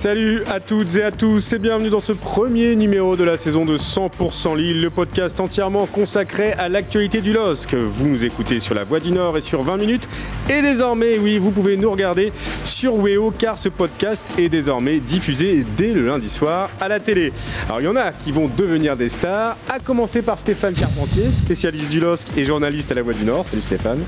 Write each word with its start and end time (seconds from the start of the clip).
Salut 0.00 0.42
à 0.46 0.60
toutes 0.60 0.96
et 0.96 1.02
à 1.02 1.10
tous 1.10 1.52
et 1.52 1.58
bienvenue 1.58 1.90
dans 1.90 2.00
ce 2.00 2.12
premier 2.12 2.74
numéro 2.74 3.16
de 3.16 3.22
la 3.22 3.36
saison 3.36 3.66
de 3.66 3.76
100% 3.76 4.56
Lille, 4.56 4.80
le 4.80 4.88
podcast 4.88 5.38
entièrement 5.40 5.84
consacré 5.84 6.52
à 6.52 6.70
l'actualité 6.70 7.20
du 7.20 7.34
LOSC. 7.34 7.74
Vous 7.74 8.06
nous 8.06 8.24
écoutez 8.24 8.60
sur 8.60 8.74
la 8.74 8.82
Voix 8.82 8.98
du 8.98 9.12
Nord 9.12 9.36
et 9.36 9.42
sur 9.42 9.62
20 9.62 9.76
minutes 9.76 10.08
et 10.48 10.62
désormais, 10.62 11.18
oui, 11.18 11.38
vous 11.38 11.50
pouvez 11.50 11.76
nous 11.76 11.90
regarder 11.90 12.32
sur 12.64 12.94
Weo 12.94 13.30
car 13.30 13.58
ce 13.58 13.68
podcast 13.68 14.24
est 14.38 14.48
désormais 14.48 15.00
diffusé 15.00 15.66
dès 15.76 15.92
le 15.92 16.06
lundi 16.06 16.30
soir 16.30 16.70
à 16.80 16.88
la 16.88 16.98
télé. 16.98 17.30
Alors 17.66 17.82
il 17.82 17.84
y 17.84 17.88
en 17.88 17.96
a 17.96 18.12
qui 18.12 18.32
vont 18.32 18.50
devenir 18.56 18.96
des 18.96 19.10
stars, 19.10 19.58
à 19.68 19.80
commencer 19.80 20.22
par 20.22 20.38
Stéphane 20.38 20.72
Carpentier, 20.72 21.30
spécialiste 21.30 21.90
du 21.90 22.00
LOSC 22.00 22.26
et 22.38 22.46
journaliste 22.46 22.90
à 22.90 22.94
la 22.94 23.02
Voix 23.02 23.12
du 23.12 23.26
Nord. 23.26 23.44
Salut 23.44 23.60
Stéphane. 23.60 24.00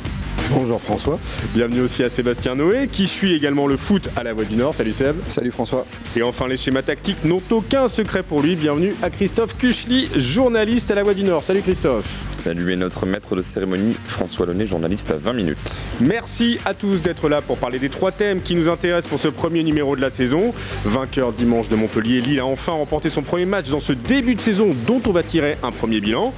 Bonjour 0.55 0.81
François. 0.83 1.19
Bienvenue 1.55 1.81
aussi 1.81 2.03
à 2.03 2.11
Sébastien 2.11 2.55
Noé 2.55 2.87
qui 2.91 3.07
suit 3.07 3.35
également 3.35 3.67
le 3.67 3.79
foot 3.79 4.11
à 4.17 4.23
la 4.23 4.35
Voix 4.35 4.45
du 4.45 4.57
Nord. 4.57 4.75
Salut 4.75 4.93
Seb. 4.93 5.17
Salut 5.29 5.51
François. 5.51 5.87
Et 6.15 6.23
enfin 6.23 6.47
les 6.47 6.59
schémas 6.59 6.83
tactiques 6.83 7.25
n'ont 7.25 7.41
aucun 7.51 7.89
secret 7.89 8.23
pour 8.23 8.43
lui. 8.43 8.55
Bienvenue 8.55 8.95
à 9.03 9.09
Christophe 9.09 9.57
Kuchli, 9.57 10.11
journaliste 10.15 10.91
à 10.91 10.95
la 10.95 11.05
Voix 11.05 11.15
du 11.15 11.25
Nord. 11.25 11.43
Salut 11.43 11.63
Christophe. 11.63 12.25
Salut 12.29 12.71
et 12.71 12.77
notre 12.77 13.07
maître 13.07 13.35
de 13.35 13.41
cérémonie 13.41 13.95
François 14.05 14.45
Launay, 14.45 14.67
journaliste 14.67 15.11
à 15.11 15.17
20 15.17 15.33
minutes. 15.33 15.73
Merci 16.01 16.59
à 16.67 16.75
tous 16.75 17.01
d'être 17.01 17.31
là 17.31 17.41
pour 17.41 17.57
parler 17.57 17.79
des 17.79 17.89
trois 17.89 18.13
thèmes 18.13 18.43
qui 18.43 18.55
nous 18.55 18.69
intéressent 18.69 19.09
pour 19.09 19.21
ce 19.21 19.29
premier 19.29 19.63
numéro 19.63 19.97
de 19.97 20.03
la 20.03 20.11
saison. 20.11 20.53
Vainqueur 20.85 21.33
dimanche 21.33 21.71
de 21.71 21.77
Montpellier, 21.77 22.21
Lille 22.21 22.41
a 22.41 22.47
enfin 22.47 22.73
remporté 22.73 23.09
son 23.09 23.23
premier 23.23 23.47
match 23.47 23.71
dans 23.71 23.81
ce 23.81 23.95
début 23.95 24.35
de 24.35 24.41
saison 24.41 24.71
dont 24.87 25.01
on 25.07 25.13
va 25.13 25.23
tirer 25.23 25.57
un 25.63 25.71
premier 25.71 26.01
bilan. 26.01 26.35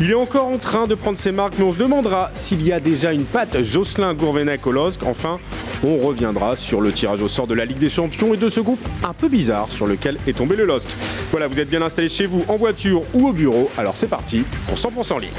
Il 0.00 0.10
est 0.10 0.14
encore 0.14 0.46
en 0.46 0.58
train 0.58 0.86
de 0.86 0.94
prendre 0.94 1.18
ses 1.18 1.32
marques, 1.32 1.54
mais 1.58 1.64
on 1.64 1.72
se 1.72 1.78
demandera 1.78 2.30
s'il 2.32 2.64
y 2.64 2.72
a 2.72 2.78
déjà 2.78 3.12
une 3.12 3.24
patte 3.24 3.55
Jocelyn 3.62 4.14
Gourvenec 4.14 4.66
au 4.66 4.72
LOSC. 4.72 5.02
Enfin, 5.04 5.38
on 5.84 5.98
reviendra 5.98 6.56
sur 6.56 6.80
le 6.80 6.92
tirage 6.92 7.20
au 7.22 7.28
sort 7.28 7.46
de 7.46 7.54
la 7.54 7.64
Ligue 7.64 7.78
des 7.78 7.88
Champions 7.88 8.34
et 8.34 8.36
de 8.36 8.48
ce 8.48 8.60
groupe 8.60 8.80
un 9.04 9.12
peu 9.12 9.28
bizarre 9.28 9.70
sur 9.70 9.86
lequel 9.86 10.18
est 10.26 10.36
tombé 10.36 10.56
le 10.56 10.64
LOSC. 10.64 10.88
Voilà, 11.30 11.46
vous 11.46 11.58
êtes 11.60 11.68
bien 11.68 11.82
installés 11.82 12.08
chez 12.08 12.26
vous, 12.26 12.44
en 12.48 12.56
voiture 12.56 13.02
ou 13.14 13.28
au 13.28 13.32
bureau. 13.32 13.70
Alors 13.78 13.96
c'est 13.96 14.08
parti 14.08 14.44
pour 14.66 14.76
100% 14.76 15.20
Lille. 15.20 15.30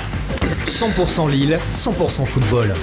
100% 0.68 1.30
Lille, 1.30 1.60
100% 1.72 2.26
football. 2.26 2.74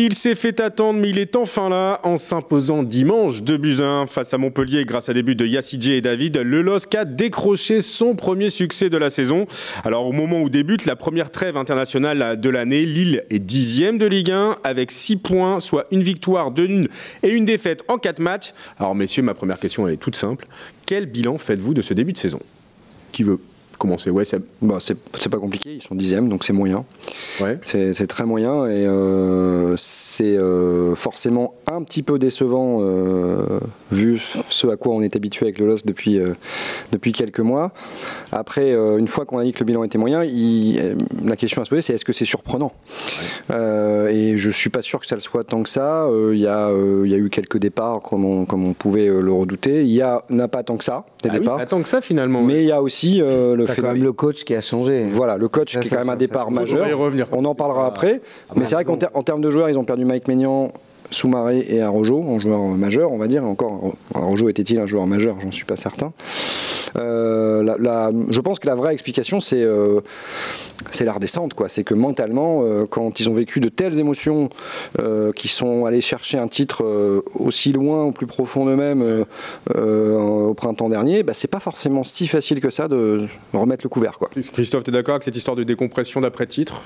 Il 0.00 0.14
s'est 0.14 0.36
fait 0.36 0.60
attendre, 0.60 1.00
mais 1.00 1.10
il 1.10 1.18
est 1.18 1.34
enfin 1.34 1.68
là 1.68 1.98
en 2.04 2.18
s'imposant 2.18 2.84
dimanche 2.84 3.42
2 3.42 3.56
buts 3.56 3.78
1 3.80 4.06
face 4.06 4.32
à 4.32 4.38
Montpellier 4.38 4.84
grâce 4.84 5.08
à 5.08 5.12
des 5.12 5.24
buts 5.24 5.34
de 5.34 5.44
Yassidje 5.44 5.90
et 5.90 6.00
David. 6.00 6.36
Le 6.36 6.62
LOSC 6.62 6.94
a 6.94 7.04
décroché 7.04 7.82
son 7.82 8.14
premier 8.14 8.48
succès 8.48 8.90
de 8.90 8.96
la 8.96 9.10
saison. 9.10 9.48
Alors 9.82 10.06
au 10.06 10.12
moment 10.12 10.40
où 10.40 10.50
débute 10.50 10.84
la 10.84 10.94
première 10.94 11.32
trêve 11.32 11.56
internationale 11.56 12.40
de 12.40 12.48
l'année, 12.48 12.86
Lille 12.86 13.24
est 13.28 13.40
dixième 13.40 13.98
de 13.98 14.06
Ligue 14.06 14.30
1 14.30 14.58
avec 14.62 14.92
6 14.92 15.16
points, 15.16 15.58
soit 15.58 15.88
une 15.90 16.04
victoire, 16.04 16.52
deux 16.52 16.68
nuls 16.68 16.88
et 17.24 17.30
une 17.30 17.44
défaite 17.44 17.82
en 17.88 17.98
4 17.98 18.20
matchs. 18.20 18.54
Alors 18.78 18.94
messieurs, 18.94 19.24
ma 19.24 19.34
première 19.34 19.58
question 19.58 19.88
est 19.88 19.96
toute 19.96 20.14
simple. 20.14 20.46
Quel 20.86 21.06
bilan 21.06 21.38
faites-vous 21.38 21.74
de 21.74 21.82
ce 21.82 21.92
début 21.92 22.12
de 22.12 22.18
saison? 22.18 22.38
Qui 23.10 23.24
veut? 23.24 23.40
Commencer 23.78 24.10
Ouais. 24.10 24.24
Bah, 24.62 24.76
c'est 24.80 24.96
c'est 25.16 25.28
pas 25.28 25.38
compliqué, 25.38 25.74
ils 25.74 25.82
sont 25.82 25.94
dixièmes, 25.94 26.28
donc 26.28 26.44
c'est 26.44 26.52
moyen. 26.52 26.84
Ouais. 27.40 27.58
C'est 27.62 27.92
c'est 27.94 28.06
très 28.06 28.24
moyen 28.24 28.66
et 28.66 28.86
euh, 28.86 29.74
c'est 29.76 30.36
euh, 30.36 30.94
forcément 30.94 31.54
un 31.70 31.82
petit 31.82 32.02
peu 32.02 32.18
décevant 32.18 32.78
euh, 32.80 33.60
vu 33.92 34.20
ce 34.48 34.66
à 34.66 34.76
quoi 34.76 34.94
on 34.96 35.02
est 35.02 35.14
habitué 35.16 35.46
avec 35.46 35.58
le 35.58 35.66
LOS 35.66 35.84
depuis, 35.84 36.18
depuis 36.92 37.12
quelques 37.12 37.40
mois. 37.40 37.72
Après, 38.32 38.72
une 38.72 39.08
fois 39.08 39.24
qu'on 39.24 39.38
a 39.38 39.44
dit 39.44 39.52
que 39.52 39.60
le 39.60 39.64
bilan 39.66 39.84
était 39.84 39.98
moyen, 39.98 40.24
il- 40.24 40.96
la 41.24 41.36
question 41.36 41.62
à 41.62 41.64
se 41.64 41.70
poser 41.70 41.82
c'est 41.82 41.94
est-ce 41.94 42.04
que 42.04 42.12
c'est 42.12 42.24
surprenant? 42.24 42.72
Et 43.50 44.34
je 44.36 44.50
suis 44.50 44.70
pas 44.70 44.82
sûr 44.82 45.00
que 45.00 45.06
ça 45.06 45.14
le 45.14 45.20
soit 45.20 45.44
tant 45.44 45.62
que 45.62 45.68
ça. 45.68 46.08
Il 46.32 46.38
y, 46.38 46.46
a, 46.46 46.70
il 47.04 47.10
y 47.10 47.14
a 47.14 47.18
eu 47.18 47.28
quelques 47.30 47.58
départs 47.58 48.02
comme 48.02 48.24
on, 48.24 48.44
comme 48.44 48.66
on 48.66 48.72
pouvait 48.72 49.06
le 49.06 49.32
redouter. 49.32 49.82
Il 49.82 49.90
y 49.92 50.02
a 50.02 50.22
n'a 50.30 50.48
pas 50.48 50.62
tant 50.62 50.76
que 50.76 50.84
ça 50.84 51.04
des 51.22 51.28
Ah 51.30 51.32
oui, 51.34 51.38
départs. 51.40 51.58
attends 51.58 51.82
que 51.82 51.88
ça 51.88 52.00
finalement. 52.00 52.42
Mais 52.42 52.62
il 52.62 52.68
y 52.68 52.72
a 52.72 52.82
aussi 52.82 53.18
le 53.18 53.64
T'as 53.74 53.82
quand 53.82 53.92
même 53.92 54.02
le 54.02 54.12
coach 54.12 54.44
qui 54.44 54.54
a 54.54 54.60
changé. 54.60 55.06
Voilà, 55.10 55.36
le 55.36 55.48
coach 55.48 55.72
Ça, 55.74 55.80
qui 55.80 55.86
est 55.86 55.90
ça, 55.90 55.96
quand 55.96 56.02
même 56.04 56.14
un 56.14 56.16
départ 56.16 56.42
ça, 56.42 56.48
on 56.50 56.54
va 56.54 56.60
majeur. 56.62 56.88
y 56.88 56.92
revenir. 56.92 57.26
On 57.32 57.44
en 57.44 57.54
parlera 57.54 57.84
Ah, 57.84 57.88
après. 57.88 58.20
Mais 58.56 58.64
c'est 58.64 58.74
vrai 58.74 58.84
qu'en 58.84 58.96
ter- 58.96 59.10
en 59.14 59.22
termes 59.22 59.40
de 59.40 59.50
joueurs, 59.50 59.68
ils 59.68 59.78
ont 59.78 59.84
perdu 59.84 60.04
Mike 60.04 60.26
Maignan, 60.28 60.72
Soumaré 61.10 61.64
et 61.68 61.80
Arojo 61.80 62.22
en 62.22 62.38
joueur 62.38 62.60
majeur, 62.60 63.12
on 63.12 63.18
va 63.18 63.28
dire. 63.28 63.44
Encore, 63.44 63.94
Arojo 64.14 64.48
était-il 64.48 64.78
un 64.78 64.86
joueur 64.86 65.06
majeur? 65.06 65.36
J'en 65.40 65.52
suis 65.52 65.64
pas 65.64 65.76
certain. 65.76 66.12
Euh, 66.96 67.62
la- 67.62 67.76
la- 67.78 68.10
je 68.30 68.40
pense 68.40 68.58
que 68.58 68.66
la 68.66 68.74
vraie 68.74 68.92
explication, 68.92 69.40
c'est 69.40 69.62
euh, 69.62 70.00
c'est 70.90 71.04
la 71.04 71.12
redescente. 71.12 71.54
quoi. 71.54 71.68
C'est 71.68 71.84
que 71.84 71.94
mentalement, 71.94 72.62
euh, 72.62 72.86
quand 72.88 73.20
ils 73.20 73.28
ont 73.28 73.34
vécu 73.34 73.60
de 73.60 73.68
telles 73.68 73.98
émotions, 73.98 74.48
euh, 75.00 75.32
qui 75.32 75.48
sont 75.48 75.84
allés 75.86 76.00
chercher 76.00 76.38
un 76.38 76.48
titre 76.48 76.84
euh, 76.84 77.20
aussi 77.34 77.72
loin, 77.72 78.04
au 78.04 78.12
plus 78.12 78.26
profond 78.26 78.64
d'eux-mêmes 78.64 79.24
euh, 79.74 80.16
au 80.16 80.54
printemps 80.54 80.88
dernier, 80.88 81.22
bah, 81.22 81.32
c'est 81.34 81.48
pas 81.48 81.60
forcément 81.60 82.04
si 82.04 82.26
facile 82.26 82.60
que 82.60 82.70
ça 82.70 82.88
de 82.88 83.26
remettre 83.52 83.84
le 83.84 83.88
couvert. 83.88 84.18
Quoi. 84.18 84.30
Christophe, 84.52 84.84
tu 84.84 84.90
es 84.90 84.92
d'accord 84.92 85.14
avec 85.16 85.24
cette 85.24 85.36
histoire 85.36 85.56
de 85.56 85.64
décompression 85.64 86.20
d'après-titre? 86.20 86.82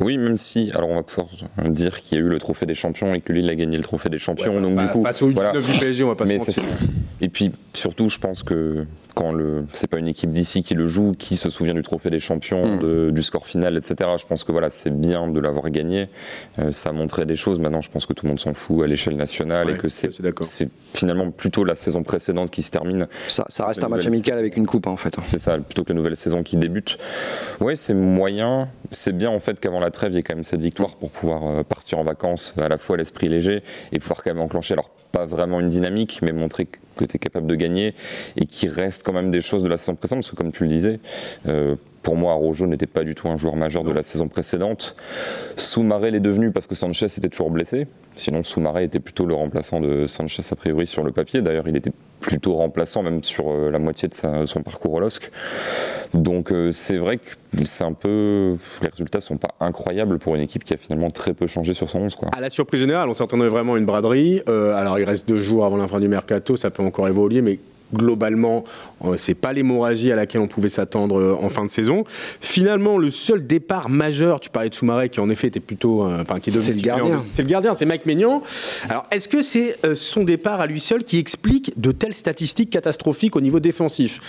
Oui, 0.00 0.18
même 0.18 0.36
si, 0.36 0.70
alors 0.74 0.90
on 0.90 0.96
va 0.96 1.02
pouvoir 1.02 1.28
dire 1.70 2.00
qu'il 2.02 2.18
y 2.18 2.20
a 2.20 2.24
eu 2.24 2.28
le 2.28 2.38
trophée 2.38 2.66
des 2.66 2.74
champions 2.74 3.14
et 3.14 3.20
que 3.20 3.32
Lille 3.32 3.48
a 3.48 3.54
gagné 3.54 3.76
le 3.76 3.82
trophée 3.82 4.08
des 4.08 4.18
champions, 4.18 4.54
Ouais, 4.54 4.60
donc 4.60 4.76
fa- 4.78 4.86
du 4.86 4.92
coup, 4.92 5.02
face 5.02 5.22
au 5.22 5.30
voilà. 5.30 5.52
19 5.52 5.72
du 5.72 5.78
PSG, 5.78 6.04
on 6.04 6.08
va 6.08 6.14
pas 6.14 6.24
Mais 6.24 6.34
se 6.38 6.38
mentir. 6.38 6.54
ça. 6.54 6.62
Et 7.20 7.28
puis 7.28 7.52
surtout, 7.74 8.08
je 8.08 8.18
pense 8.18 8.42
que 8.42 8.84
quand 9.20 9.32
le, 9.32 9.66
c'est 9.74 9.86
pas 9.86 9.98
une 9.98 10.08
équipe 10.08 10.30
d'ici 10.30 10.62
qui 10.62 10.72
le 10.74 10.86
joue, 10.88 11.12
qui 11.12 11.36
se 11.36 11.50
souvient 11.50 11.74
du 11.74 11.82
trophée 11.82 12.08
des 12.08 12.20
champions, 12.20 12.76
Mm. 12.76 12.78
de- 12.78 13.10
du 13.12 13.22
score 13.22 13.46
final, 13.46 13.76
etc. 13.76 14.08
Je 14.18 14.24
pense 14.24 14.44
que 14.44 14.52
voilà, 14.52 14.70
c'est 14.70 14.88
bien 14.98 15.28
de 15.28 15.38
l'avoir 15.40 15.68
gagné. 15.68 16.06
Euh, 16.58 16.72
ça 16.72 16.88
a 16.88 16.92
montré 16.92 17.26
des 17.26 17.36
choses. 17.36 17.58
Maintenant, 17.58 17.82
je 17.82 17.90
pense 17.90 18.06
que 18.06 18.14
tout 18.14 18.24
le 18.24 18.30
monde 18.30 18.40
s'en 18.40 18.54
fout 18.54 18.82
à 18.82 18.86
l'échelle 18.86 19.16
nationale 19.16 19.66
Ouais, 19.66 19.74
et 19.74 19.76
que 19.76 19.88
c'est 19.90 20.08
finalement 20.94 21.30
plutôt 21.30 21.64
la 21.64 21.74
saison 21.74 22.02
précédente 22.02 22.50
qui 22.50 22.62
se 22.62 22.70
termine 22.70 23.06
Ça, 23.28 23.44
ça 23.48 23.66
reste 23.66 23.82
un 23.84 23.88
match 23.88 24.06
amical 24.06 24.38
avec 24.38 24.56
une 24.56 24.66
coupe 24.66 24.86
hein, 24.86 24.92
en 24.92 24.96
fait. 24.96 25.16
C'est 25.24 25.38
ça, 25.38 25.58
plutôt 25.58 25.84
que 25.84 25.90
la 25.90 25.96
nouvelle 25.96 26.16
saison 26.16 26.42
qui 26.42 26.56
débute. 26.56 26.98
Ouais, 27.60 27.76
c'est 27.76 27.94
moyen. 27.94 28.68
C'est 28.90 29.16
bien 29.16 29.30
en 29.30 29.40
fait 29.40 29.60
qu'avant 29.60 29.80
la 29.80 29.90
trêve, 29.90 30.12
il 30.12 30.16
y 30.16 30.18
ait 30.18 30.22
quand 30.22 30.34
même 30.34 30.44
cette 30.44 30.60
victoire 30.60 30.96
pour 30.96 31.10
pouvoir 31.10 31.46
euh, 31.46 31.62
partir 31.62 31.98
en 31.98 32.04
vacances 32.04 32.54
à 32.60 32.68
la 32.68 32.78
fois 32.78 32.96
l'esprit 32.96 33.28
léger 33.28 33.62
et 33.92 33.98
pouvoir 33.98 34.22
quand 34.22 34.30
même 34.30 34.42
enclencher, 34.42 34.74
alors 34.74 34.90
pas 35.12 35.26
vraiment 35.26 35.60
une 35.60 35.68
dynamique, 35.68 36.20
mais 36.22 36.32
montrer 36.32 36.66
que 36.66 37.04
tu 37.04 37.16
es 37.16 37.18
capable 37.18 37.46
de 37.46 37.54
gagner 37.54 37.94
et 38.36 38.46
qu'il 38.46 38.70
reste 38.70 39.02
quand 39.04 39.12
même 39.12 39.30
des 39.30 39.40
choses 39.40 39.62
de 39.62 39.68
la 39.68 39.76
saison 39.76 39.94
précédente, 39.94 40.22
parce 40.22 40.30
que 40.30 40.36
comme 40.36 40.52
tu 40.52 40.64
le 40.64 40.68
disais, 40.68 41.00
euh, 41.48 41.76
pour 42.02 42.16
moi, 42.16 42.32
Arojo 42.32 42.66
n'était 42.66 42.86
pas 42.86 43.04
du 43.04 43.14
tout 43.14 43.28
un 43.28 43.36
joueur 43.36 43.56
majeur 43.56 43.84
de 43.84 43.92
la 43.92 44.02
saison 44.02 44.28
précédente. 44.28 44.96
Soumaré 45.56 46.10
l'est 46.10 46.20
devenu 46.20 46.50
parce 46.50 46.66
que 46.66 46.74
Sanchez 46.74 47.06
était 47.06 47.28
toujours 47.28 47.50
blessé. 47.50 47.86
Sinon, 48.14 48.42
Soumaré 48.42 48.84
était 48.84 49.00
plutôt 49.00 49.26
le 49.26 49.34
remplaçant 49.34 49.80
de 49.80 50.06
Sanchez 50.06 50.42
a 50.50 50.56
priori 50.56 50.86
sur 50.86 51.04
le 51.04 51.12
papier. 51.12 51.42
D'ailleurs, 51.42 51.68
il 51.68 51.76
était 51.76 51.92
plutôt 52.20 52.54
remplaçant 52.54 53.02
même 53.02 53.22
sur 53.22 53.50
euh, 53.50 53.70
la 53.70 53.78
moitié 53.78 54.08
de 54.08 54.46
son 54.46 54.62
parcours 54.62 54.94
au 54.94 55.00
LOSC. 55.00 55.30
Donc 56.12 56.52
euh, 56.52 56.70
c'est 56.72 56.98
vrai 56.98 57.18
que 57.18 57.30
c'est 57.64 57.84
un 57.84 57.92
peu 57.92 58.56
les 58.82 58.88
résultats 58.88 59.20
sont 59.20 59.38
pas 59.38 59.54
incroyables 59.60 60.18
pour 60.18 60.34
une 60.34 60.42
équipe 60.42 60.64
qui 60.64 60.74
a 60.74 60.76
finalement 60.76 61.10
très 61.10 61.32
peu 61.32 61.46
changé 61.46 61.72
sur 61.72 61.88
son 61.88 62.00
11 62.00 62.16
quoi. 62.16 62.28
À 62.36 62.40
la 62.40 62.50
surprise 62.50 62.80
générale, 62.80 63.08
on 63.08 63.14
s'attendait 63.14 63.48
vraiment 63.48 63.76
une 63.76 63.86
braderie. 63.86 64.42
Euh, 64.48 64.74
alors, 64.74 64.98
il 64.98 65.04
reste 65.04 65.28
deux 65.28 65.38
jours 65.38 65.64
avant 65.64 65.76
la 65.76 65.86
du 66.00 66.08
mercato, 66.08 66.56
ça 66.56 66.70
peut 66.70 66.82
encore 66.82 67.08
évoluer, 67.08 67.42
mais 67.42 67.58
globalement, 67.94 68.64
euh, 69.04 69.14
c'est 69.16 69.34
pas 69.34 69.52
l'hémorragie 69.52 70.12
à 70.12 70.16
laquelle 70.16 70.40
on 70.40 70.48
pouvait 70.48 70.68
s'attendre 70.68 71.18
euh, 71.18 71.36
en 71.40 71.48
fin 71.48 71.64
de 71.64 71.70
saison. 71.70 72.04
Finalement, 72.40 72.98
le 72.98 73.10
seul 73.10 73.46
départ 73.46 73.88
majeur, 73.88 74.40
tu 74.40 74.50
parlais 74.50 74.68
de 74.68 74.74
Soumaré, 74.74 75.08
qui 75.08 75.20
en 75.20 75.28
effet 75.30 75.48
était 75.48 75.60
plutôt, 75.60 76.04
euh, 76.04 76.22
enfin, 76.22 76.40
qui 76.40 76.50
est 76.50 76.52
devenu 76.52 76.68
C'est 76.68 76.74
le 76.74 76.82
gardien. 76.82 77.18
en- 77.18 77.24
C'est 77.32 77.42
le 77.42 77.48
gardien, 77.48 77.74
c'est 77.74 77.86
Mike 77.86 78.06
Maignan. 78.06 78.42
Alors, 78.88 79.04
est-ce 79.10 79.28
que 79.28 79.42
c'est 79.42 79.76
euh, 79.84 79.94
son 79.94 80.24
départ 80.24 80.60
à 80.60 80.66
lui 80.66 80.80
seul 80.80 81.04
qui 81.04 81.18
explique 81.18 81.78
de 81.80 81.92
telles 81.92 82.14
statistiques 82.14 82.70
catastrophiques 82.70 83.36
au 83.36 83.40
niveau 83.40 83.60
défensif? 83.60 84.20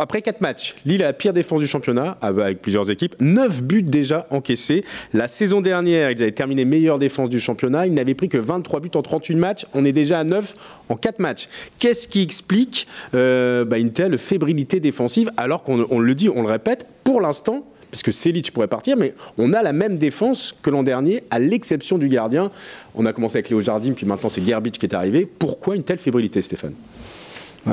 Après 0.00 0.22
4 0.22 0.40
matchs, 0.40 0.76
Lille 0.86 1.02
a 1.02 1.06
la 1.06 1.12
pire 1.12 1.32
défense 1.32 1.60
du 1.60 1.66
championnat, 1.66 2.18
avec 2.22 2.62
plusieurs 2.62 2.88
équipes. 2.88 3.16
9 3.18 3.62
buts 3.64 3.82
déjà 3.82 4.28
encaissés. 4.30 4.84
La 5.12 5.26
saison 5.26 5.60
dernière, 5.60 6.12
ils 6.12 6.22
avaient 6.22 6.30
terminé 6.30 6.64
meilleure 6.64 7.00
défense 7.00 7.30
du 7.30 7.40
championnat. 7.40 7.86
Ils 7.86 7.94
n'avaient 7.94 8.14
pris 8.14 8.28
que 8.28 8.38
23 8.38 8.78
buts 8.78 8.90
en 8.94 9.02
38 9.02 9.34
matchs. 9.34 9.66
On 9.74 9.84
est 9.84 9.92
déjà 9.92 10.20
à 10.20 10.24
9 10.24 10.54
en 10.88 10.96
4 10.96 11.18
matchs. 11.18 11.48
Qu'est-ce 11.80 12.06
qui 12.06 12.22
explique 12.22 12.86
euh, 13.14 13.64
bah, 13.64 13.78
une 13.78 13.90
telle 13.90 14.18
fébrilité 14.18 14.78
défensive 14.78 15.32
alors 15.36 15.64
qu'on 15.64 15.84
on 15.90 15.98
le 15.98 16.14
dit, 16.14 16.28
on 16.28 16.42
le 16.42 16.48
répète, 16.48 16.86
pour 17.02 17.20
l'instant, 17.20 17.66
parce 17.90 18.04
que 18.04 18.12
Selic 18.12 18.52
pourrait 18.52 18.68
partir, 18.68 18.96
mais 18.96 19.14
on 19.36 19.52
a 19.52 19.62
la 19.62 19.72
même 19.72 19.98
défense 19.98 20.54
que 20.62 20.70
l'an 20.70 20.84
dernier, 20.84 21.24
à 21.32 21.40
l'exception 21.40 21.98
du 21.98 22.08
gardien. 22.08 22.52
On 22.94 23.04
a 23.04 23.12
commencé 23.12 23.38
avec 23.38 23.50
Léo 23.50 23.60
Jardim, 23.60 23.94
puis 23.94 24.06
maintenant 24.06 24.28
c'est 24.28 24.46
Gerbic 24.46 24.78
qui 24.78 24.86
est 24.86 24.94
arrivé. 24.94 25.26
Pourquoi 25.26 25.74
une 25.74 25.82
telle 25.82 25.98
fébrilité, 25.98 26.40
Stéphane? 26.40 26.74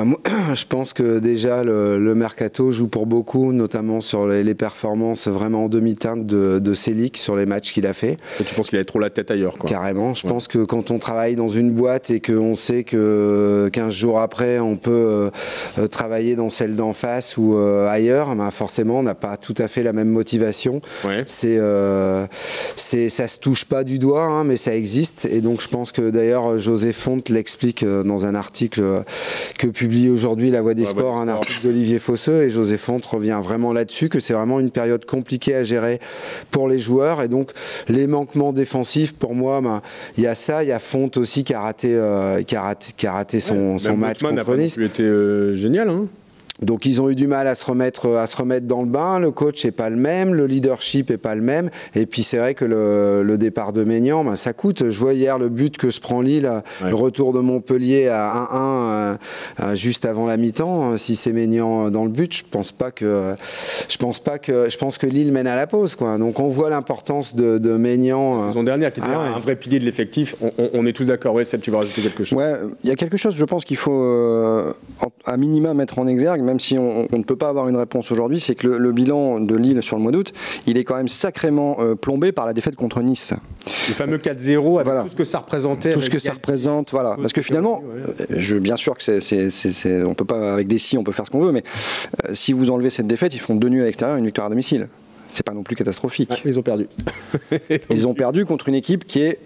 Moi, 0.04 0.20
je 0.54 0.66
pense 0.66 0.94
que 0.94 1.20
déjà 1.20 1.64
le, 1.64 2.00
le 2.00 2.16
mercato 2.16 2.72
joue 2.72 2.88
pour 2.88 3.06
beaucoup, 3.06 3.54
notamment 3.54 4.02
sur 4.02 4.28
les, 4.28 4.44
les 4.44 4.56
performances 4.56 5.28
vraiment 5.28 5.66
en 5.66 5.70
demi-teinte 5.70 6.26
de, 6.26 6.60
de 6.60 6.74
Selic 6.74 7.18
sur 7.18 7.36
les 7.36 7.46
matchs 7.46 7.74
qu'il 7.74 7.86
a 7.88 7.94
fait. 7.94 8.18
Et 8.40 8.44
tu 8.44 8.56
penses 8.56 8.70
qu'il 8.70 8.78
avait 8.78 8.86
trop 8.86 9.00
la 9.00 9.10
tête 9.10 9.32
ailleurs, 9.32 9.58
quoi. 9.58 9.70
Carrément. 9.70 10.14
Je 10.14 10.28
pense 10.28 10.48
que 10.48 10.64
quand 10.64 10.92
on 10.92 11.00
travaille 11.00 11.36
dans 11.36 11.50
une 11.50 11.72
boîte 11.72 12.10
et 12.10 12.20
qu'on 12.20 12.56
sait 12.56 12.84
que 12.84 13.70
15 13.72 13.94
jours 13.94 14.20
après, 14.20 14.60
on 14.60 14.78
peut 14.78 14.92
euh, 14.92 15.30
euh, 15.80 15.88
travailler 15.88 16.36
dans 16.36 16.50
celle 16.50 16.76
d'en 16.76 16.94
face 16.94 17.38
ou 17.38 17.56
euh, 17.56 17.88
ailleurs, 17.88 18.36
ben 18.36 18.52
forcément, 18.52 19.00
on 19.00 19.04
n'a 19.04 19.16
pas 19.16 19.38
tout 19.38 19.56
à 19.58 19.68
fait 19.68 19.84
la 19.84 19.94
même 19.94 20.10
motivation. 20.10 20.82
Ouais. 21.04 21.24
C'est, 21.26 21.58
euh, 21.60 22.26
c'est, 22.76 23.10
ça 23.10 23.28
se 23.28 23.40
touche 23.40 23.66
pas 23.66 23.84
du 23.84 24.00
doigt, 24.00 24.26
hein, 24.26 24.44
mais 24.44 24.58
ça 24.58 24.76
existe. 24.76 25.26
Et 25.26 25.42
donc, 25.42 25.62
je 25.62 25.68
pense 25.68 25.92
que 25.92 26.10
d'ailleurs, 26.10 26.58
José 26.60 26.94
Fonte 26.94 27.30
l'explique 27.30 27.84
euh, 27.84 28.04
dans 28.04 28.26
un 28.26 28.36
article 28.36 28.82
euh, 28.82 29.02
que 29.58 29.68
publie 29.68 29.85
aujourd'hui 30.12 30.52
La 30.52 30.62
Voix 30.62 30.74
des 30.74 30.86
Sports, 30.86 31.18
un 31.18 31.28
article 31.28 31.64
d'Olivier 31.64 32.00
Fosseux. 32.00 32.44
Et 32.44 32.50
José 32.50 32.78
Fonte 32.78 33.06
revient 33.06 33.40
vraiment 33.42 33.74
là-dessus, 33.74 34.10
que 34.10 34.20
c'est 34.20 34.34
vraiment 34.34 34.60
une 34.60 34.72
période 34.72 35.06
compliquée 35.06 35.56
à 35.56 35.64
gérer 35.64 36.00
pour 36.52 36.68
les 36.68 36.80
joueurs. 36.80 37.22
Et 37.22 37.28
donc, 37.28 37.52
les 37.88 38.08
manquements 38.08 38.54
défensifs, 38.54 39.14
pour 39.14 39.36
moi, 39.36 39.62
ben, 39.62 39.82
il 40.18 40.24
y 40.24 40.28
a 40.28 40.36
ça. 40.36 40.64
Il 40.64 40.70
y 40.70 40.72
a 40.72 40.80
Fonte 40.80 41.18
aussi 41.18 41.44
qui 41.44 41.54
a 41.54 41.62
raté, 41.62 41.94
euh, 41.94 42.42
qui 42.44 42.56
a 42.56 42.62
raté, 42.62 42.94
qui 42.96 43.08
a 43.08 43.14
raté 43.14 43.40
son, 43.40 43.78
son 43.78 43.98
match 43.98 44.22
n'a 44.22 44.30
contre 44.30 44.44
pas 44.46 44.52
non 44.52 44.64
Nice. 44.64 44.76
plus 44.76 44.86
été 44.86 45.04
euh, 45.04 45.54
génial, 45.56 45.90
hein. 45.90 46.08
Donc 46.62 46.86
ils 46.86 47.02
ont 47.02 47.10
eu 47.10 47.16
du 47.16 47.28
mal 47.28 47.48
à 47.48 47.56
se 47.56 47.66
remettre 47.66 48.10
à 48.16 48.28
se 48.28 48.38
remettre 48.38 48.66
dans 48.66 48.82
le 48.82 48.88
bain. 48.88 49.20
Le 49.20 49.32
coach 49.32 49.66
est 49.66 49.72
pas 49.72 49.90
le 49.90 49.98
même, 49.98 50.34
le 50.34 50.48
leadership 50.48 51.12
est 51.12 51.18
pas 51.18 51.36
le 51.36 51.42
même. 51.42 51.70
Et 51.96 52.06
puis 52.06 52.24
c'est 52.24 52.38
vrai 52.38 52.54
que 52.54 52.64
le, 52.64 53.24
le 53.24 53.38
départ 53.38 53.74
de 53.74 53.84
Maignan, 53.84 54.24
ben, 54.24 54.36
ça 54.38 54.54
coûte. 54.54 54.90
Je 54.90 54.98
vois 55.00 55.14
hier 55.14 55.38
le 55.38 55.50
but 55.50 55.78
que 55.78 55.92
se 55.92 56.00
prend 56.00 56.22
Lille, 56.22 56.50
Ouais. 56.82 56.90
le 56.90 56.96
retour 56.96 57.34
de 57.34 57.40
Montpellier 57.40 58.08
à 58.08 58.30
1-1 58.52 58.56
euh, 58.56 59.16
euh, 59.64 59.76
juste 59.76 60.06
avant 60.06 60.26
la 60.28 60.38
mi-temps. 60.38 60.98
Si 60.98 61.16
c'est 61.16 61.34
Maignan 61.34 61.92
dans 61.92 62.06
le 62.06 62.12
but, 62.12 62.34
je 62.38 62.44
pense 62.50 62.72
pas 62.72 62.92
que 62.92 63.34
je 63.90 63.98
pense 63.98 64.20
pas 64.20 64.40
que 64.40 64.70
je 64.70 64.78
pense 64.78 64.98
que 64.98 65.08
Lille 65.08 65.32
mène 65.32 65.48
à 65.48 65.56
la 65.56 65.68
pause 65.68 65.96
quoi. 65.96 66.18
Donc 66.18 66.40
on 66.40 66.48
voit 66.50 66.70
l'importance 66.70 67.36
de, 67.36 67.58
de 67.58 67.76
Maignan. 67.76 68.38
La 68.38 68.44
euh, 68.44 68.48
saison 68.48 68.64
dernière, 68.64 68.94
qui 68.94 69.00
était 69.02 69.10
Ah 69.14 69.20
ouais. 69.24 69.28
un 69.36 69.40
vrai 69.40 69.56
pilier 69.58 69.80
de 69.80 69.86
l'effectif. 69.86 70.36
On, 70.42 70.52
on- 70.58 70.70
on 70.74 70.86
est 70.86 70.94
tous 70.94 71.06
d'accord. 71.06 71.34
Ouais, 71.34 71.44
Seb, 71.46 71.62
tu 71.62 71.72
vas 71.72 71.80
rajouter 71.80 72.02
quelque 72.02 72.24
chose? 72.24 72.38
Ouais, 72.38 72.54
il 72.84 72.90
y 72.90 72.94
a 72.94 72.96
quelque 72.96 73.18
chose, 73.18 73.36
je 73.36 73.46
pense 73.46 73.66
qu'il 73.66 73.78
faut 73.78 73.92
euh, 73.94 74.74
en- 75.02 75.12
à 75.26 75.38
minima 75.38 75.74
mettre 75.74 76.00
en 76.00 76.08
exergue, 76.08 76.42
même 76.46 76.60
si 76.60 76.78
on, 76.78 77.08
on 77.12 77.18
ne 77.18 77.24
peut 77.24 77.36
pas 77.36 77.50
avoir 77.50 77.68
une 77.68 77.76
réponse 77.76 78.12
aujourd'hui, 78.12 78.40
c'est 78.40 78.56
que 78.56 78.68
le, 78.68 78.78
le 78.78 78.92
bilan 78.92 79.40
de 79.40 79.56
Lille 79.56 79.82
sur 79.84 79.98
le 79.98 80.02
mois 80.04 80.12
d'août, 80.12 80.34
il 80.68 80.78
est 80.78 80.84
quand 80.84 80.96
même 80.96 81.08
sacrément 81.08 81.78
euh, 81.80 81.96
plombé 81.96 82.32
par 82.32 82.46
la 82.46 82.54
défaite 82.54 82.76
contre 82.76 83.02
Nice. 83.02 83.34
Le 83.90 83.94
fameux 83.94 84.18
4-0 84.18 84.76
avec 84.76 84.86
Voilà. 84.86 85.02
tout 85.04 85.10
ce 85.10 85.16
que 85.16 85.24
ça 85.24 85.40
représentait. 85.40 85.92
Tout 85.94 86.00
ce 86.00 86.06
avec 86.06 86.14
que 86.14 86.20
ça 86.20 86.34
représente, 86.34 86.92
voilà. 86.92 87.16
Parce 87.20 87.34
que 87.34 87.42
finalement, 87.42 87.80
Ouais. 87.80 88.14
euh, 88.32 88.36
je, 88.38 88.58
bien 88.58 88.76
sûr 88.78 88.96
que 88.96 89.04
c'est, 89.04 89.20
c'est, 89.20 89.50
c'est- 89.50 89.72
c'est- 89.72 90.04
on 90.04 90.14
peut 90.14 90.26
pas 90.26 90.54
avec 90.54 90.68
des 90.68 90.78
si, 90.78 90.98
on 90.98 91.04
peut 91.04 91.12
faire 91.12 91.26
ce 91.26 91.32
qu'on 91.32 91.42
veut, 91.42 91.52
mais 91.52 91.64
euh, 92.26 92.34
si 92.34 92.54
vous 92.54 92.70
enlevez 92.72 92.90
cette 92.90 93.08
défaite, 93.08 93.34
ils 93.34 93.40
font 93.40 93.56
deux 93.56 93.70
nuls 93.70 93.82
à 93.82 93.86
l'extérieur, 93.86 94.16
et 94.18 94.20
une 94.20 94.26
victoire 94.26 94.48
à 94.48 94.50
domicile. 94.50 94.88
C'est 95.32 95.44
pas 95.46 95.54
non 95.54 95.64
plus 95.64 95.76
catastrophique. 95.76 96.42
Ils 96.46 96.58
ont 96.60 96.64
perdu. 96.64 96.88
Ils 97.90 98.08
ont 98.08 98.14
perdu 98.14 98.46
contre 98.46 98.70
une 98.70 98.76
équipe 98.76 99.06
qui 99.06 99.20
est 99.22 99.40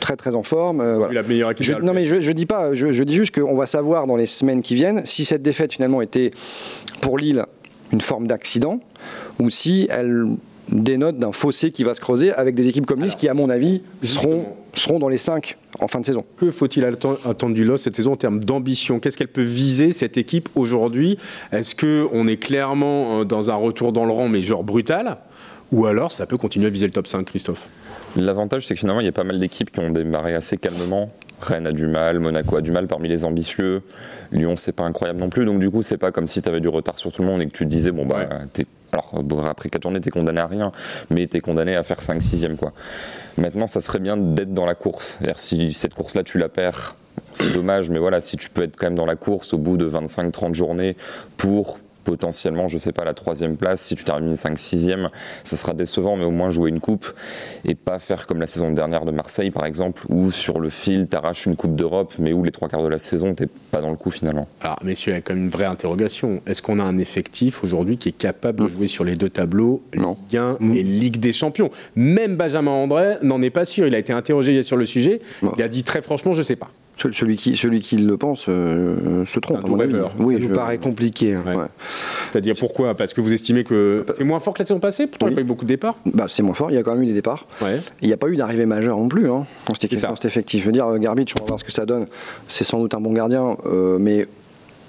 très 0.00 0.16
très 0.16 0.34
en 0.36 0.42
forme. 0.42 0.80
euh, 0.80 0.96
voilà. 0.96 1.12
La 1.14 1.22
meilleure 1.22 1.50
équipe. 1.52 1.64
Je- 1.66 1.74
non 1.74 1.92
mais 1.92 2.04
je, 2.06 2.20
je 2.20 2.32
dis 2.32 2.46
pas, 2.46 2.74
je, 2.74 2.92
je 2.92 3.02
dis 3.04 3.14
juste 3.14 3.34
qu'on 3.34 3.54
va 3.54 3.66
savoir 3.66 4.06
dans 4.06 4.16
les 4.16 4.26
semaines 4.26 4.62
qui 4.62 4.74
viennent 4.74 5.02
si 5.04 5.24
cette 5.24 5.42
défaite 5.42 5.72
finalement 5.72 6.02
était 6.02 6.30
pour 7.00 7.18
Lille 7.18 7.44
une 7.92 8.00
forme 8.00 8.26
d'accident 8.26 8.80
ou 9.38 9.50
si 9.50 9.86
elle 9.90 10.26
dénote 10.70 11.18
d'un 11.18 11.32
fossé 11.32 11.70
qui 11.72 11.82
va 11.84 11.92
se 11.92 12.00
creuser 12.00 12.32
avec 12.32 12.54
des 12.54 12.68
équipes 12.68 12.86
comme 12.86 13.00
Nice 13.02 13.16
qui 13.16 13.28
à 13.28 13.34
mon 13.34 13.50
avis 13.50 13.82
seront, 14.02 14.30
justement. 14.38 14.56
seront 14.74 14.98
dans 15.00 15.08
les 15.08 15.18
5 15.18 15.58
en 15.80 15.88
fin 15.88 16.00
de 16.00 16.06
saison. 16.06 16.24
Que 16.36 16.48
faut-il 16.50 16.84
atten- 16.84 17.18
attendre 17.28 17.54
du 17.54 17.64
LOS 17.64 17.78
cette 17.78 17.96
saison 17.96 18.12
en 18.12 18.16
termes 18.16 18.42
d'ambition? 18.42 18.98
Qu'est-ce 19.00 19.18
qu'elle 19.18 19.28
peut 19.28 19.42
viser 19.42 19.90
cette 19.92 20.16
équipe 20.16 20.48
aujourd'hui? 20.54 21.18
Est-ce 21.50 21.74
que 21.74 22.06
on 22.12 22.26
est 22.28 22.36
clairement 22.38 23.20
euh, 23.20 23.24
dans 23.24 23.50
un 23.50 23.54
retour 23.56 23.92
dans 23.92 24.06
le 24.06 24.12
rang, 24.12 24.28
mais 24.28 24.40
genre 24.40 24.64
brutal? 24.64 25.18
Ou 25.72 25.86
alors 25.86 26.12
ça 26.12 26.26
peut 26.26 26.36
continuer 26.36 26.66
à 26.66 26.70
viser 26.70 26.86
le 26.86 26.92
top 26.92 27.06
5, 27.06 27.24
Christophe 27.24 27.68
L'avantage, 28.16 28.66
c'est 28.66 28.74
que 28.74 28.80
finalement, 28.80 29.00
il 29.00 29.06
y 29.06 29.08
a 29.08 29.12
pas 29.12 29.24
mal 29.24 29.40
d'équipes 29.40 29.70
qui 29.72 29.80
ont 29.80 29.88
démarré 29.90 30.34
assez 30.34 30.58
calmement. 30.58 31.10
Rennes 31.40 31.66
a 31.66 31.72
du 31.72 31.86
mal, 31.86 32.20
Monaco 32.20 32.56
a 32.56 32.60
du 32.60 32.70
mal 32.70 32.86
parmi 32.86 33.08
les 33.08 33.24
ambitieux. 33.24 33.82
Lyon, 34.32 34.54
c'est 34.56 34.72
pas 34.72 34.84
incroyable 34.84 35.18
non 35.18 35.30
plus. 35.30 35.46
Donc, 35.46 35.60
du 35.60 35.70
coup, 35.70 35.80
c'est 35.80 35.96
pas 35.96 36.12
comme 36.12 36.26
si 36.28 36.42
tu 36.42 36.48
avais 36.48 36.60
du 36.60 36.68
retard 36.68 36.98
sur 36.98 37.10
tout 37.10 37.22
le 37.22 37.28
monde 37.28 37.40
et 37.40 37.46
que 37.46 37.52
tu 37.52 37.64
te 37.64 37.70
disais, 37.70 37.90
bon, 37.90 38.04
bah, 38.04 38.16
Ouais. 38.18 38.28
t'es- 38.52 38.66
alors, 38.92 39.14
après 39.48 39.70
4 39.70 39.82
journées, 39.84 40.00
t'es 40.02 40.10
condamné 40.10 40.40
à 40.40 40.46
rien, 40.46 40.72
mais 41.08 41.26
t'es 41.26 41.40
condamné 41.40 41.74
à 41.74 41.82
faire 41.82 42.02
5-6e, 42.02 42.56
quoi. 42.56 42.74
Maintenant, 43.38 43.66
ça 43.66 43.80
serait 43.80 43.98
bien 43.98 44.18
d'être 44.18 44.52
dans 44.52 44.66
la 44.66 44.74
course. 44.74 45.18
Si 45.36 45.72
cette 45.72 45.94
course-là, 45.94 46.22
tu 46.22 46.36
la 46.36 46.50
perds, 46.50 46.96
c'est 47.32 47.50
dommage, 47.50 47.88
mais 47.88 47.98
voilà, 47.98 48.20
si 48.20 48.36
tu 48.36 48.50
peux 48.50 48.62
être 48.62 48.76
quand 48.76 48.86
même 48.86 48.94
dans 48.94 49.06
la 49.06 49.16
course 49.16 49.54
au 49.54 49.58
bout 49.58 49.78
de 49.78 49.86
25-30 49.86 50.54
journées 50.54 50.96
pour 51.38 51.78
potentiellement, 52.04 52.68
je 52.68 52.78
sais 52.78 52.92
pas, 52.92 53.04
la 53.04 53.14
troisième 53.14 53.56
place, 53.56 53.82
si 53.82 53.94
tu 53.96 54.04
termines 54.04 54.34
5-6e, 54.34 55.08
ça 55.44 55.56
sera 55.56 55.72
décevant, 55.74 56.16
mais 56.16 56.24
au 56.24 56.30
moins 56.30 56.50
jouer 56.50 56.70
une 56.70 56.80
coupe 56.80 57.12
et 57.64 57.74
pas 57.74 57.98
faire 57.98 58.26
comme 58.26 58.40
la 58.40 58.46
saison 58.46 58.70
dernière 58.72 59.04
de 59.04 59.12
Marseille, 59.12 59.50
par 59.50 59.64
exemple, 59.66 60.04
où 60.08 60.30
sur 60.30 60.60
le 60.60 60.70
fil, 60.70 61.06
t'arraches 61.06 61.46
une 61.46 61.56
coupe 61.56 61.76
d'Europe, 61.76 62.14
mais 62.18 62.32
où 62.32 62.42
les 62.44 62.50
trois 62.50 62.68
quarts 62.68 62.82
de 62.82 62.88
la 62.88 62.98
saison, 62.98 63.34
t'es 63.34 63.46
pas 63.70 63.80
dans 63.80 63.90
le 63.90 63.96
coup 63.96 64.10
finalement. 64.10 64.48
Alors, 64.60 64.78
messieurs, 64.82 65.12
il 65.12 65.14
y 65.16 65.18
a 65.18 65.20
quand 65.20 65.34
même 65.34 65.44
une 65.44 65.50
vraie 65.50 65.64
interrogation. 65.64 66.40
Est-ce 66.46 66.62
qu'on 66.62 66.78
a 66.78 66.84
un 66.84 66.98
effectif 66.98 67.64
aujourd'hui 67.64 67.96
qui 67.96 68.08
est 68.10 68.12
capable 68.16 68.64
de 68.68 68.72
jouer 68.72 68.86
sur 68.86 69.04
les 69.04 69.14
deux 69.16 69.30
tableaux, 69.30 69.82
Non. 69.94 70.16
Ligue 70.30 70.36
1 70.38 70.56
et 70.74 70.82
Ligue 70.82 71.18
des 71.18 71.32
Champions? 71.32 71.70
Même 71.96 72.36
Benjamin 72.36 72.70
André 72.70 73.14
n'en 73.22 73.40
est 73.42 73.50
pas 73.50 73.64
sûr. 73.64 73.86
Il 73.86 73.94
a 73.94 73.98
été 73.98 74.12
interrogé 74.12 74.62
sur 74.62 74.76
le 74.76 74.84
sujet. 74.84 75.20
Il 75.56 75.62
a 75.62 75.68
dit 75.68 75.84
très 75.84 76.02
franchement, 76.02 76.32
je 76.32 76.42
sais 76.42 76.56
pas. 76.56 76.70
Celui, 76.96 77.36
qui, 77.36 77.56
celui 77.56 77.80
qui 77.80 77.96
le 77.96 78.16
pense 78.16 78.46
euh, 78.48 79.24
se 79.26 79.40
trompe. 79.40 79.68
Un 79.68 79.76
rêveur. 79.76 80.12
Oui, 80.18 80.34
ça 80.34 80.40
nous 80.40 80.48
je- 80.48 80.52
paraît 80.52 80.78
compliqué. 80.78 81.34
hein. 81.34 81.42
Ouais. 81.46 81.56
Ouais. 81.56 81.64
C'est-à-dire 82.30 82.54
pourquoi? 82.56 82.94
Parce 82.94 83.12
que 83.12 83.20
vous 83.20 83.32
estimez 83.32 83.64
que 83.64 84.04
c'est 84.16 84.22
moins 84.24 84.38
fort 84.38 84.54
que 84.54 84.60
la 84.60 84.66
saison 84.66 84.78
passée? 84.78 85.06
Pourtant, 85.08 85.26
il 85.26 85.30
n'y 85.30 85.34
a 85.34 85.36
pas 85.36 85.40
eu 85.40 85.44
beaucoup 85.44 85.64
de 85.64 85.68
départs. 85.68 85.96
Bah, 86.06 86.26
c'est 86.28 86.42
moins 86.44 86.54
fort, 86.54 86.70
il 86.70 86.74
y 86.74 86.76
a 86.78 86.82
quand 86.82 86.92
même 86.94 87.02
eu 87.02 87.06
des 87.06 87.14
départs. 87.14 87.46
Ouais. 87.60 87.80
Il 88.02 88.08
n'y 88.08 88.14
a 88.14 88.16
pas 88.16 88.28
eu 88.28 88.36
d'arrivée 88.36 88.66
majeure 88.66 88.98
non 88.98 89.08
plus 89.08 89.28
hein, 89.30 89.46
cet 89.78 89.92
dans 90.02 90.14
cet 90.14 90.26
effectif. 90.26 90.60
Je 90.60 90.66
veux 90.66 90.72
dire, 90.72 90.86
euh, 90.86 90.98
Garbage, 90.98 91.34
on 91.38 91.42
va 91.42 91.48
voir 91.48 91.58
ce 91.58 91.64
que 91.64 91.72
ça 91.72 91.86
donne. 91.86 92.06
C'est 92.46 92.64
sans 92.64 92.78
doute 92.78 92.94
un 92.94 93.00
bon 93.00 93.12
gardien, 93.12 93.56
euh, 93.66 93.96
mais 93.98 94.28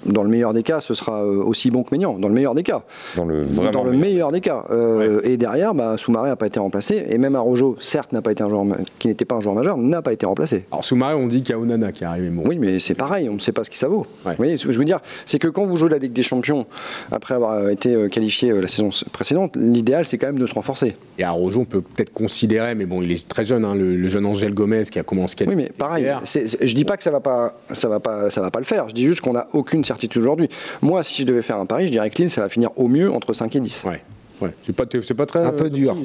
dans 0.06 0.22
le 0.22 0.28
meilleur 0.28 0.52
des 0.52 0.62
cas, 0.62 0.80
ce 0.80 0.94
sera 0.94 1.24
euh, 1.24 1.42
aussi 1.42 1.70
bon 1.70 1.82
que 1.82 1.88
Maignan. 1.92 2.18
Dans 2.18 2.28
le 2.28 2.34
meilleur 2.34 2.54
des 2.54 2.62
cas. 2.62 2.82
Dans 3.16 3.24
le 3.24 3.42
vraiment 3.42 3.70
dans 3.70 3.84
le 3.84 3.90
meilleur. 3.92 4.02
meilleur 4.04 4.32
des 4.32 4.40
cas. 4.40 4.64
Euh, 4.70 5.20
Et 5.24 5.36
derrière, 5.36 5.74
bah, 5.74 5.96
Soumaré 5.96 6.28
n'a 6.30 6.36
pas 6.36 6.46
été 6.46 6.60
remplacé. 6.60 7.06
Et 7.10 7.18
même 7.18 7.34
Arojo, 7.36 7.76
certes, 7.80 8.12
n'a 8.12 8.22
pas 8.22 8.32
été 8.32 8.42
un 8.42 8.48
joueur 8.48 8.64
qui 8.98 9.08
n'était 9.08 9.24
pas 9.24 9.34
un 9.36 9.40
joueur 9.40 9.54
majeur, 9.54 9.76
n'a 9.76 10.02
pas 10.02 10.12
été 10.12 10.26
remplacé. 10.26 10.66
Alors, 10.70 10.84
Soumaré, 10.84 11.14
on 11.14 11.26
dit 11.26 11.42
qu'il 11.42 11.50
y 11.54 11.58
a 11.58 11.58
Onana 11.58 11.92
qui 11.92 12.04
est 12.04 12.06
arrivé. 12.06 12.28
Bon. 12.30 12.42
Oui, 12.46 12.56
mais 12.58 12.78
c'est 12.78 12.94
pareil, 12.94 13.28
on 13.28 13.34
ne 13.34 13.38
sait 13.38 13.52
pas 13.52 13.64
ce 13.64 13.70
que 13.70 13.76
ça 13.76 13.88
vaut. 13.88 14.06
Ouais. 14.24 14.32
Vous 14.32 14.36
voyez, 14.36 14.56
ce 14.56 14.66
que 14.66 14.72
je 14.72 14.78
veux 14.78 14.84
dire, 14.84 15.00
c'est 15.26 15.38
que 15.38 15.48
quand 15.48 15.66
vous 15.66 15.76
jouez 15.76 15.88
la 15.88 15.98
Ligue 15.98 16.12
des 16.12 16.22
Champions, 16.22 16.66
après 17.12 17.34
avoir 17.34 17.52
euh, 17.52 17.68
été 17.70 18.08
qualifié 18.10 18.52
la 18.52 18.68
saison 18.68 18.90
précédente, 19.12 19.56
l'idéal, 19.56 20.04
c'est 20.04 20.18
quand 20.18 20.26
même 20.26 20.38
de 20.38 20.46
se 20.46 20.54
renforcer. 20.54 20.94
Et 21.18 21.24
Arojo, 21.24 21.60
on 21.60 21.64
peut 21.64 21.80
peut-être 21.80 22.12
considérer, 22.12 22.74
mais 22.74 22.86
bon, 22.86 23.02
il 23.02 23.12
est 23.12 23.26
très 23.28 23.44
jeune, 23.44 23.64
hein, 23.64 23.74
le, 23.74 23.96
le 23.96 24.08
jeune 24.08 24.26
Angel 24.26 24.52
Gomez 24.54 24.84
qui 24.90 24.98
a 24.98 25.02
commencé. 25.02 25.44
Oui, 25.46 25.54
mais 25.56 25.70
pareil, 25.76 26.06
c'est- 26.24 26.48
c'est- 26.48 26.66
je 26.66 26.74
dis 26.74 26.84
pas 26.84 26.96
que 26.96 27.02
ça 27.02 27.10
va 27.10 27.20
pas, 27.20 27.54
ça 27.72 27.88
va 27.88 28.00
pas, 28.00 28.30
ça 28.30 28.40
va 28.40 28.50
pas 28.50 28.58
le 28.58 28.64
faire. 28.64 28.88
Je 28.88 28.94
dis 28.94 29.04
juste 29.04 29.20
qu'on 29.20 29.32
n'a 29.32 29.46
aucune 29.52 29.82
certitude 29.82 29.93
aujourd'hui. 30.16 30.48
Moi, 30.82 31.02
si 31.02 31.22
je 31.22 31.26
devais 31.26 31.42
faire 31.42 31.56
un 31.58 31.66
pari, 31.66 31.86
je 31.86 31.92
dirais 31.92 32.10
que 32.10 32.18
Lille, 32.18 32.30
ça 32.30 32.40
va 32.40 32.48
finir 32.48 32.70
au 32.76 32.88
mieux 32.88 33.10
entre 33.12 33.32
5 33.32 33.54
et 33.56 33.60
10. 33.60 33.84
Ouais. 33.86 34.02
Ouais. 34.40 34.50
C'est 34.66 34.72
pas, 34.74 34.84
très 35.26 35.38
Un 35.44 35.52
peu 35.52 35.66
euh, 35.66 35.70
dur. 35.70 35.96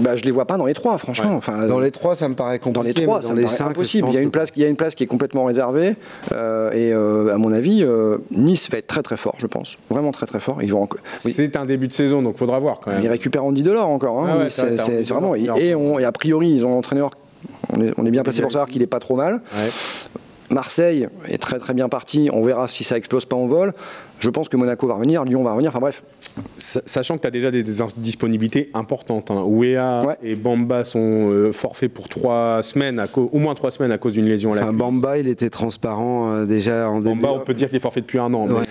Bah, 0.00 0.16
je 0.16 0.24
les 0.24 0.32
vois 0.32 0.44
pas 0.44 0.56
dans 0.56 0.66
les 0.66 0.74
trois, 0.74 0.98
franchement. 0.98 1.30
Ouais. 1.30 1.36
Enfin, 1.36 1.68
Dans 1.68 1.78
les 1.78 1.92
trois, 1.92 2.16
ça 2.16 2.28
me 2.28 2.34
paraît 2.34 2.58
compliqué. 2.58 2.74
dans 2.74 2.82
les 2.82 3.06
trois, 3.06 3.20
dans 3.20 3.28
ça 3.28 3.32
me 3.32 3.38
les 3.40 3.46
paraît 3.46 3.60
impossible. 3.62 4.08
Il 4.10 4.14
y 4.14 4.18
a 4.18 4.20
une 4.20 4.32
place, 4.32 4.50
il 4.56 4.62
y 4.62 4.64
a 4.64 4.68
une 4.68 4.74
place 4.76 4.96
qui 4.96 5.04
est 5.04 5.06
complètement 5.06 5.44
réservée. 5.44 5.94
euh, 6.32 6.72
et 6.72 6.92
euh, 6.92 7.32
à 7.32 7.38
mon 7.38 7.52
avis, 7.52 7.84
euh, 7.84 8.18
Nice 8.32 8.68
va 8.72 8.78
être 8.78 8.88
très 8.88 9.02
très 9.02 9.16
fort, 9.16 9.36
je 9.38 9.46
pense. 9.46 9.78
Vraiment 9.88 10.10
très 10.10 10.26
très 10.26 10.40
fort. 10.40 10.58
Ils 10.62 10.72
vont. 10.72 10.88
Oui. 11.24 11.32
C'est 11.32 11.56
un 11.56 11.64
début 11.64 11.86
de 11.86 11.92
saison, 11.92 12.22
donc 12.22 12.36
faudra 12.36 12.58
voir 12.58 12.80
quand 12.80 12.90
même. 12.90 13.02
Ils 13.02 13.08
récupèrent 13.08 13.44
Andy 13.44 13.62
Delors 13.62 13.88
encore. 13.88 14.24
hein. 14.24 14.30
Ah 14.32 14.38
ouais, 14.38 14.48
c'est 14.50 15.02
vraiment. 15.08 15.36
Et, 15.36 15.74
on- 15.74 15.98
et 16.00 16.04
a 16.04 16.12
priori, 16.12 16.50
ils 16.50 16.66
ont 16.66 16.74
un 16.74 16.78
entraîneur. 16.78 17.12
On 17.72 17.80
est, 17.80 17.92
on 17.96 18.04
est 18.04 18.10
bien 18.10 18.24
placé 18.24 18.42
pour 18.42 18.50
savoir 18.50 18.68
qu'il 18.68 18.82
est 18.82 18.88
pas 18.88 19.00
trop 19.00 19.14
mal. 19.14 19.34
Ouais. 19.56 19.70
Marseille 20.50 21.08
est 21.28 21.38
très 21.38 21.58
très 21.58 21.74
bien 21.74 21.88
parti. 21.88 22.28
On 22.32 22.42
verra 22.42 22.68
si 22.68 22.84
ça 22.84 22.96
explose 22.96 23.24
pas 23.24 23.36
en 23.36 23.46
vol. 23.46 23.72
Je 24.18 24.28
pense 24.28 24.48
que 24.48 24.56
Monaco 24.56 24.86
va 24.86 24.94
revenir, 24.94 25.24
Lyon 25.24 25.42
va 25.42 25.52
revenir. 25.52 25.70
Enfin 25.70 25.80
bref, 25.80 26.02
Sachant 26.58 27.16
que 27.16 27.22
tu 27.22 27.26
as 27.26 27.30
déjà 27.30 27.50
des, 27.50 27.62
des 27.62 27.80
indisponibilités 27.82 28.70
importantes. 28.74 29.30
Hein. 29.30 29.42
Ouéa 29.46 30.04
Ouais. 30.06 30.16
et 30.22 30.34
Bamba 30.36 30.84
sont 30.84 31.30
euh, 31.30 31.52
forfaits 31.52 31.92
pour 31.92 32.08
trois 32.08 32.62
semaines, 32.62 32.98
à 32.98 33.06
au 33.16 33.38
moins 33.38 33.54
trois 33.54 33.70
semaines 33.70 33.92
à 33.92 33.98
cause 33.98 34.12
d'une 34.12 34.26
lésion 34.26 34.52
à 34.52 34.56
la 34.56 34.62
Enfin. 34.64 34.72
Bamba, 34.72 35.18
il 35.18 35.28
était 35.28 35.50
transparent 35.50 36.32
euh, 36.34 36.44
déjà 36.46 36.88
en 36.88 37.00
début. 37.00 37.20
Bamba, 37.20 37.40
on 37.40 37.44
peut 37.44 37.54
dire 37.54 37.68
qu'il 37.68 37.76
est 37.76 37.80
forfait 37.80 38.00
depuis 38.02 38.18
un 38.18 38.32
an. 38.34 38.46
Ouais, 38.46 38.54
donc, 38.54 38.62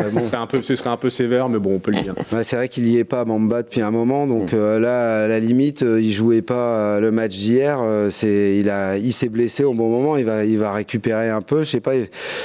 euh, 0.00 0.04
ce, 0.08 0.14
bon. 0.14 0.24
serait 0.26 0.36
un 0.36 0.46
peu, 0.46 0.62
ce 0.62 0.76
serait 0.76 0.90
un 0.90 0.96
peu 0.96 1.10
sévère, 1.10 1.48
mais 1.48 1.58
bon, 1.58 1.74
on 1.74 1.78
peut 1.78 1.90
le 1.90 2.02
dire. 2.02 2.14
Ouais, 2.32 2.44
c'est 2.44 2.56
vrai 2.56 2.68
qu'il 2.68 2.86
y 2.88 2.98
est 2.98 3.04
pas 3.04 3.24
Bamba 3.24 3.62
depuis 3.62 3.80
un 3.80 3.90
moment, 3.90 4.26
donc 4.26 4.52
euh, 4.52 4.78
là, 4.78 5.24
à 5.24 5.28
la 5.28 5.40
limite, 5.40 5.80
il 5.82 6.12
jouait 6.12 6.42
pas 6.42 7.00
le 7.00 7.10
match 7.10 7.36
d'hier. 7.36 7.80
c'est, 8.10 8.56
il 8.58 8.68
a, 8.70 8.96
il 8.98 9.12
s'est 9.12 9.28
blessé 9.28 9.64
au 9.64 9.72
bon 9.74 9.88
moment. 9.88 10.16
Il 10.16 10.24
va, 10.24 10.44
il 10.44 10.58
va 10.58 10.72
récupérer 10.72 11.30
un 11.30 11.42
peu. 11.42 11.62
Je 11.62 11.70
sais 11.70 11.80
pas, 11.80 11.92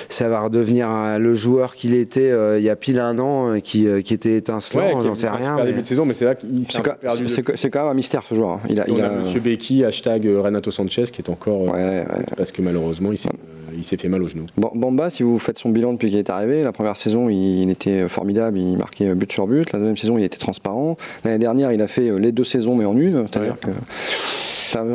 ça 0.10 0.30
va 0.30 0.42
redevenir 0.42 1.20
le 1.20 1.36
joueur 1.36 1.76
qu'il 1.76 1.94
était 1.94 2.32
il 2.58 2.64
y 2.64 2.70
a 2.70 2.76
pile 2.76 3.00
un 3.00 3.20
an, 3.20 3.60
qui, 3.62 3.88
qui 4.04 4.14
était 4.14 4.50
étincelant. 4.58 4.98
Ouais, 5.00 5.04
J'en 5.04 5.14
sais 5.16 5.30
rien. 5.30 5.56
mais- 5.58 5.66
début 5.66 5.82
de 5.82 5.88
saison, 5.88 6.06
mais 6.06 6.14
c'est 6.14 6.26
là 6.26 6.36
qu'il 6.36 6.66
s'est 6.66 6.74
c'est 6.74 6.82
quand, 6.84 6.96
perdu. 7.00 7.28
c'est- 7.28 7.56
c'est 7.58 7.70
quand 7.70 7.82
même 7.82 7.90
un 7.92 7.94
mystère 7.94 8.24
ce 8.24 8.36
joueur. 8.36 8.50
hein. 8.52 8.60
Il 8.70 8.80
a, 8.80 8.86
On 8.90 8.94
il 8.96 9.02
a 9.02 9.08
a- 9.08 9.10
Monsieur 9.10 9.40
Becky, 9.40 9.84
hashtag 9.84 10.28
euh, 10.28 10.42
Renato 10.42 10.72
Sanchez, 10.72 11.06
qui 11.12 11.22
est 11.22 11.30
encore. 11.30 11.74
euh, 11.76 12.04
Ouais, 12.04 12.08
ouais. 12.08 12.26
Parce 12.38 12.52
que 12.52 12.62
malheureusement, 12.62 13.12
il 13.12 13.18
s'est, 13.18 13.30
euh, 13.30 13.72
il 13.74 13.80
il 13.80 13.84
s'est 13.84 13.98
fait 13.98 14.08
mal 14.08 14.22
au 14.24 14.28
genou. 14.28 14.46
Bon, 14.56 14.72
Bamba, 14.76 15.10
si 15.10 15.24
vous 15.24 15.40
faites 15.40 15.58
son 15.58 15.70
bilan 15.70 15.94
depuis 15.94 16.08
qu'il 16.10 16.18
est 16.18 16.30
arrivé, 16.30 16.64
la 16.64 16.72
première 16.72 16.96
saison, 16.96 17.28
il, 17.30 17.70
était 17.72 18.08
formidable, 18.08 18.58
il 18.60 18.78
marquait 18.78 19.14
but 19.16 19.32
sur 19.32 19.48
but. 19.48 19.72
La 19.74 19.80
deuxième 19.80 19.98
saison, 19.98 20.18
il 20.18 20.24
était 20.24 20.38
transparent. 20.38 20.96
L'année 21.26 21.40
dernière, 21.40 21.72
il 21.72 21.82
a 21.82 21.88
fait 21.88 22.18
les 22.20 22.32
deux 22.32 22.44
saisons, 22.44 22.76
mais 22.76 22.86
en 22.86 22.96
une. 22.96 23.26
C'est-à-dire 23.30 23.58
que 23.60 23.70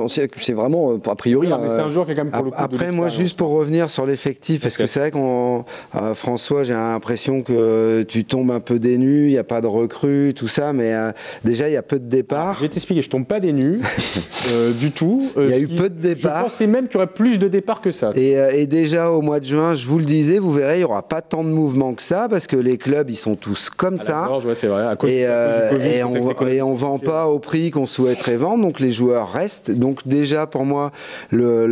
c'est 0.09 0.53
vraiment, 0.53 0.93
euh, 0.93 1.11
a 1.11 1.15
priori. 1.15 1.49
mais 1.49 1.69
c'est 1.69 1.81
un 1.81 1.91
joueur 1.91 2.07
qui 2.07 2.13
est 2.13 2.15
quand 2.15 2.25
même 2.25 2.33
pour 2.33 2.45
le 2.45 2.51
coup 2.51 2.57
Après, 2.59 2.91
moi, 2.91 3.09
juste 3.09 3.37
pour 3.37 3.51
revenir 3.51 3.91
sur 3.91 4.07
l'effectif, 4.07 4.63
parce 4.63 4.77
que 4.77 4.87
c'est 4.87 5.01
vrai 5.01 5.11
qu'on. 5.11 5.65
Euh, 5.95 6.15
François, 6.15 6.65
j'ai 6.65 6.75
l'impression 6.75 7.43
que 7.43 8.03
tu 8.03 8.25
tombes 8.25 8.51
un 8.51 8.61
peu 8.61 8.79
des 8.79 8.99
nues, 8.99 9.27
il 9.27 9.33
n'y 9.33 9.39
a 9.39 9.45
pas 9.45 9.61
de 9.61 9.67
recrues, 9.67 10.35
tout 10.35 10.49
ça, 10.49 10.73
mais 10.73 10.95
euh, 10.95 11.13
déjà, 11.45 11.69
il 11.69 11.73
y 11.73 11.77
a 11.77 11.83
peu 11.83 11.99
de 11.99 12.09
départs. 12.09 12.57
Je 12.57 12.63
vais 12.63 12.69
t'expliquer, 12.69 13.03
je 13.03 13.11
tombe 13.11 13.27
pas 13.27 13.41
des 13.41 13.53
nues 13.53 13.81
du 14.81 14.91
tout. 14.91 15.31
Il 15.37 15.49
y 15.49 15.53
a 15.53 15.59
eu 15.59 15.69
peu 15.69 15.89
de 15.89 16.01
départs. 16.01 16.39
Je 16.39 16.45
pensais 16.45 16.67
même 16.67 16.87
qu'il 16.87 16.95
y 16.95 16.97
aurait 16.97 17.07
plus 17.07 17.39
de 17.39 17.49
départs 17.49 17.81
que 17.81 17.91
ça. 17.91 18.13
Et, 18.15 18.33
et, 18.33 18.67
déjà, 18.67 19.11
au 19.11 19.23
mois 19.23 19.41
de 19.41 19.45
juin, 19.45 19.75
je 19.75 19.87
vous 19.87 19.99
le 19.99 20.05
disais, 20.05 20.39
vous 20.39 20.53
verrez, 20.53 20.77
il 20.77 20.79
n'y 20.79 20.85
aura 20.85 21.03
pas 21.03 21.23
tant 21.23 21.45
de 21.45 21.51
mouvements 21.51 21.95
que 21.95 22.03
ça, 22.03 22.27
parce 22.29 22.47
que 22.47 22.57
les 22.57 22.79
clubs, 22.79 23.11
ils 23.11 23.17
sont 23.17 23.37
tous 23.37 23.71
comme 23.71 23.99
ça. 23.99 24.25
Gorge, 24.27 24.47
ouais, 24.47 24.55
vrai, 24.55 24.87
à 24.87 24.97
cause, 24.97 25.11
et, 25.11 25.27
COVID, 25.71 25.87
et, 25.87 26.05
on, 26.05 26.47
et 26.47 26.63
on 26.63 26.75
vend 26.75 26.99
pas 26.99 27.27
au 27.27 27.39
prix 27.39 27.71
qu'on 27.71 27.87
souhaiterait 27.87 28.37
vendre, 28.37 28.63
donc 28.63 28.81
les 28.81 28.91
joueurs 28.91 29.33
restent. 29.33 29.68
Donc 29.71 30.07
déjà, 30.07 30.47
pour 30.47 30.65
moi, 30.65 30.93
le, 31.31 31.67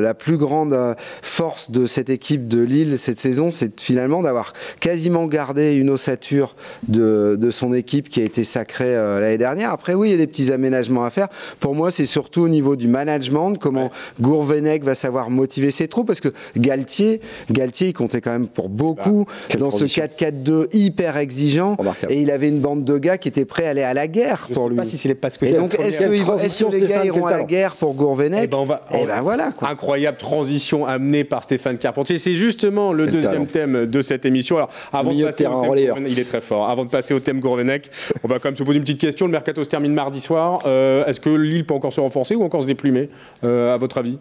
la 0.00 0.14
plus 0.14 0.36
grande 0.36 0.76
force 1.22 1.70
de 1.70 1.86
cette 1.86 2.10
équipe 2.10 2.48
de 2.48 2.62
Lille 2.62 2.98
cette 2.98 3.18
saison, 3.18 3.50
c'est 3.52 3.80
finalement 3.80 4.22
d'avoir 4.22 4.52
quasiment 4.80 5.26
gardé 5.26 5.74
une 5.74 5.90
ossature 5.90 6.56
de, 6.88 7.36
de, 7.38 7.50
son 7.50 7.72
équipe 7.72 8.08
qui 8.08 8.20
a 8.20 8.24
été 8.24 8.44
sacrée 8.44 8.94
euh, 8.96 9.20
l'année 9.20 9.38
dernière. 9.38 9.70
Après, 9.70 9.94
oui, 9.94 10.08
il 10.08 10.10
y 10.12 10.14
a 10.14 10.18
des 10.18 10.26
petits 10.26 10.52
aménagements 10.52 11.04
à 11.04 11.10
faire. 11.10 11.28
Pour 11.60 11.74
moi, 11.74 11.90
c'est 11.90 12.04
surtout 12.04 12.42
au 12.42 12.48
niveau 12.48 12.76
du 12.76 12.88
management, 12.88 13.54
comment 13.54 13.90
Gourvenec 14.20 14.84
va 14.84 14.94
savoir 14.94 15.30
motiver 15.30 15.70
ses 15.70 15.88
troupes, 15.88 16.06
parce 16.06 16.20
que 16.20 16.32
Galtier, 16.56 17.20
Galtier, 17.50 17.88
il 17.88 17.92
comptait 17.92 18.20
quand 18.20 18.32
même 18.32 18.48
pour 18.48 18.68
beaucoup 18.68 19.26
bah, 19.50 19.58
dans 19.58 19.70
ce 19.70 19.84
4-4-2 19.84 20.68
hyper 20.72 21.16
exigeant, 21.16 21.76
et 22.08 22.20
il 22.20 22.30
avait 22.30 22.48
une 22.48 22.60
bande 22.60 22.84
de 22.84 22.98
gars 22.98 23.18
qui 23.18 23.28
étaient 23.28 23.44
prêts 23.44 23.66
à 23.66 23.70
aller 23.70 23.82
à 23.82 23.94
la 23.94 24.08
guerre 24.08 24.46
Je 24.48 24.54
pour 24.54 24.64
sais 24.64 24.70
lui. 24.70 24.76
Pas 24.76 24.84
si 24.84 24.98
c'est 24.98 25.14
parce 25.14 25.38
que 25.38 25.46
et 25.46 25.52
donc, 25.52 25.78
est-ce 25.78 25.98
que, 25.98 26.04
est 26.04 26.70
que 26.70 26.76
les 26.76 26.86
gars 26.86 27.04
iront 27.04 27.25
à 27.26 27.38
la 27.38 27.44
guerre 27.44 27.76
pour 27.76 27.94
Gourvenec 27.94 28.42
eh 28.44 28.46
ben, 28.46 28.58
on 28.58 28.64
va, 28.64 28.80
eh 28.92 29.06
ben 29.06 29.20
voilà, 29.20 29.52
quoi. 29.52 29.68
Incroyable 29.68 30.18
transition 30.18 30.86
amenée 30.86 31.24
par 31.24 31.42
Stéphane 31.42 31.78
Carpentier. 31.78 32.18
C'est 32.18 32.34
justement 32.34 32.92
le 32.92 33.06
deuxième 33.06 33.46
thème 33.46 33.86
de 33.86 34.02
cette 34.02 34.24
émission. 34.24 34.56
Alors, 34.56 34.70
avant 34.92 35.12
de 35.12 35.24
passer 35.24 35.46
au 35.46 35.74
thème 35.74 36.06
il 36.06 36.18
est 36.18 36.24
très 36.24 36.40
fort. 36.40 36.68
Avant 36.68 36.84
de 36.84 36.90
passer 36.90 37.14
au 37.14 37.20
thème 37.20 37.40
Gourvenec, 37.40 37.90
on 38.24 38.28
va 38.28 38.38
quand 38.38 38.48
même 38.48 38.56
se 38.56 38.62
poser 38.62 38.78
une 38.78 38.84
petite 38.84 39.00
question. 39.00 39.26
Le 39.26 39.32
mercato 39.32 39.62
se 39.64 39.68
termine 39.68 39.94
mardi 39.94 40.20
soir. 40.20 40.60
Euh, 40.66 41.04
est-ce 41.06 41.20
que 41.20 41.30
Lille 41.30 41.64
peut 41.64 41.74
encore 41.74 41.92
se 41.92 42.00
renforcer 42.00 42.34
ou 42.34 42.42
encore 42.42 42.62
se 42.62 42.66
déplumer, 42.66 43.08
euh, 43.44 43.74
à 43.74 43.76
votre 43.76 43.98
avis? 43.98 44.18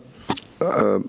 Euh, 0.62 1.00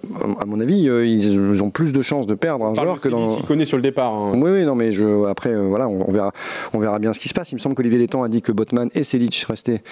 à 0.40 0.44
mon 0.44 0.60
avis, 0.60 0.88
euh, 0.88 1.06
ils 1.06 1.62
ont 1.62 1.70
plus 1.70 1.92
de 1.92 2.02
chances 2.02 2.26
de 2.26 2.34
perdre 2.34 2.64
un 2.64 2.74
joueur 2.74 3.00
que 3.00 3.08
dans. 3.08 3.36
Qui 3.36 3.42
connaît 3.44 3.64
sur 3.64 3.76
le 3.76 3.82
départ. 3.82 4.12
Hein. 4.12 4.32
Oui, 4.34 4.50
oui, 4.50 4.64
non, 4.64 4.74
mais 4.74 4.92
je, 4.92 5.26
après, 5.26 5.50
euh, 5.50 5.68
voilà, 5.68 5.88
on, 5.88 6.10
verra, 6.10 6.32
on 6.72 6.78
verra 6.78 6.98
bien 6.98 7.12
ce 7.12 7.20
qui 7.20 7.28
se 7.28 7.34
passe. 7.34 7.52
Il 7.52 7.54
me 7.54 7.60
semble 7.60 7.74
qu'Olivier 7.74 7.98
Létang 7.98 8.22
a 8.22 8.28
dit 8.28 8.42
que 8.42 8.50
Botman 8.50 8.88
et 8.94 9.04
Selic 9.04 9.44
restaient 9.48 9.82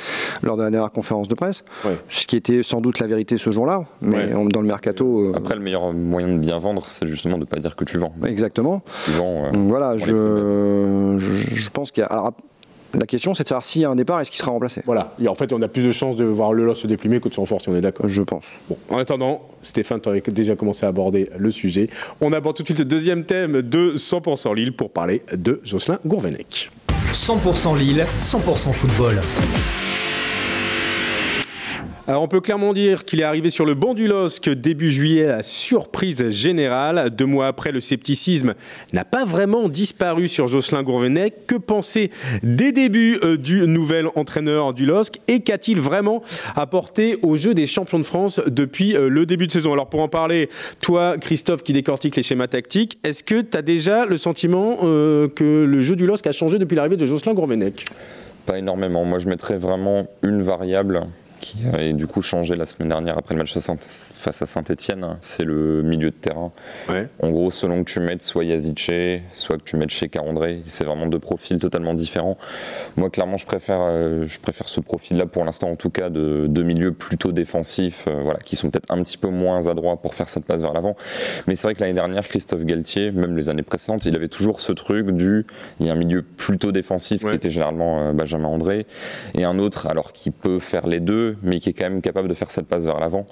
lors 0.42 0.56
de 0.56 0.62
la 0.62 0.70
dernière 0.70 0.90
conférence 0.90 1.28
de 1.28 1.34
presse, 1.34 1.64
ce 2.08 2.26
qui 2.26 2.36
était 2.36 2.62
sans 2.62 2.80
doute 2.80 2.98
la 2.98 3.06
vérité 3.06 3.38
ce 3.38 3.50
jour-là, 3.50 3.84
mais 4.00 4.28
dans 4.28 4.60
le 4.60 4.66
mercato. 4.66 5.32
Après, 5.36 5.54
le 5.54 5.60
meilleur 5.60 5.92
moyen 5.92 6.28
de 6.28 6.38
bien 6.38 6.58
vendre, 6.58 6.84
c'est 6.88 7.06
justement 7.06 7.36
de 7.36 7.42
ne 7.42 7.46
pas 7.46 7.58
dire 7.58 7.76
que 7.76 7.84
tu 7.84 7.98
vends. 7.98 8.14
Exactement. 8.26 8.82
Tu 9.04 9.12
vends. 9.12 9.52
voilà, 9.68 9.96
je, 9.96 10.06
je, 11.18 11.54
je, 11.54 11.70
pense 11.70 11.90
qu'il 11.90 12.02
y 12.02 12.06
a. 12.08 12.32
La 12.98 13.06
question, 13.06 13.34
c'est 13.34 13.42
de 13.42 13.48
savoir 13.48 13.64
s'il 13.64 13.82
y 13.82 13.84
a 13.84 13.90
un 13.90 13.96
départ, 13.96 14.20
est-ce 14.20 14.30
qu'il 14.30 14.40
sera 14.40 14.52
remplacé 14.52 14.82
Voilà. 14.86 15.14
Et 15.20 15.28
en 15.28 15.34
fait, 15.34 15.52
on 15.52 15.60
a 15.62 15.68
plus 15.68 15.84
de 15.84 15.92
chances 15.92 16.16
de 16.16 16.24
voir 16.24 16.52
le 16.52 16.64
LOS 16.64 16.74
se 16.76 16.86
déplumer 16.86 17.20
que 17.20 17.28
de 17.28 17.34
se 17.34 17.40
renforcer, 17.40 17.70
on 17.70 17.76
est 17.76 17.80
d'accord 17.80 18.08
Je 18.08 18.22
pense. 18.22 18.44
Bon, 18.68 18.76
en 18.88 18.98
attendant, 18.98 19.42
Stéphane, 19.62 20.00
tu 20.00 20.08
avais 20.08 20.20
déjà 20.20 20.56
commencé 20.56 20.86
à 20.86 20.88
aborder 20.88 21.28
le 21.36 21.50
sujet. 21.50 21.88
On 22.20 22.32
aborde 22.32 22.56
tout 22.56 22.62
de 22.62 22.68
suite 22.68 22.78
le 22.78 22.84
deuxième 22.84 23.24
thème 23.24 23.62
de 23.62 23.94
100% 23.96 24.54
Lille 24.54 24.72
pour 24.72 24.90
parler 24.90 25.22
de 25.32 25.60
Jocelyn 25.64 25.98
Gourvenec. 26.06 26.70
100% 27.12 27.78
Lille, 27.78 28.06
100% 28.18 28.72
football. 28.72 29.20
Alors 32.06 32.22
on 32.22 32.28
peut 32.28 32.42
clairement 32.42 32.74
dire 32.74 33.06
qu'il 33.06 33.20
est 33.20 33.24
arrivé 33.24 33.48
sur 33.48 33.64
le 33.64 33.72
banc 33.72 33.94
du 33.94 34.06
LOSC 34.08 34.50
début 34.50 34.90
juillet 34.90 35.24
à 35.24 35.36
la 35.38 35.42
surprise 35.42 36.28
générale. 36.28 37.08
Deux 37.08 37.24
mois 37.24 37.46
après, 37.46 37.72
le 37.72 37.80
scepticisme 37.80 38.52
n'a 38.92 39.06
pas 39.06 39.24
vraiment 39.24 39.70
disparu 39.70 40.28
sur 40.28 40.46
Jocelyn 40.46 40.82
Gourvenec. 40.82 41.46
Que 41.46 41.54
penser 41.54 42.10
des 42.42 42.72
débuts 42.72 43.18
euh, 43.24 43.38
du 43.38 43.66
nouvel 43.66 44.08
entraîneur 44.16 44.74
du 44.74 44.84
LOSC? 44.84 45.18
Et 45.28 45.40
qu'a-t-il 45.40 45.80
vraiment 45.80 46.22
apporté 46.56 47.16
au 47.22 47.38
jeu 47.38 47.54
des 47.54 47.66
champions 47.66 47.98
de 47.98 48.04
France 48.04 48.38
depuis 48.48 48.94
euh, 48.94 49.08
le 49.08 49.24
début 49.24 49.46
de 49.46 49.52
saison? 49.52 49.72
Alors 49.72 49.88
pour 49.88 50.02
en 50.02 50.08
parler, 50.08 50.50
toi 50.82 51.16
Christophe 51.16 51.62
qui 51.62 51.72
décortique 51.72 52.16
les 52.16 52.22
schémas 52.22 52.48
tactiques, 52.48 52.98
est-ce 53.02 53.24
que 53.24 53.40
tu 53.40 53.56
as 53.56 53.62
déjà 53.62 54.04
le 54.04 54.18
sentiment 54.18 54.80
euh, 54.82 55.28
que 55.28 55.64
le 55.64 55.80
jeu 55.80 55.96
du 55.96 56.06
LOSC 56.06 56.26
a 56.26 56.32
changé 56.32 56.58
depuis 56.58 56.74
l'arrivée 56.74 56.98
de 56.98 57.06
Jocelyn 57.06 57.32
Gourvenec? 57.32 57.86
Pas 58.44 58.58
énormément. 58.58 59.06
Moi 59.06 59.20
je 59.20 59.26
mettrais 59.26 59.56
vraiment 59.56 60.06
une 60.22 60.42
variable 60.42 61.06
qui 61.44 61.58
a 61.70 61.92
du 61.92 62.06
coup 62.06 62.22
changé 62.22 62.56
la 62.56 62.64
semaine 62.64 62.88
dernière 62.88 63.18
après 63.18 63.34
le 63.34 63.38
match 63.40 63.52
face 63.52 64.42
à 64.42 64.46
Saint-Etienne, 64.46 65.18
c'est 65.20 65.44
le 65.44 65.82
milieu 65.82 66.10
de 66.10 66.16
terrain. 66.16 66.52
En 67.20 67.30
gros, 67.30 67.50
selon 67.50 67.84
que 67.84 67.90
tu 67.90 68.00
mettes 68.00 68.22
soit 68.22 68.44
Yazice, 68.44 69.20
soit 69.32 69.58
que 69.58 69.62
tu 69.64 69.76
mettes 69.76 69.90
chez 69.90 70.10
André, 70.18 70.62
c'est 70.64 70.84
vraiment 70.84 71.06
deux 71.06 71.18
profils 71.18 71.60
totalement 71.60 71.92
différents. 71.92 72.38
Moi, 72.96 73.10
clairement, 73.10 73.36
je 73.36 73.44
préfère, 73.44 73.80
euh, 73.80 74.26
je 74.26 74.38
préfère 74.38 74.68
ce 74.68 74.80
profil-là 74.80 75.26
pour 75.26 75.44
l'instant, 75.44 75.68
en 75.68 75.76
tout 75.76 75.90
cas, 75.90 76.08
de, 76.08 76.46
de 76.48 76.62
milieux 76.62 76.92
plutôt 76.92 77.32
défensifs, 77.32 78.06
euh, 78.08 78.22
voilà, 78.22 78.38
qui 78.38 78.56
sont 78.56 78.70
peut-être 78.70 78.90
un 78.90 79.02
petit 79.02 79.18
peu 79.18 79.28
moins 79.28 79.66
adroits 79.66 80.00
pour 80.00 80.14
faire 80.14 80.30
cette 80.30 80.46
passe 80.46 80.62
vers 80.62 80.72
l'avant. 80.72 80.96
Mais 81.46 81.56
c'est 81.56 81.66
vrai 81.66 81.74
que 81.74 81.80
l'année 81.80 81.92
dernière, 81.92 82.26
Christophe 82.26 82.64
Galtier, 82.64 83.12
même 83.12 83.36
les 83.36 83.50
années 83.50 83.62
précédentes, 83.62 84.06
il 84.06 84.16
avait 84.16 84.28
toujours 84.28 84.62
ce 84.62 84.72
truc 84.72 85.10
du, 85.10 85.44
il 85.80 85.86
y 85.86 85.90
a 85.90 85.92
un 85.92 85.96
milieu 85.96 86.22
plutôt 86.22 86.72
défensif 86.72 87.22
qui 87.22 87.34
était 87.34 87.50
généralement 87.50 88.00
euh, 88.00 88.12
Benjamin 88.12 88.48
André, 88.48 88.86
et 89.34 89.44
un 89.44 89.58
autre, 89.58 89.86
alors 89.88 90.12
qui 90.14 90.30
peut 90.30 90.58
faire 90.58 90.86
les 90.86 91.00
deux, 91.00 91.33
mais 91.42 91.60
qui 91.60 91.70
est 91.70 91.72
quand 91.72 91.88
même 91.88 92.02
capable 92.02 92.28
de 92.28 92.34
faire 92.34 92.50
cette 92.50 92.66
passe 92.66 92.84
vers 92.84 93.00
l'avant, 93.00 93.26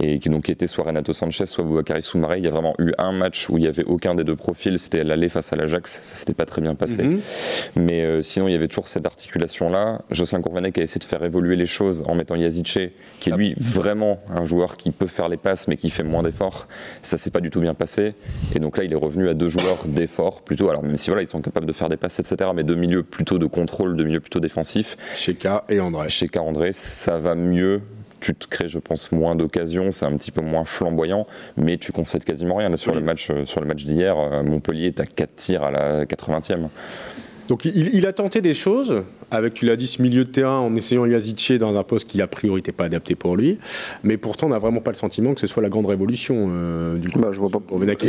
et 0.00 0.18
qui 0.18 0.28
donc 0.28 0.48
était 0.48 0.66
soit 0.66 0.84
Renato 0.84 1.12
Sanchez, 1.12 1.46
soit 1.46 1.64
Boubacar 1.64 2.00
Soumaré. 2.02 2.38
Il 2.38 2.44
y 2.44 2.48
a 2.48 2.50
vraiment 2.50 2.74
eu 2.78 2.92
un 2.98 3.12
match 3.12 3.48
où 3.48 3.58
il 3.58 3.62
n'y 3.62 3.66
avait 3.66 3.84
aucun 3.84 4.14
des 4.14 4.24
deux 4.24 4.36
profils, 4.36 4.78
c'était 4.78 5.04
l'aller 5.04 5.28
face 5.28 5.52
à 5.52 5.56
l'Ajax, 5.56 6.00
ça 6.02 6.14
s'était 6.14 6.34
pas 6.34 6.46
très 6.46 6.60
bien 6.60 6.74
passé. 6.74 7.02
Mhm. 7.02 7.20
Mais 7.76 8.02
euh, 8.02 8.22
sinon, 8.22 8.48
il 8.48 8.52
y 8.52 8.54
avait 8.54 8.68
toujours 8.68 8.88
cette 8.88 9.06
articulation-là. 9.06 10.02
Jocelyn 10.10 10.40
Courvanec 10.40 10.78
a 10.78 10.82
essayé 10.82 10.98
de 10.98 11.04
faire 11.04 11.22
évoluer 11.24 11.56
les 11.56 11.66
choses 11.66 12.02
en 12.06 12.14
mettant 12.14 12.36
Yazice, 12.36 12.90
qui 13.18 13.30
est 13.30 13.36
lui 13.36 13.54
vraiment 13.58 14.20
un 14.28 14.44
joueur 14.44 14.76
qui 14.76 14.90
peut 14.90 15.06
faire 15.06 15.28
les 15.28 15.36
passes, 15.36 15.68
mais 15.68 15.76
qui 15.76 15.90
fait 15.90 16.02
moins 16.02 16.22
d'efforts. 16.22 16.68
Ça 17.02 17.16
s'est 17.16 17.30
pas 17.30 17.40
du 17.40 17.50
tout 17.50 17.60
bien 17.60 17.74
passé. 17.74 18.14
Et 18.54 18.58
donc 18.58 18.76
là, 18.76 18.84
il 18.84 18.92
est 18.92 18.96
revenu 18.96 19.28
à 19.28 19.34
deux 19.34 19.48
joueurs 19.48 19.84
d'efforts 19.86 20.42
plutôt. 20.42 20.68
Alors 20.70 20.82
même 20.82 20.96
si 20.96 21.10
voilà, 21.10 21.22
ils 21.22 21.28
sont 21.28 21.40
capables 21.40 21.66
de 21.66 21.72
faire 21.72 21.88
des 21.88 21.96
passes, 21.96 22.20
etc., 22.20 22.50
mais 22.54 22.62
deux 22.62 22.74
milieux 22.74 23.02
plutôt 23.02 23.38
de 23.38 23.46
contrôle, 23.46 23.96
deux 23.96 24.04
milieux 24.04 24.20
plutôt 24.20 24.40
défensifs. 24.40 24.96
Sheka 25.14 25.64
et 25.68 25.80
André. 25.80 26.08
Sheka 26.08 26.42
André, 26.42 26.72
ça 26.72 27.18
va 27.18 27.34
mieux 27.40 27.80
tu 28.20 28.34
te 28.34 28.46
crées, 28.46 28.68
je 28.68 28.78
pense, 28.78 29.10
moins 29.12 29.34
d'occasions, 29.34 29.92
c'est 29.92 30.06
un 30.06 30.16
petit 30.16 30.30
peu 30.30 30.42
moins 30.42 30.64
flamboyant, 30.64 31.26
mais 31.56 31.78
tu 31.78 31.92
concèdes 31.92 32.24
quasiment 32.24 32.56
rien. 32.56 32.74
sur, 32.76 32.94
le 32.94 33.00
match, 33.00 33.30
euh, 33.30 33.44
sur 33.44 33.60
le 33.60 33.66
match 33.66 33.84
d'hier, 33.84 34.16
euh, 34.18 34.42
Montpellier, 34.42 34.92
tu 34.92 35.02
as 35.02 35.06
4 35.06 35.34
tirs 35.34 35.62
à 35.64 35.70
la 35.70 36.04
80e. 36.04 36.68
Donc 37.48 37.64
il, 37.64 38.06
a 38.06 38.12
tenté 38.12 38.40
des 38.42 38.54
choses, 38.54 39.02
avec, 39.32 39.54
tu 39.54 39.66
l'as 39.66 39.74
dit, 39.74 39.88
ce 39.88 40.00
milieu 40.00 40.22
de 40.22 40.30
terrain 40.30 40.60
en 40.60 40.76
essayant 40.76 41.04
Yazice 41.04 41.50
dans 41.58 41.76
un 41.76 41.82
poste 41.82 42.08
qui 42.08 42.22
a 42.22 42.28
priori 42.28 42.58
n'était 42.58 42.70
pas 42.70 42.84
adapté 42.84 43.16
pour 43.16 43.36
lui. 43.36 43.58
Mais 44.04 44.18
pourtant, 44.18 44.46
on 44.46 44.50
n'a 44.50 44.60
vraiment 44.60 44.80
pas 44.80 44.92
le 44.92 44.96
sentiment 44.96 45.34
que 45.34 45.40
ce 45.40 45.48
soit 45.48 45.60
la 45.60 45.68
grande 45.68 45.86
révolution 45.86 46.48
euh, 46.48 46.96
du 46.96 47.10
coup. 47.10 47.18
Bah, 47.18 47.30
je 47.32 47.40
vois 47.40 47.50
pas, 47.50 47.58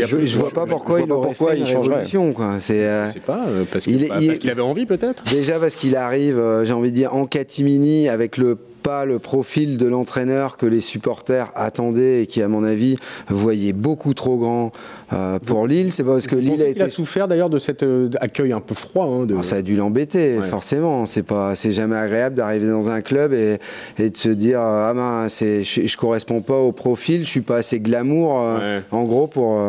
je, 0.05 0.25
je, 0.27 0.37
vois 0.37 0.51
pas 0.51 0.67
pourquoi 0.67 1.01
il 1.01 1.11
aurait 1.11 1.33
fait 1.33 1.57
une 1.57 1.63
révolution. 1.63 2.33
Quoi. 2.33 2.57
C'est, 2.59 3.09
sais 3.09 3.19
pas, 3.19 3.47
parce, 3.73 3.85
qu'il 3.85 4.51
avait 4.51 4.61
envie 4.61 4.85
peut-être 4.85 5.23
Déjà 5.23 5.57
parce 5.57 5.75
qu'il 5.75 5.95
arrive, 5.95 6.39
j'ai 6.63 6.73
envie 6.73 6.91
de 6.91 6.95
dire, 6.95 7.15
en 7.15 7.25
catimini 7.25 8.09
avec 8.09 8.37
le 8.37 8.59
pas 8.81 9.05
le 9.05 9.19
profil 9.19 9.77
de 9.77 9.87
l'entraîneur 9.87 10.57
que 10.57 10.65
les 10.65 10.81
supporters 10.81 11.51
attendaient 11.55 12.23
et 12.23 12.27
qui, 12.27 12.41
à 12.41 12.47
mon 12.47 12.63
avis, 12.63 12.97
voyait 13.27 13.73
beaucoup 13.73 14.13
trop 14.13 14.37
grand 14.37 14.71
euh, 15.13 15.39
pour 15.39 15.67
Lille. 15.67 15.91
C'est 15.91 16.03
parce 16.03 16.27
que 16.27 16.35
Lille 16.35 16.61
a, 16.61 16.67
été... 16.67 16.81
a 16.81 16.89
souffert 16.89 17.27
d'ailleurs 17.27 17.49
de 17.49 17.59
cet 17.59 17.83
euh, 17.83 18.09
accueil 18.19 18.53
un 18.53 18.59
peu 18.59 18.73
froid. 18.73 19.05
Hein, 19.05 19.27
ah, 19.37 19.43
ça 19.43 19.57
a 19.57 19.61
dû 19.61 19.75
l'embêter, 19.75 20.39
forcément. 20.41 21.05
C'est 21.05 21.23
pas, 21.23 21.55
c'est 21.55 21.71
jamais 21.71 21.95
agréable 21.95 22.35
d'arriver 22.35 22.67
dans 22.67 22.89
un 22.89 23.01
club 23.01 23.33
et, 23.33 23.57
et, 23.97 24.09
de 24.09 24.17
se 24.17 24.29
dire 24.29 24.61
ah 24.61 24.93
ben, 24.93 25.27
c'est, 25.29 25.63
je, 25.63 25.85
je, 25.85 25.97
correspond 25.97 26.41
pas 26.41 26.57
au 26.57 26.71
profil, 26.71 27.23
je 27.23 27.29
suis 27.29 27.41
pas 27.41 27.57
assez 27.57 27.79
glamour, 27.79 28.41
euh, 28.41 28.79
en 28.91 29.03
gros 29.03 29.27
pour 29.27 29.61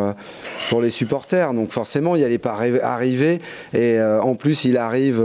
pour 0.68 0.80
les 0.80 0.90
supporters. 0.90 1.54
Donc 1.54 1.70
forcément, 1.70 2.16
il 2.16 2.24
allait 2.24 2.38
pas 2.38 2.56
arriver 2.82 3.40
et 3.74 4.00
en 4.00 4.34
plus 4.34 4.64
il 4.64 4.76
arrive 4.76 5.22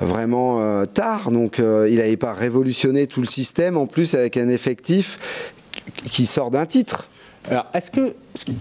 vraiment 0.00 0.84
tard, 0.86 1.30
donc 1.30 1.58
il 1.58 1.96
n'allait 1.96 2.16
pas 2.16 2.32
révolutionner 2.32 3.06
tout 3.06 3.20
le 3.20 3.26
système, 3.26 3.76
en 3.76 3.86
plus 3.86 4.14
avec 4.14 4.36
un 4.36 4.48
effectif 4.48 5.18
qui 6.10 6.26
sort 6.26 6.50
d'un 6.50 6.66
titre. 6.66 7.08
Alors, 7.50 7.66
est-ce 7.74 7.90
que. 7.90 8.12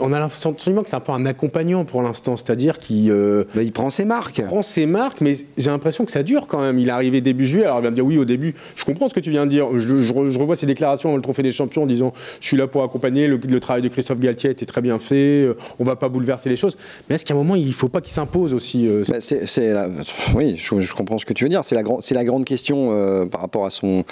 On 0.01 0.11
a 0.11 0.29
sentiment 0.29 0.83
que 0.83 0.89
c'est 0.89 0.97
un 0.97 0.99
peu 1.01 1.13
un 1.13 1.25
accompagnant 1.25 1.85
pour 1.85 2.01
l'instant, 2.01 2.35
c'est-à-dire 2.35 2.77
qu'il. 2.77 3.09
euh, 3.09 3.45
il 3.55 3.71
prend 3.71 3.89
ses 3.89 4.03
marques. 4.03 4.41
prend 4.43 4.61
ses 4.61 4.85
marques, 4.85 5.21
mais 5.21 5.35
j'ai 5.57 5.69
l'impression 5.69 6.03
que 6.03 6.11
ça 6.11 6.23
dure 6.23 6.47
quand 6.47 6.59
même. 6.59 6.77
Il 6.77 6.89
est 6.89 6.91
arrivé 6.91 7.21
début 7.21 7.45
juillet, 7.45 7.65
alors 7.65 7.79
il 7.79 7.83
va 7.83 7.89
me 7.91 7.95
dire 7.95 8.05
oui 8.05 8.17
au 8.17 8.25
début. 8.25 8.53
Je 8.75 8.83
comprends 8.83 9.07
ce 9.07 9.13
que 9.13 9.21
tu 9.21 9.29
viens 9.29 9.45
de 9.45 9.51
dire. 9.51 9.67
Je, 9.77 10.03
je 10.03 10.11
re- 10.13 10.31
je 10.31 10.37
revois 10.37 10.57
ses 10.57 10.65
déclarations 10.65 11.07
avant 11.09 11.15
le 11.15 11.21
Trophée 11.21 11.41
des 11.43 11.51
Champions 11.53 11.83
en 11.83 11.85
disant 11.85 12.11
je 12.41 12.47
suis 12.47 12.57
là 12.57 12.67
pour 12.67 12.83
accompagner. 12.83 13.27
Le, 13.27 13.37
le 13.37 13.59
travail 13.61 13.81
de 13.81 13.87
Christophe 13.87 14.19
Galtier 14.19 14.49
a 14.49 14.51
été 14.51 14.65
très 14.65 14.81
bien 14.81 14.99
fait. 14.99 15.15
euh, 15.43 15.55
On 15.79 15.85
va 15.85 15.95
pas 15.95 16.09
bouleverser 16.09 16.49
les 16.49 16.57
choses. 16.57 16.75
Mais 17.07 17.15
est-ce 17.15 17.23
qu'à 17.25 17.33
un 17.33 17.37
moment 17.37 17.55
il 17.55 17.73
faut 17.73 17.87
pas 17.87 18.01
qu'il 18.01 18.11
s'impose 18.11 18.53
aussi 18.53 18.87
euh, 18.89 19.03
Bah, 19.07 19.17
c'est, 19.21 19.45
c'est 19.47 19.71
la- 19.71 19.87
oui, 20.35 20.57
je, 20.57 20.79
je 20.81 20.93
comprends 20.93 21.17
ce 21.17 21.25
que 21.25 21.33
tu 21.33 21.45
veux 21.45 21.49
dire. 21.49 21.63
C'est 21.63 21.75
la, 21.75 21.83
grand- 21.83 22.01
c'est 22.01 22.15
la 22.15 22.25
grande 22.25 22.43
question 22.43 22.89
euh, 22.91 23.25
par 23.25 23.39
rapport 23.39 23.65
à 23.65 23.69
son, 23.69 24.03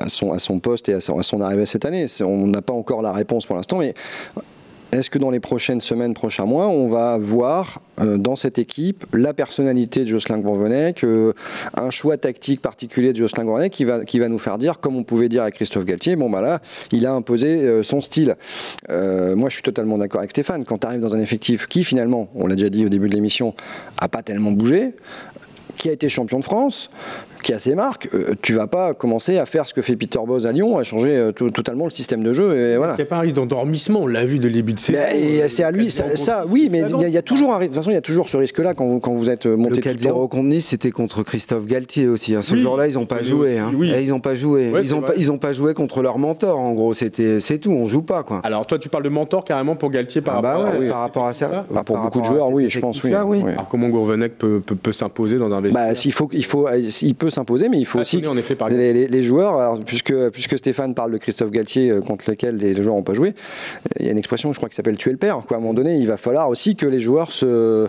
à, 0.00 0.08
son, 0.08 0.60
poste 0.60 0.88
et 0.88 0.94
à 0.94 1.00
son, 1.00 1.40
arrivée 1.40 1.66
cette 1.66 1.84
année. 1.84 2.06
On 2.22 2.46
n'a 2.46 2.62
pas 2.62 2.72
encore 2.72 3.02
la 3.02 3.12
réponse 3.12 3.46
pour 3.46 3.56
l'instant, 3.56 3.78
mais 3.78 3.94
est-ce 4.92 5.08
que 5.08 5.18
dans 5.18 5.30
les 5.30 5.38
prochaines 5.38 5.78
semaines, 5.78 6.14
prochains 6.14 6.46
mois, 6.46 6.66
on 6.66 6.88
va 6.88 7.16
voir 7.16 7.80
euh, 8.00 8.18
dans 8.18 8.34
cette 8.34 8.58
équipe 8.58 9.06
la 9.12 9.32
personnalité 9.32 10.00
de 10.00 10.08
Jocelyn 10.08 10.38
Gourvenec, 10.38 11.04
euh, 11.04 11.32
un 11.74 11.90
choix 11.90 12.16
tactique 12.16 12.60
particulier 12.60 13.12
de 13.12 13.18
Jocelyn 13.18 13.44
Gourvenec 13.44 13.72
qui 13.72 13.84
va, 13.84 14.04
qui 14.04 14.18
va 14.18 14.28
nous 14.28 14.38
faire 14.38 14.58
dire, 14.58 14.80
comme 14.80 14.96
on 14.96 15.04
pouvait 15.04 15.28
dire 15.28 15.44
à 15.44 15.52
Christophe 15.52 15.84
Galtier, 15.84 16.16
bon 16.16 16.28
bah 16.28 16.40
là, 16.40 16.60
il 16.90 17.06
a 17.06 17.12
imposé 17.12 17.48
euh, 17.48 17.84
son 17.84 18.00
style. 18.00 18.36
Euh, 18.90 19.36
moi, 19.36 19.48
je 19.48 19.54
suis 19.54 19.62
totalement 19.62 19.96
d'accord 19.96 20.20
avec 20.20 20.32
Stéphane. 20.32 20.64
Quand 20.64 20.78
tu 20.78 20.86
arrives 20.88 21.00
dans 21.00 21.14
un 21.14 21.20
effectif 21.20 21.68
qui, 21.68 21.84
finalement, 21.84 22.28
on 22.34 22.48
l'a 22.48 22.56
déjà 22.56 22.70
dit 22.70 22.84
au 22.84 22.88
début 22.88 23.08
de 23.08 23.14
l'émission, 23.14 23.54
a 23.98 24.08
pas 24.08 24.22
tellement 24.22 24.50
bougé, 24.50 24.94
qui 25.76 25.88
a 25.88 25.92
été 25.92 26.08
champion 26.08 26.40
de 26.40 26.44
France, 26.44 26.90
qui 27.42 27.52
a 27.52 27.58
ses 27.58 27.74
marques, 27.74 28.08
euh, 28.14 28.34
tu 28.42 28.52
vas 28.54 28.66
pas 28.66 28.94
commencer 28.94 29.38
à 29.38 29.46
faire 29.46 29.66
ce 29.66 29.74
que 29.74 29.82
fait 29.82 29.96
Peter 29.96 30.18
Bosz 30.26 30.46
à 30.46 30.52
Lyon, 30.52 30.78
à 30.78 30.82
changer 30.84 31.16
euh, 31.16 31.32
to- 31.32 31.50
totalement 31.50 31.84
le 31.84 31.90
système 31.90 32.22
de 32.22 32.32
jeu. 32.32 32.56
Et 32.56 32.76
voilà. 32.76 32.94
Qu'il 32.94 33.02
n'y 33.04 33.08
a 33.08 33.10
pas 33.10 33.16
un 33.16 33.20
risque 33.20 33.36
d'endormissement 33.36 34.00
On 34.02 34.06
l'a 34.06 34.24
vu 34.26 34.38
de 34.38 34.48
début 34.48 34.72
de 34.72 34.80
saison. 34.80 34.98
Euh, 34.98 35.46
c'est 35.48 35.62
à 35.64 35.70
lui, 35.70 35.90
ça, 35.90 36.16
ça, 36.16 36.44
oui, 36.48 36.68
mais 36.70 36.82
il 36.88 37.00
y, 37.00 37.04
a- 37.04 37.08
il 37.08 37.14
y 37.14 37.18
a 37.18 37.22
toujours 37.22 37.52
un 37.52 37.58
risque. 37.58 37.70
De 37.70 37.74
toute 37.74 37.82
façon, 37.84 37.90
il 37.90 37.94
y 37.94 37.98
a 37.98 38.00
toujours 38.02 38.28
ce 38.28 38.36
risque-là 38.36 38.74
quand 38.74 38.86
vous, 38.86 39.00
quand 39.00 39.12
vous 39.12 39.30
êtes 39.30 39.46
monté 39.46 39.76
Le 39.76 39.80
tout 39.82 39.88
le 39.88 39.94
temps. 39.96 40.10
4-0 40.24 40.28
contre 40.28 40.44
Nice, 40.48 40.66
c'était 40.66 40.90
contre 40.90 41.22
Christophe 41.22 41.66
Galtier 41.66 42.08
aussi. 42.08 42.34
hein. 42.34 42.42
Ce 42.42 42.54
Oui. 42.54 42.60
jour-là, 42.60 42.88
ils 42.88 42.94
n'ont 42.94 43.06
pas 43.06 43.18
Oui, 43.20 43.28
joué. 43.28 43.48
aussi, 43.50 43.58
hein. 43.58 43.72
oui. 43.76 43.90
Et 43.94 44.02
ils 44.02 44.10
n'ont 44.10 44.20
pas 44.20 44.34
joué. 44.34 44.70
Ouais, 44.72 44.82
ils 44.82 44.90
n'ont 44.90 45.02
pas, 45.02 45.14
ils 45.16 45.30
ont 45.32 45.38
pas 45.38 45.52
joué 45.52 45.74
contre 45.74 46.02
leur 46.02 46.18
mentor. 46.18 46.58
En 46.58 46.72
gros, 46.72 46.92
c'était, 46.92 47.40
c'est 47.40 47.58
tout. 47.58 47.70
On 47.72 47.86
joue 47.86 48.02
pas 48.02 48.22
quoi. 48.22 48.40
Alors 48.44 48.66
toi, 48.66 48.78
tu 48.78 48.88
parles 48.88 49.04
de 49.04 49.08
mentor 49.08 49.44
carrément 49.44 49.76
pour 49.76 49.90
Galtier 49.90 50.20
par 50.20 50.38
Ah 50.38 50.42
bah 50.42 50.48
rapport 50.52 50.66
à 50.66 50.70
ouais, 50.72 50.76
oui, 50.80 50.88
par 50.88 51.00
rapport 51.00 51.26
à 51.26 51.32
ça. 51.34 51.66
Bah, 51.70 51.82
pour 51.84 51.98
beaucoup 51.98 52.20
de 52.20 52.26
joueurs, 52.26 52.50
oui, 52.52 52.66
je 52.68 52.80
pense, 52.80 53.02
oui. 53.02 53.12
Alors 53.14 53.68
comment 53.68 53.88
Gourvenec 53.88 54.36
peut, 54.38 54.60
peut, 54.64 54.74
peut 54.76 54.92
s'imposer 54.92 55.36
dans 55.38 55.52
un 55.52 55.60
vestiaire 55.60 55.86
Bah, 55.88 55.94
faut, 56.12 56.28
il 56.32 56.44
faut, 56.44 56.66
il 57.02 57.14
peut 57.14 57.29
s'imposer, 57.30 57.68
mais 57.68 57.78
il 57.78 57.84
faut 57.86 57.98
Ah, 57.98 58.02
aussi 58.02 58.24
en 58.26 58.36
effet, 58.36 58.56
les, 58.70 58.92
les- 58.92 59.06
les 59.08 59.22
joueurs. 59.22 59.56
Alors, 59.58 59.80
puisque, 59.80 60.14
puisque 60.30 60.58
Stéphane 60.58 60.94
parle 60.94 61.12
de 61.12 61.18
Christophe 61.18 61.50
Galtier 61.50 61.90
euh, 61.90 62.00
contre 62.00 62.28
lequel 62.28 62.56
les, 62.56 62.74
les 62.74 62.82
joueurs 62.82 62.96
n'ont 62.96 63.02
pas 63.02 63.14
joué, 63.14 63.34
il 63.98 64.06
y 64.06 64.08
a 64.08 64.12
une 64.12 64.18
expression, 64.18 64.52
je 64.52 64.58
crois, 64.58 64.68
qui 64.68 64.74
s'appelle 64.76 64.96
tuer 64.96 65.12
le 65.12 65.16
père. 65.16 65.40
Quoi. 65.46 65.56
À 65.56 65.60
un 65.60 65.62
moment 65.62 65.74
donné, 65.74 65.96
il 65.96 66.06
va 66.06 66.16
falloir 66.16 66.48
aussi 66.48 66.76
que 66.76 66.86
les 66.86 67.00
joueurs 67.00 67.32
se, 67.32 67.88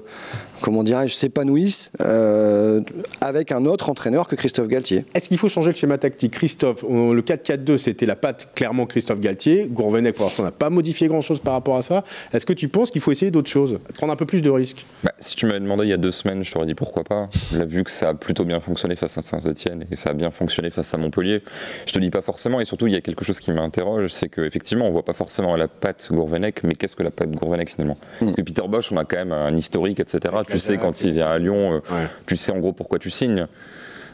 comment 0.62 0.84
dirais-je, 0.84 1.14
s'épanouissent 1.14 1.92
euh, 2.02 2.82
avec 3.20 3.52
un 3.52 3.66
autre 3.66 3.90
entraîneur 3.90 4.28
que 4.28 4.36
Christophe 4.36 4.68
Galtier. 4.68 5.06
Est-ce 5.14 5.28
qu'il 5.28 5.38
faut 5.38 5.50
changer 5.50 5.72
le 5.72 5.76
schéma 5.78 5.98
tactique? 5.98 6.34
Christophe, 6.34 6.84
on- 6.88 7.14
le 7.14 7.22
4-4-2, 7.22 7.78
c'était 7.78 8.06
la 8.06 8.16
patte 8.16 8.50
clairement 8.56 8.86
Christophe 8.86 9.20
Galtier. 9.20 9.68
Gourvenec, 9.70 10.16
pour 10.16 10.26
l'instant, 10.26 10.44
n'a 10.44 10.52
pas 10.52 10.70
modifié 10.70 11.08
grand-chose 11.08 11.40
par 11.40 11.54
rapport 11.54 11.78
à 11.78 11.82
ça. 11.82 12.04
Est-ce 12.34 12.46
que 12.46 12.54
tu 12.54 12.68
penses 12.68 12.92
qu'il 12.92 13.02
faut 13.02 13.12
essayer 13.12 13.32
d'autres 13.32 13.50
choses 13.50 13.80
Prendre 13.98 14.14
un 14.14 14.16
peu 14.16 14.26
plus 14.26 14.42
de 14.42 14.50
risques? 14.50 14.86
Bah, 15.04 15.12
si 15.20 15.36
tu 15.36 15.46
m'avais 15.46 15.60
demandé 15.60 15.84
il 15.86 15.90
y 15.90 15.94
a 15.94 15.98
deux 15.98 16.12
semaines, 16.12 16.44
je 16.44 16.52
t'aurais 16.52 16.66
dit 16.66 16.76
pourquoi 16.76 17.04
pas. 17.04 17.30
Là, 17.54 17.66
vu 17.66 17.84
que 17.84 17.92
ça 17.92 18.10
a 18.10 18.14
plutôt 18.14 18.46
bien 18.46 18.60
fonctionné 18.60 18.96
face 18.96 19.18
à 19.18 19.22
Saint-Etienne 19.22 19.86
et 19.92 19.96
ça 19.96 20.12
a 20.12 20.14
bien 20.14 20.32
fonctionné 20.32 20.70
face 20.70 20.94
à 20.94 20.98
Montpellier, 20.98 21.42
je 21.86 21.94
te 21.94 22.00
dis 22.00 22.10
pas 22.10 22.22
forcément. 22.22 22.62
Et 22.62 22.66
surtout, 22.66 22.88
il 22.88 22.94
y 22.94 22.98
a 22.98 23.02
quelque 23.02 23.26
chose 23.26 23.40
qui 23.40 23.52
m'interroge, 23.52 24.10
c'est 24.12 24.30
qu'effectivement, 24.30 24.88
on 24.88 24.92
voit 24.92 25.06
pas 25.06 25.14
forcément 25.14 25.56
la 25.56 25.68
patte 25.68 26.10
Gourvenec, 26.12 26.64
mais 26.64 26.76
qu'est-ce 26.76 26.96
que 26.96 27.04
la 27.04 27.12
patte 27.12 27.32
Gourvenec 27.32 27.70
finalement? 27.72 27.98
Parce 28.20 28.36
que 28.36 28.42
Peter 28.42 28.64
Bosch, 28.68 28.92
on 28.92 28.98
a 28.98 29.06
quand 29.06 29.18
même 29.18 29.32
un 29.32 29.56
historique, 29.56 30.00
etc. 30.00 30.20
tu 30.52 30.60
sais, 30.60 30.78
quand 30.78 31.02
il 31.04 31.12
vient 31.14 31.28
à 31.30 31.40
Lyon, 31.40 31.74
euh, 31.74 31.94
Ouais. 31.94 32.08
tu 32.28 32.36
sais 32.38 32.52
en 32.52 32.60
gros 32.60 32.74
pourquoi 32.74 33.00
tu 33.00 33.10
signes. 33.10 33.48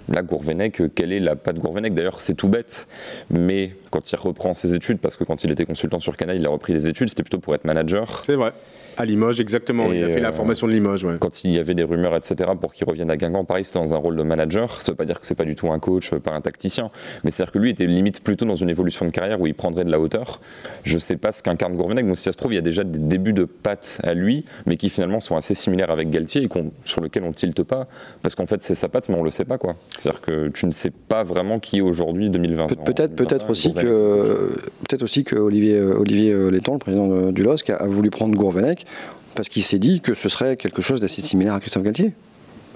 Là, 0.09 0.21
Gourvenec, 0.21 0.79
euh, 0.79 0.89
quelle 0.93 1.11
est 1.11 1.19
la 1.19 1.35
patte 1.35 1.57
Gourvenec? 1.57 1.93
D'ailleurs, 1.93 2.21
c'est 2.21 2.33
tout 2.35 2.47
bête, 2.47 2.87
mais 3.29 3.75
quand 3.89 4.11
il 4.11 4.15
reprend 4.15 4.53
ses 4.53 4.73
études, 4.73 4.99
parce 4.99 5.17
que 5.17 5.23
quand 5.23 5.43
il 5.43 5.51
était 5.51 5.65
consultant 5.65 5.99
sur 5.99 6.15
Canal, 6.17 6.37
il 6.37 6.45
a 6.45 6.49
repris 6.49 6.73
les 6.73 6.87
études, 6.87 7.09
c'était 7.09 7.23
plutôt 7.23 7.39
pour 7.39 7.55
être 7.55 7.65
manager. 7.65 8.23
C'est 8.25 8.35
vrai. 8.35 8.53
À 8.99 9.05
Limoges, 9.05 9.39
exactement. 9.39 9.91
Et, 9.93 9.99
il 9.99 10.03
a 10.03 10.09
fait 10.09 10.19
la 10.19 10.29
euh, 10.29 10.33
formation 10.33 10.65
de 10.65 10.71
Limoges, 10.71 11.03
ouais. 11.05 11.17
Quand 11.19 11.43
il 11.43 11.51
y 11.51 11.59
avait 11.59 11.75
des 11.75 11.83
rumeurs, 11.83 12.15
etc., 12.15 12.49
pour 12.59 12.73
qu'il 12.73 12.87
revienne 12.89 13.11
à 13.11 13.15
Guingamp, 13.17 13.45
pareil, 13.45 13.63
c'était 13.63 13.77
dans 13.77 13.93
un 13.93 13.97
rôle 13.97 14.15
de 14.15 14.23
manager. 14.23 14.81
Ça 14.81 14.91
veut 14.91 14.95
pas 14.95 15.05
dire 15.05 15.19
que 15.19 15.27
c'est 15.27 15.35
pas 15.35 15.45
du 15.45 15.53
tout 15.53 15.71
un 15.71 15.77
coach, 15.77 16.09
pas 16.15 16.31
un 16.31 16.41
tacticien, 16.41 16.89
mais 17.23 17.29
c'est-à-dire 17.29 17.51
que 17.51 17.59
lui 17.59 17.69
était 17.69 17.85
limite 17.85 18.23
plutôt 18.23 18.45
dans 18.45 18.55
une 18.55 18.71
évolution 18.71 19.05
de 19.05 19.11
carrière 19.11 19.39
où 19.39 19.45
il 19.45 19.53
prendrait 19.53 19.83
de 19.83 19.91
la 19.91 19.99
hauteur. 19.99 20.39
Je 20.83 20.97
sais 20.97 21.15
pas 21.15 21.31
ce 21.31 21.43
qu'incarne 21.43 21.75
Gourvenec, 21.75 22.07
donc 22.07 22.17
si 22.17 22.23
ça 22.23 22.31
se 22.31 22.37
trouve, 22.37 22.53
il 22.53 22.55
y 22.55 22.59
a 22.59 22.63
déjà 22.63 22.83
des 22.83 22.97
débuts 22.97 23.33
de 23.33 23.43
pattes 23.43 24.01
à 24.03 24.15
lui, 24.15 24.45
mais 24.65 24.77
qui 24.77 24.89
finalement 24.89 25.19
sont 25.19 25.35
assez 25.35 25.53
similaires 25.53 25.91
avec 25.91 26.09
Galtier 26.09 26.41
et 26.41 26.49
sur 26.83 27.01
lesquels 27.01 27.23
on 27.23 27.31
tilte 27.33 27.61
pas, 27.61 27.87
parce 28.23 28.33
qu'en 28.33 28.47
fait 28.47 28.63
c'est 28.63 28.73
sa 28.73 28.89
patte, 28.89 29.09
mais 29.09 29.15
on 29.15 29.23
le 29.23 29.29
sait 29.29 29.45
pas, 29.45 29.59
quoi. 29.59 29.75
C'est-à-dire 29.99 30.21
que 30.21 30.47
tu 30.47 30.65
ne 30.65 30.71
sais 30.71 30.89
pas 30.91 31.23
vraiment 31.23 31.59
qui 31.59 31.77
est 31.77 31.81
aujourd'hui 31.81 32.31
2020. 32.31 32.65
Pe- 32.65 32.75
Peut-être, 32.77 33.15
peut-être 33.15 33.51
aussi 33.51 33.71
que, 33.83 34.49
peut-être 34.87 35.03
aussi 35.03 35.23
que 35.23 35.35
Olivier, 35.35 35.75
euh, 35.77 35.99
Olivier 35.99 36.31
euh, 36.33 36.49
Létang, 36.49 36.73
le 36.73 36.79
président 36.79 37.07
de- 37.07 37.31
du 37.31 37.43
LOSC, 37.43 37.69
a, 37.69 37.75
a 37.77 37.87
voulu 37.87 38.09
prendre 38.09 38.35
Gourvenec 38.35 38.85
parce 39.35 39.49
qu'il 39.49 39.63
s'est 39.63 39.79
dit 39.79 40.01
que 40.01 40.13
ce 40.13 40.29
serait 40.29 40.57
quelque 40.57 40.81
chose 40.81 41.01
d'assez 41.01 41.21
similaire 41.21 41.53
à 41.53 41.59
Christophe 41.59 41.83
Galtier. 41.83 42.13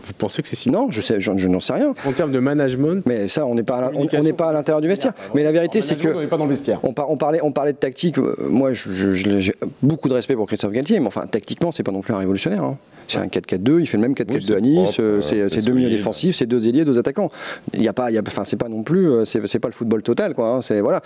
Vous 0.04 0.14
pensez 0.18 0.42
que 0.42 0.48
c'est 0.48 0.56
si 0.56 0.72
Non, 0.72 0.88
je 0.90 1.00
sais, 1.00 1.20
je, 1.20 1.32
je 1.38 1.48
n'en 1.48 1.60
sais 1.60 1.74
rien. 1.74 1.94
En 2.08 2.12
termes 2.12 2.32
de 2.32 2.40
management, 2.40 3.04
Mais 3.06 3.28
ça, 3.28 3.46
on 3.46 3.54
n'est 3.54 3.62
pas, 3.62 3.78
à 3.78 3.82
la- 3.82 3.92
on- 3.94 4.08
on 4.12 4.24
n'est 4.24 4.34
pas 4.34 4.50
à 4.50 4.54
l'intérieur 4.54 4.82
du 4.82 4.88
vestiaire. 4.88 5.14
Mais 5.36 5.44
la 5.44 5.52
vérité, 5.52 5.82
c'est 5.82 5.96
que 5.96 6.08
on 6.08 6.22
n'est 6.22 6.28
pas 6.28 6.38
dans 6.38 6.46
le 6.46 6.50
vestiaire. 6.52 6.80
on, 6.84 6.92
par- 6.94 7.12
on 7.12 7.18
parlait, 7.18 7.40
on 7.44 7.52
parlait 7.52 7.74
de 7.74 7.78
tactique. 7.78 8.18
euh, 8.18 8.36
Moi, 8.50 8.72
j'ai 8.74 9.54
beaucoup 9.84 10.08
de 10.10 10.16
respect 10.16 10.36
pour 10.36 10.48
Christophe 10.48 10.72
Galtier, 10.72 11.00
mais 11.00 11.06
enfin, 11.08 11.28
tactiquement, 11.28 11.72
c'est 11.72 11.84
pas 11.84 11.92
non 11.92 12.02
plus 12.02 12.14
un 12.16 12.18
révolutionnaire. 12.18 12.64
hein. 12.64 12.78
C'est 13.08 13.18
un 13.18 13.28
4-4-2, 13.28 13.80
il 13.82 13.86
fait 13.88 13.98
le 13.98 14.02
même 14.02 14.14
4-4-2 14.14 14.52
Oui, 14.52 14.56
à 14.56 14.62
Nice, 14.62 14.98
euh, 15.00 15.22
euh, 15.34 15.50
c'est 15.52 15.66
deux 15.66 15.74
milieux 15.74 15.90
défensifs, 15.90 16.36
c'est 16.36 16.46
deux 16.46 16.68
ailiers, 16.68 16.86
deux 16.86 16.98
attaquants. 16.98 17.30
Il 17.74 17.84
y 17.84 17.88
a 17.88 17.94
pas, 17.94 18.10
il 18.12 18.16
y 18.16 18.18
a, 18.18 18.22
enfin, 18.26 18.44
c'est 18.46 18.58
pas 18.58 18.70
non 18.70 18.84
plus, 18.84 19.10
euh, 19.10 19.26
c'est 19.26 19.60
pas 19.60 19.68
le 19.68 19.74
football 19.74 20.02
total, 20.04 20.34
quoi. 20.34 20.48
hein. 20.56 20.62
C'est 20.62 20.82
voilà. 20.82 21.02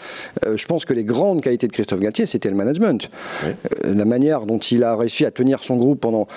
Euh, 0.46 0.58
je 0.58 0.66
pense 0.66 0.86
que 0.86 0.94
les 0.94 1.04
grandes 1.04 1.42
qualités 1.42 1.68
de 1.68 1.72
Christophe 1.74 2.00
Galtier, 2.00 2.26
c'était 2.26 2.50
le 2.50 2.56
management, 2.56 3.10
Euh, 3.46 3.54
la 3.96 4.06
manière 4.06 4.46
dont 4.46 4.60
il 4.60 4.84
a 4.84 4.96
réussi 4.96 5.26
à 5.26 5.32
tenir 5.32 5.60
son 5.60 5.78
groupe 5.78 6.00
pendant. 6.00 6.28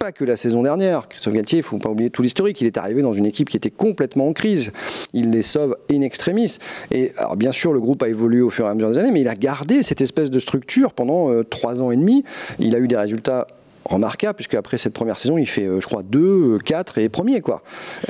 Pas 0.00 0.10
que 0.10 0.24
la 0.24 0.34
saison 0.34 0.64
dernière. 0.64 1.06
Christophe 1.06 1.34
Galtier, 1.34 1.58
il 1.58 1.62
ne 1.62 1.64
faut 1.64 1.78
pas 1.78 1.90
oublier 1.90 2.10
tout 2.10 2.20
l'historique. 2.20 2.60
Il 2.60 2.66
est 2.66 2.76
arrivé 2.76 3.02
dans 3.02 3.12
une 3.12 3.24
équipe 3.24 3.48
qui 3.48 3.56
était 3.56 3.70
complètement 3.70 4.26
en 4.26 4.32
crise. 4.32 4.72
Il 5.12 5.30
les 5.30 5.42
sauve 5.42 5.76
in 5.92 6.00
extremis. 6.00 6.58
Et 6.90 7.12
alors, 7.18 7.36
bien 7.36 7.52
sûr, 7.52 7.72
le 7.72 7.78
groupe 7.78 8.02
a 8.02 8.08
évolué 8.08 8.40
au 8.40 8.50
fur 8.50 8.66
et 8.66 8.68
à 8.68 8.74
mesure 8.74 8.90
des 8.90 8.98
années, 8.98 9.12
mais 9.12 9.20
il 9.20 9.28
a 9.28 9.36
gardé 9.36 9.84
cette 9.84 10.00
espèce 10.00 10.28
de 10.32 10.40
structure 10.40 10.92
pendant 10.92 11.30
euh, 11.30 11.44
trois 11.44 11.82
ans 11.82 11.92
et 11.92 11.96
demi. 11.96 12.24
Il 12.58 12.74
a 12.74 12.80
eu 12.80 12.88
des 12.88 12.96
résultats 12.96 13.46
remarquable 13.86 14.34
puisque 14.34 14.54
après 14.54 14.78
cette 14.78 14.92
première 14.92 15.18
saison 15.18 15.38
il 15.38 15.46
fait 15.46 15.64
euh, 15.64 15.80
je 15.80 15.86
crois 15.86 16.02
2, 16.02 16.58
4 16.64 16.98
et 16.98 17.08
premier 17.08 17.40
quoi. 17.40 17.62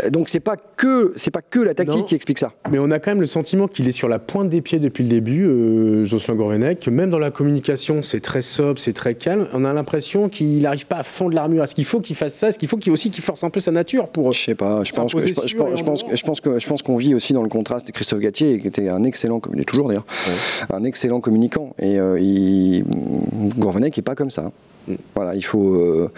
Euh, 0.04 0.10
Donc 0.10 0.28
c'est 0.28 0.40
pas 0.40 0.56
que 0.56 1.12
c'est 1.16 1.30
pas 1.30 1.42
que 1.42 1.60
la 1.60 1.74
tactique 1.74 2.00
Non. 2.00 2.04
qui 2.04 2.14
explique 2.14 2.38
ça. 2.38 2.52
Mais 2.70 2.78
on 2.78 2.90
a 2.90 2.98
quand 2.98 3.10
même 3.10 3.20
le 3.20 3.26
sentiment 3.26 3.68
qu'il 3.68 3.88
est 3.88 3.92
sur 3.92 4.08
la 4.08 4.18
pointe 4.18 4.48
des 4.50 4.60
pieds 4.60 4.78
depuis 4.78 5.04
le 5.04 5.10
début, 5.10 5.44
euh, 5.46 6.04
Jocelyn 6.04 6.34
Gourvenec, 6.36 6.80
que 6.80 6.90
même 6.90 7.10
dans 7.10 7.18
la 7.18 7.30
communication, 7.30 8.02
c'est 8.02 8.20
très 8.20 8.42
sobre, 8.42 8.78
c'est 8.78 8.92
très 8.92 9.14
calme. 9.14 9.48
On 9.52 9.64
a 9.64 9.72
l'impression 9.72 10.28
qu'il 10.28 10.62
n'arrive 10.62 10.86
pas 10.86 10.96
à 10.96 11.02
fondre 11.02 11.34
l'armure. 11.34 11.64
Est-ce 11.64 11.74
qu'il 11.74 11.84
faut 11.84 12.00
qu'il 12.00 12.16
fasse 12.16 12.34
ça? 12.34 12.48
Est-ce 12.48 12.58
qu'il 12.58 12.68
faut 12.68 12.76
qu'il 12.76 12.92
aussi 12.92 13.10
qu'il 13.10 13.22
force 13.22 13.44
un 13.44 13.50
peu 13.50 13.60
sa 13.60 13.70
nature 13.72 14.08
pour 14.08 14.32
Je 14.32 14.40
sais 14.42 14.54
pas, 14.54 14.82
je 14.84 14.92
pense 14.92 15.14
que 15.14 15.20
je, 15.26 15.34
pense- 15.34 15.46
je 15.46 15.56
en 15.56 15.84
pense 15.84 16.00
dehors. 16.04 16.16
je 16.16 16.22
pense 16.24 16.40
que 16.40 16.58
je 16.58 16.66
pense 16.66 16.82
qu'on 16.82 16.96
vit 16.96 17.14
aussi 17.14 17.32
dans 17.32 17.42
le 17.42 17.48
contraste 17.48 17.86
de 17.86 17.92
Christophe 17.92 18.20
Gatier 18.20 18.60
qui 18.60 18.66
était 18.68 18.88
un 18.88 19.04
excellent 19.04 19.40
comme 19.40 19.54
il 19.54 19.60
est 19.60 19.64
toujours 19.64 19.88
d'ailleurs 19.88 20.06
un 20.72 20.84
excellent 20.84 21.20
communicant 21.20 21.74
et 21.78 21.98
euh, 21.98 22.18
il 22.20 22.84
Gourvenec 23.58 23.96
est 23.98 24.02
pas 24.02 24.14
comme 24.14 24.30
ça. 24.30 24.50
Voilà, 25.14 25.34
il 25.34 25.42
faut. 25.44 25.74
euh, 25.74 26.10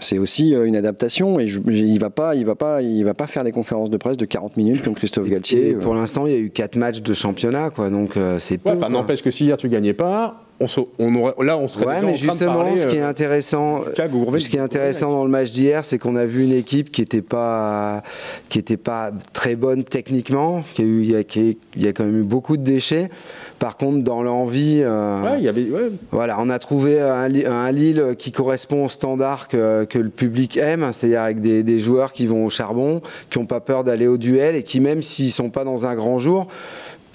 c'est 0.00 0.18
aussi 0.18 0.54
euh, 0.54 0.64
une 0.66 0.76
adaptation 0.76 1.38
et 1.40 1.46
je- 1.46 1.60
il 1.68 1.98
va 1.98 2.10
pas, 2.10 2.34
il 2.34 2.44
va 2.44 2.54
pas, 2.54 2.82
il 2.82 3.04
va 3.04 3.14
pas 3.14 3.26
faire 3.26 3.44
des 3.44 3.52
conférences 3.52 3.90
de 3.90 3.96
presse 3.96 4.16
de 4.16 4.24
40 4.26 4.56
minutes 4.56 4.82
comme 4.82 4.94
Christophe 4.94 5.28
Galtier. 5.28 5.70
Et 5.70 5.74
euh. 5.74 5.78
pour 5.78 5.94
l'instant, 5.94 6.26
il 6.26 6.32
y 6.32 6.36
a 6.36 6.38
eu 6.38 6.50
quatre 6.50 6.76
matchs 6.76 7.02
de 7.02 7.14
championnat, 7.14 7.70
quoi. 7.70 7.90
Donc 7.90 8.16
euh, 8.16 8.38
c'est 8.38 8.58
peu. 8.58 8.70
Ouais, 8.70 8.76
Enfin, 8.76 8.86
quoi. 8.86 9.00
n'empêche 9.00 9.22
que 9.22 9.30
si 9.30 9.44
hier 9.44 9.56
tu 9.56 9.68
gagnais 9.68 9.94
pas, 9.94 10.43
on, 10.60 10.66
se- 10.68 10.80
on 10.98 11.14
aurait, 11.16 11.34
là 11.44 11.58
on 11.58 11.66
serait 11.68 11.86
Ouais, 11.86 11.94
déjà 12.00 12.06
mais 12.06 12.12
en 12.12 12.14
train 12.16 12.26
de 12.26 12.30
justement, 12.32 12.54
parler, 12.54 12.76
ce 12.76 12.86
qui 12.86 12.96
est 12.96 13.00
euh, 13.02 13.08
intéressant, 13.08 13.82
ce 13.84 14.48
qui 14.48 14.56
est 14.56 14.60
intéressant 14.60 15.10
dans 15.10 15.24
le 15.24 15.30
match 15.30 15.50
d'hier, 15.50 15.84
c'est 15.84 15.98
qu'on 15.98 16.16
a 16.16 16.24
vu 16.26 16.44
une 16.44 16.52
équipe 16.52 16.92
qui 16.92 17.02
était 17.02 17.22
pas, 17.22 18.02
qui 18.48 18.58
était 18.58 18.76
pas 18.76 19.10
très 19.32 19.56
bonne 19.56 19.82
techniquement, 19.84 20.62
qui 20.74 20.82
a 20.82 20.84
eu, 20.84 21.02
il 21.02 21.10
y 21.10 21.16
a, 21.16 21.24
qui- 21.24 21.58
il 21.76 21.82
y 21.82 21.88
a 21.88 21.92
quand 21.92 22.04
même 22.04 22.20
eu 22.20 22.22
beaucoup 22.24 22.56
de 22.56 22.62
déchets. 22.62 23.08
Par 23.58 23.76
contre, 23.76 24.04
dans 24.04 24.22
l'envie, 24.22 24.80
euh, 24.82 25.22
Ouais, 25.22 25.38
il 25.38 25.44
y 25.44 25.48
avait. 25.48 25.70
ouais. 25.70 25.90
voilà, 26.12 26.36
on 26.40 26.48
a 26.50 26.58
trouvé 26.58 27.00
un 27.00 27.72
Lille 27.72 28.14
qui 28.18 28.30
correspond 28.30 28.84
au 28.84 28.88
standard 28.88 29.48
que, 29.48 29.84
que 29.84 29.98
le 29.98 30.10
public 30.10 30.56
aime, 30.56 30.88
c'est-à-dire 30.92 31.22
avec 31.22 31.40
des, 31.40 31.62
des 31.62 31.80
joueurs 31.80 32.12
qui 32.12 32.26
vont 32.26 32.44
au 32.44 32.50
charbon, 32.50 33.00
qui 33.30 33.38
n'ont 33.38 33.46
pas 33.46 33.60
peur 33.60 33.84
d'aller 33.84 34.06
au 34.06 34.18
duel 34.18 34.54
et 34.54 34.62
qui, 34.62 34.80
même 34.80 35.02
s'ils 35.02 35.32
sont 35.32 35.50
pas 35.50 35.64
dans 35.64 35.86
un 35.86 35.94
grand 35.94 36.18
jour, 36.18 36.46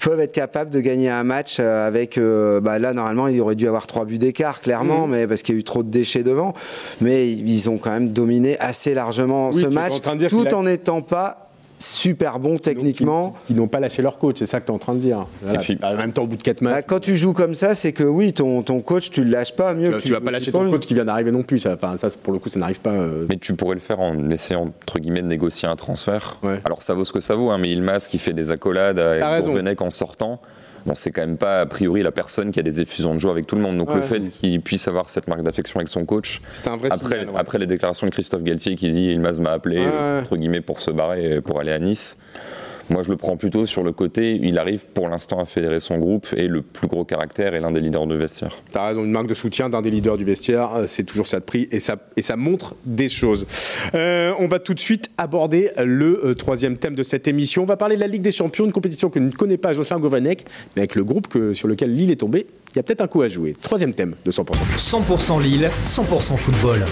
peuvent 0.00 0.20
être 0.20 0.32
capables 0.32 0.70
de 0.70 0.80
gagner 0.80 1.08
un 1.10 1.24
match 1.24 1.58
euh, 1.60 1.86
avec. 1.86 2.18
euh, 2.18 2.60
bah 2.60 2.78
là, 2.78 2.92
normalement, 2.92 3.28
il 3.28 3.40
aurait 3.40 3.54
dû 3.54 3.68
avoir 3.68 3.86
trois 3.86 4.04
buts 4.04 4.18
d'écart, 4.18 4.60
clairement, 4.60 5.06
Mhm. 5.06 5.12
mais 5.12 5.26
parce 5.26 5.42
qu'il 5.42 5.54
y 5.54 5.58
a 5.58 5.60
eu 5.60 5.64
trop 5.64 5.82
de 5.82 5.90
déchets 5.90 6.22
devant. 6.22 6.54
Mais 7.00 7.28
ils 7.30 7.68
ont 7.68 7.78
quand 7.78 7.90
même 7.90 8.10
dominé 8.12 8.58
assez 8.58 8.94
largement 8.94 9.50
Oui, 9.52 9.62
ce 9.62 9.66
match, 9.68 9.92
en 10.06 10.16
tout 10.28 10.54
en 10.54 10.62
n'étant 10.64 11.02
pas 11.02 11.49
super 11.82 12.38
bons 12.38 12.58
techniquement. 12.58 13.34
Qui, 13.46 13.54
qui 13.54 13.58
n'ont 13.58 13.66
pas 13.68 13.80
lâché 13.80 14.02
leur 14.02 14.18
coach, 14.18 14.36
c'est 14.38 14.46
ça 14.46 14.60
que 14.60 14.66
tu 14.66 14.72
es 14.72 14.74
en 14.74 14.78
train 14.78 14.94
de 14.94 15.00
dire. 15.00 15.26
Voilà. 15.42 15.60
Et 15.60 15.62
puis- 15.62 15.78
en 15.82 15.96
même 15.96 16.12
temps, 16.12 16.22
au 16.22 16.26
bout 16.26 16.36
de 16.36 16.42
4 16.42 16.60
matchs, 16.60 16.74
Bah, 16.74 16.82
quand 16.82 17.00
tu 17.00 17.16
joues 17.16 17.32
comme 17.32 17.54
ça, 17.54 17.74
c'est 17.74 17.92
que 17.92 18.04
oui, 18.04 18.32
ton, 18.32 18.62
ton 18.62 18.80
coach, 18.80 19.10
tu 19.10 19.24
le 19.24 19.30
lâches 19.30 19.54
pas 19.56 19.74
mieux 19.74 19.90
tu, 19.92 19.96
que 19.96 20.02
tu 20.02 20.12
vas 20.12 20.20
pas 20.20 20.30
lâcher 20.30 20.52
ton 20.52 20.70
coach 20.70 20.86
qui 20.86 20.94
vient 20.94 21.04
d'arriver 21.04 21.30
non 21.32 21.42
plus. 21.42 21.60
Ça, 21.60 21.74
enfin, 21.74 21.96
ça, 21.96 22.08
pour 22.22 22.32
le 22.32 22.38
coup, 22.38 22.48
ça 22.48 22.58
n'arrive 22.58 22.80
pas. 22.80 22.90
euh, 22.92 23.26
Mais 23.28 23.36
tu 23.36 23.54
pourrais 23.54 23.74
le 23.74 23.80
faire 23.80 24.00
en 24.00 24.30
essayant, 24.30 24.62
entre 24.82 24.98
guillemets, 24.98 25.22
de 25.22 25.26
négocier 25.26 25.68
un 25.68 25.76
transfert. 25.76 26.38
Ouais. 26.42 26.60
Alors 26.64 26.82
ça 26.82 26.94
vaut 26.94 27.04
ce 27.04 27.12
que 27.12 27.20
ça 27.20 27.34
vaut, 27.34 27.50
hein, 27.50 27.58
mais 27.58 27.70
Ilmaz 27.70 28.06
qui 28.08 28.18
fait 28.18 28.32
des 28.32 28.50
accolades 28.50 28.98
à. 28.98 29.40
Gourvenec 29.40 29.80
en 29.80 29.90
sortant, 29.90 30.40
bon, 30.86 30.94
c'est 30.94 31.10
quand 31.10 31.22
même 31.22 31.36
pas 31.36 31.60
a 31.60 31.66
priori 31.66 32.02
la 32.02 32.12
personne 32.12 32.50
qui 32.50 32.60
a 32.60 32.62
des 32.62 32.80
effusions 32.80 33.14
de 33.14 33.18
joie 33.18 33.30
avec 33.30 33.46
tout 33.46 33.56
le 33.56 33.62
monde. 33.62 33.76
Donc 33.76 33.94
le 33.94 34.02
fait 34.02 34.28
qu'il 34.28 34.60
puisse 34.60 34.88
avoir 34.88 35.10
cette 35.10 35.28
marque 35.28 35.42
d'affection 35.42 35.80
avec 35.80 35.88
son 35.88 36.04
coach, 36.04 36.40
un 36.66 36.76
vrai 36.76 36.88
après, 36.90 37.18
signal, 37.18 37.30
ouais. 37.30 37.40
après 37.40 37.58
les 37.58 37.66
déclarations 37.66 38.06
de 38.06 38.12
Christophe 38.12 38.42
Galtier 38.42 38.74
qui 38.74 38.90
dit 38.90 39.12
Ilmaz 39.12 39.38
m'a 39.40 39.52
appelé, 39.52 39.78
Ouais, 39.78 40.20
entre 40.20 40.36
guillemets, 40.36 40.60
pour 40.60 40.80
se 40.80 40.90
barrer, 40.90 41.36
et 41.36 41.40
pour 41.40 41.60
aller 41.60 41.72
à 41.72 41.78
Nice. 41.78 42.16
Moi, 42.90 43.04
je 43.04 43.08
le 43.08 43.16
prends 43.16 43.36
plutôt 43.36 43.66
sur 43.66 43.84
le 43.84 43.92
côté, 43.92 44.40
il 44.42 44.58
arrive 44.58 44.84
pour 44.86 45.08
l'instant 45.08 45.38
à 45.38 45.44
fédérer 45.44 45.78
son 45.78 45.98
groupe 45.98 46.26
et 46.36 46.48
le 46.48 46.60
plus 46.60 46.88
gros 46.88 47.04
caractère 47.04 47.54
est 47.54 47.60
l'un 47.60 47.70
des 47.70 47.78
leaders 47.78 48.08
de 48.08 48.16
vestiaire. 48.16 48.50
T'as 48.72 48.88
raison, 48.88 49.04
une 49.04 49.12
marque 49.12 49.28
de 49.28 49.34
soutien 49.34 49.70
d'un 49.70 49.80
des 49.80 49.90
leaders 49.90 50.16
du 50.16 50.24
vestiaire, 50.24 50.74
euh, 50.74 50.84
c'est 50.88 51.04
toujours 51.04 51.28
ça 51.28 51.38
de 51.38 51.44
prix 51.44 51.68
et 51.70 51.78
ça, 51.78 51.96
et 52.16 52.22
ça 52.22 52.34
montre 52.34 52.74
des 52.84 53.08
choses. 53.08 53.46
Euh, 53.94 54.32
on 54.40 54.48
va 54.48 54.58
tout 54.58 54.74
de 54.74 54.80
suite 54.80 55.08
aborder 55.18 55.70
le 55.78 56.20
euh, 56.24 56.34
troisième 56.34 56.78
thème 56.78 56.96
de 56.96 57.04
cette 57.04 57.28
émission. 57.28 57.62
On 57.62 57.66
va 57.66 57.76
parler 57.76 57.94
de 57.94 58.00
la 58.00 58.08
Ligue 58.08 58.22
des 58.22 58.32
Champions, 58.32 58.64
une 58.64 58.72
compétition 58.72 59.08
que 59.08 59.20
ne 59.20 59.30
connaît 59.30 59.56
pas 59.56 59.72
Jocelyn 59.72 60.00
Govanek, 60.00 60.44
mais 60.74 60.82
avec 60.82 60.96
le 60.96 61.04
groupe 61.04 61.28
que, 61.28 61.54
sur 61.54 61.68
lequel 61.68 61.94
Lille 61.94 62.10
est 62.10 62.16
tombé, 62.16 62.48
il 62.72 62.76
y 62.76 62.80
a 62.80 62.82
peut-être 62.82 63.02
un 63.02 63.06
coup 63.06 63.22
à 63.22 63.28
jouer. 63.28 63.54
Troisième 63.62 63.94
thème 63.94 64.16
de 64.24 64.32
100%. 64.32 64.46
100% 64.76 65.40
Lille, 65.40 65.70
100% 65.84 66.36
football. 66.36 66.84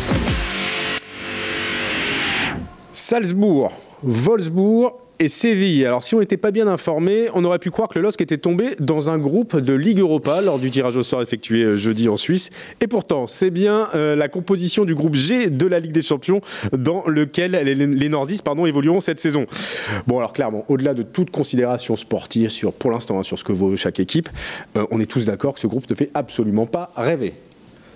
Salzbourg, 2.92 3.72
Wolfsburg 4.04 5.07
et 5.20 5.28
Séville. 5.28 5.84
Alors 5.84 6.02
si 6.02 6.14
on 6.14 6.20
n'était 6.20 6.36
pas 6.36 6.50
bien 6.50 6.68
informé, 6.68 7.28
on 7.34 7.44
aurait 7.44 7.58
pu 7.58 7.70
croire 7.70 7.88
que 7.88 7.98
le 7.98 8.04
LOSC 8.04 8.20
était 8.20 8.38
tombé 8.38 8.76
dans 8.78 9.10
un 9.10 9.18
groupe 9.18 9.56
de 9.56 9.72
Ligue 9.72 9.98
Europa 9.98 10.40
lors 10.40 10.58
du 10.58 10.70
tirage 10.70 10.96
au 10.96 11.02
sort 11.02 11.22
effectué 11.22 11.62
euh, 11.62 11.76
jeudi 11.76 12.08
en 12.08 12.16
Suisse. 12.16 12.50
Et 12.80 12.86
pourtant, 12.86 13.26
c'est 13.26 13.50
bien 13.50 13.88
euh, 13.94 14.14
la 14.14 14.28
composition 14.28 14.84
du 14.84 14.94
groupe 14.94 15.14
G 15.14 15.50
de 15.50 15.66
la 15.66 15.80
Ligue 15.80 15.92
des 15.92 16.02
Champions 16.02 16.40
dans 16.76 17.04
lequel 17.06 17.52
les, 17.52 18.08
nordistes 18.08 18.44
pardon, 18.44 18.66
évolueront 18.66 19.00
cette 19.00 19.20
saison. 19.20 19.46
Bon 20.06 20.18
alors 20.18 20.32
clairement, 20.32 20.64
au-delà 20.68 20.94
de 20.94 21.02
toute 21.02 21.30
considération 21.30 21.96
sportive 21.96 22.50
sur, 22.50 22.72
pour 22.72 22.90
l'instant 22.90 23.18
hein, 23.18 23.22
sur 23.22 23.38
ce 23.38 23.44
que 23.44 23.52
vaut 23.52 23.76
chaque 23.76 24.00
équipe, 24.00 24.28
euh, 24.76 24.86
on 24.90 25.00
est 25.00 25.06
tous 25.06 25.26
d'accord 25.26 25.54
que 25.54 25.60
ce 25.60 25.66
groupe 25.66 25.88
ne 25.90 25.94
fait 25.94 26.10
absolument 26.14 26.66
pas 26.66 26.92
rêver. 26.96 27.34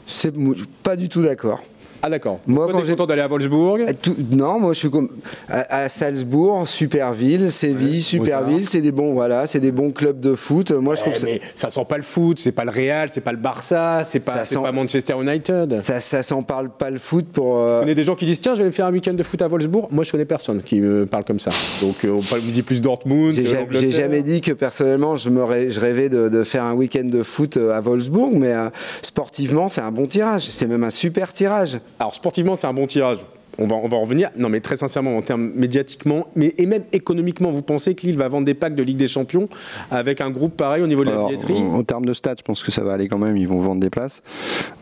C'est 0.06 0.35
pas 0.82 0.96
du 0.96 1.08
tout 1.08 1.22
d'accord. 1.22 1.62
Ah 2.04 2.10
d'accord. 2.10 2.40
Moi, 2.48 2.66
Toi, 2.66 2.72
quand 2.80 2.84
j'ai- 2.84 2.92
content 2.92 3.06
d'aller 3.06 3.22
à 3.22 3.28
Wolfsburg 3.28 3.82
Euh, 3.88 3.92
tout- 4.00 4.16
non, 4.32 4.58
moi 4.58 4.72
je 4.72 4.78
suis 4.80 4.90
comme 4.90 5.08
à, 5.48 5.82
à 5.84 5.88
Salzbourg, 5.88 6.66
super 6.66 7.12
ville, 7.12 7.50
Séville, 7.52 8.02
super 8.02 8.40
Mozart. 8.40 8.50
ville, 8.58 8.68
c'est 8.68 8.80
des 8.80 8.90
bons 8.90 9.12
voilà, 9.14 9.46
c'est 9.46 9.60
des 9.60 9.70
bons 9.70 9.92
clubs 9.92 10.18
de 10.18 10.34
foot. 10.34 10.72
Moi 10.72 10.96
je 10.96 11.00
trouve 11.02 11.12
Eh, 11.16 11.18
ça, 11.20 11.26
mais 11.26 11.40
ça 11.54 11.70
sent 11.70 11.84
pas 11.88 11.96
le 11.96 12.02
foot, 12.02 12.40
c'est 12.40 12.50
pas 12.50 12.64
le 12.64 12.70
Real, 12.72 13.08
c'est 13.12 13.20
pas 13.20 13.30
le 13.30 13.38
Barça, 13.38 14.02
c'est 14.04 14.18
pas, 14.20 14.38
Ça 14.38 14.44
sent- 14.44 14.62
pas 14.62 14.72
Manchester 14.72 15.14
United. 15.20 15.78
ça, 15.78 16.00
ça 16.00 16.22
s'en 16.24 16.42
parle 16.42 16.70
pas 16.70 16.90
le 16.90 16.98
foot 16.98 17.26
pour. 17.32 17.60
Je 17.60 17.68
euh, 17.68 17.80
connais 17.80 17.94
des 17.94 18.02
gens 18.04 18.16
qui 18.16 18.24
disent 18.26 18.40
tiens, 18.40 18.54
je 18.56 18.60
vais 18.62 18.66
me 18.66 18.72
faire 18.72 18.86
un 18.86 18.92
week-end 18.92 19.14
de 19.14 19.22
foot 19.22 19.40
à 19.40 19.46
Wolfsburg. 19.46 19.86
Moi, 19.92 20.02
je 20.02 20.10
connais 20.10 20.24
personne 20.24 20.60
qui 20.62 20.80
me 20.80 21.06
parle 21.06 21.24
comme 21.24 21.38
ça. 21.40 21.50
Donc, 21.80 22.04
euh, 22.04 22.10
on 22.10 22.16
me 22.36 22.50
dit 22.50 22.62
plus 22.62 22.80
Dortmund. 22.80 23.32
J'ai 23.34 23.46
euh, 23.46 23.64
jamais, 23.72 23.90
jamais 23.92 24.22
dit 24.22 24.40
que 24.40 24.50
personnellement 24.52 25.14
je, 25.14 25.30
me 25.30 25.42
rê- 25.44 25.70
je 25.70 25.78
rêvais 25.78 26.08
de, 26.08 26.28
de 26.28 26.42
faire 26.42 26.64
un 26.64 26.74
week-end 26.74 27.04
de 27.04 27.22
foot 27.22 27.56
euh, 27.58 27.72
à 27.76 27.80
Wolfsburg, 27.80 28.32
mais 28.34 28.52
euh, 28.52 28.70
sportivement 29.02 29.68
c'est 29.68 29.80
un 29.82 29.92
bon 29.92 30.06
tirage, 30.06 30.42
c'est 30.50 30.66
même 30.66 30.82
un 30.82 30.90
super 30.90 31.32
tirage. 31.32 31.78
Alors, 31.98 32.14
sportivement, 32.14 32.57
c'est 32.57 32.66
un 32.66 32.72
bon 32.74 32.87
tirage. 32.87 33.18
On 33.59 33.66
va, 33.66 33.76
on 33.76 33.87
va 33.87 33.98
en 33.98 34.00
revenir. 34.00 34.31
Non, 34.38 34.48
mais 34.48 34.61
très 34.61 34.78
sincèrement, 34.78 35.14
en 35.14 35.20
termes 35.20 35.52
médiatiquement, 35.55 36.26
mais, 36.35 36.55
et 36.57 36.64
même 36.64 36.85
économiquement, 36.92 37.50
vous 37.50 37.61
pensez 37.61 37.94
que 37.94 38.07
Lille 38.07 38.16
va 38.16 38.26
vendre 38.26 38.46
des 38.46 38.55
packs 38.55 38.74
de 38.74 38.83
Ligue 38.83 38.96
des 38.96 39.09
Champions 39.09 39.46
avec 39.90 40.22
un 40.22 40.31
groupe 40.31 40.57
pareil 40.57 40.83
au 40.83 40.87
niveau 40.87 41.05
de 41.05 41.11
la 41.11 41.26
billetterie 41.26 41.59
en, 41.59 41.74
en 41.74 41.83
termes 41.85 42.07
de 42.07 42.14
stats, 42.14 42.37
je 42.38 42.42
pense 42.44 42.62
que 42.62 42.72
ça 42.72 42.83
va 42.83 42.94
aller 42.94 43.09
quand 43.09 43.18
même. 43.18 43.37
Ils 43.37 43.46
vont 43.46 43.59
vendre 43.59 43.83
des 43.83 43.90
places. 43.90 44.22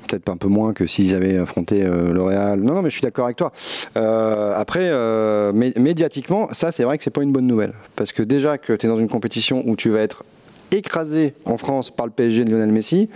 Peut-être 0.06 0.22
pas 0.22 0.30
un 0.32 0.36
peu 0.36 0.46
moins 0.46 0.72
que 0.72 0.86
s'ils 0.86 1.16
avaient 1.16 1.36
affronté 1.36 1.82
euh, 1.82 2.12
le 2.12 2.22
Real. 2.22 2.60
Non, 2.60 2.74
non, 2.74 2.82
mais 2.82 2.90
je 2.90 2.94
suis 2.94 3.02
d'accord 3.02 3.24
avec 3.24 3.36
toi. 3.38 3.50
Euh, 3.96 4.52
après, 4.56 4.84
euh, 4.84 5.52
mé- 5.52 5.76
médiatiquement, 5.76 6.46
ça, 6.52 6.70
c'est 6.70 6.84
vrai 6.84 6.96
que 6.96 7.02
c'est 7.02 7.10
pas 7.10 7.22
une 7.24 7.32
bonne 7.32 7.48
nouvelle. 7.48 7.72
Parce 7.96 8.12
que 8.12 8.22
déjà 8.22 8.56
que 8.56 8.72
tu 8.72 8.86
es 8.86 8.88
dans 8.88 8.96
une 8.98 9.08
compétition 9.08 9.64
où 9.66 9.74
tu 9.74 9.90
vas 9.90 9.98
être 10.00 10.22
écrasé 10.72 11.34
en 11.44 11.56
France 11.56 11.90
par 11.90 12.06
le 12.06 12.12
PSG 12.12 12.44
de 12.44 12.50
Lionel 12.50 12.70
Messi, 12.72 13.08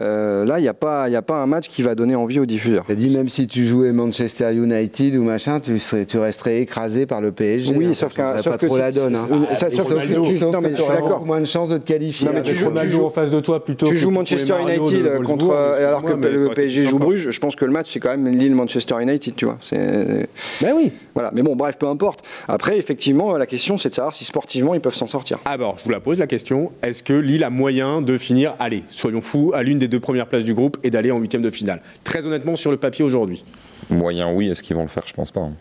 euh, 0.00 0.44
là, 0.44 0.58
il 0.58 0.62
n'y 0.62 0.68
a, 0.68 0.74
pas- 0.74 1.08
il 1.08 1.12
y 1.12 1.16
a 1.16 1.22
pas 1.22 1.36
un 1.42 1.46
match 1.46 1.68
qui 1.68 1.82
va 1.82 1.94
donner 1.94 2.14
envie 2.14 2.38
aux 2.38 2.46
diffuseurs. 2.46 2.84
T'as 2.86 2.94
dit 2.94 3.08
même 3.14 3.28
si 3.28 3.46
tu 3.46 3.66
jouais 3.66 3.92
Manchester 3.92 4.52
United 4.54 5.16
ou 5.16 5.22
machin, 5.22 5.60
tu, 5.60 5.78
serais, 5.78 6.04
tu 6.04 6.18
resterais 6.18 6.60
écrasé 6.60 7.06
par 7.06 7.20
le 7.20 7.32
PSG. 7.32 7.74
Oui, 7.76 7.86
hein, 7.86 7.94
sauf 7.94 8.14
changerait 8.14 8.42
sauf 8.42 8.52
pas 8.52 8.58
que 8.58 8.66
trop 8.66 8.74
si- 8.76 8.80
la 8.80 8.92
donne. 8.92 9.16
hein. 9.16 9.26
ça- 9.54 9.70
sauf 9.70 9.88
que- 9.88 9.94
que, 9.94 10.28
tu- 10.28 10.36
sauf 10.38 10.52
non, 10.54 10.60
mais 10.60 10.70
que 10.70 10.76
je 10.76 10.82
suis 10.82 10.84
t'aurais 10.90 11.02
d'accord. 11.02 11.24
moins 11.24 11.40
de 11.40 11.46
chances 11.46 11.68
de 11.70 11.78
te 11.78 11.86
qualifier. 11.86 12.26
Non, 12.26 12.32
mais 12.32 12.38
avec 12.40 12.50
tu 12.50 12.56
joues- 12.58 12.66
Ronaldo 12.68 12.90
tu 12.90 12.96
joues- 12.96 13.04
en 13.06 13.10
face 13.10 13.30
de 13.30 13.40
toi 13.40 13.64
plutôt. 13.64 13.86
Tu 13.86 13.92
que 13.94 13.98
joues 13.98 14.08
pour 14.08 14.18
Manchester 14.20 14.52
de 14.52 14.70
United 14.72 15.22
contre, 15.24 15.52
alors 15.54 16.02
que 16.02 16.12
le 16.12 16.48
PSG 16.54 16.84
joue. 16.84 16.98
Bruges. 16.98 17.30
Je 17.30 17.40
pense 17.40 17.56
que 17.56 17.64
le 17.64 17.72
match 17.72 17.90
c'est 17.92 18.00
quand 18.00 18.10
même 18.10 18.28
Lille-Manchester 18.28 18.96
United, 19.00 19.34
tu 19.36 19.44
vois. 19.46 19.58
C'est 19.60 20.28
Ben 20.62 20.72
oui. 20.76 20.92
voilà. 21.14 21.30
Mais 21.34 21.42
bon, 21.42 21.56
bref, 21.56 21.76
peu 21.78 21.86
importe. 21.86 22.22
Après, 22.48 22.76
effectivement, 22.78 23.36
la 23.36 23.46
question 23.46 23.78
c'est 23.78 23.88
de 23.88 23.94
savoir 23.94 24.12
si 24.14 24.24
sportivement 24.24 24.74
ils 24.74 24.80
peuvent 24.80 24.94
s'en 24.94 25.06
sortir. 25.06 25.38
Alors, 25.44 25.76
je 25.78 25.84
vous 25.84 25.90
la 25.90 26.00
pose 26.00 26.18
la 26.18 26.26
question 26.26 26.72
est-ce 26.82 27.02
que 27.02 27.12
Lille 27.12 27.44
a 27.44 27.50
moyen 27.50 28.00
de 28.02 28.18
finir, 28.18 28.54
allez, 28.58 28.84
soyons 28.90 29.20
fous, 29.20 29.52
à 29.54 29.62
l'une 29.62 29.78
des 29.78 29.88
deux 29.88 30.00
premières 30.00 30.26
places 30.26 30.44
du 30.44 30.54
groupe 30.54 30.76
et 30.82 30.90
d'aller 30.90 31.10
en 31.10 31.18
huitième 31.18 31.42
de 31.42 31.50
finale? 31.50 31.80
Très 32.04 32.24
honnêtement, 32.26 32.56
sur 32.56 32.70
le 32.70 32.76
papier 32.76 33.04
aujourd'hui. 33.04 33.44
Moyen, 33.90 34.32
oui. 34.32 34.48
Est-ce 34.48 34.62
qu'ils 34.62 34.76
vont 34.76 34.82
le 34.82 34.88
faire? 34.88 35.04
Je 35.06 35.14
pense 35.14 35.30
pas. 35.30 35.40
hein. 35.40 35.52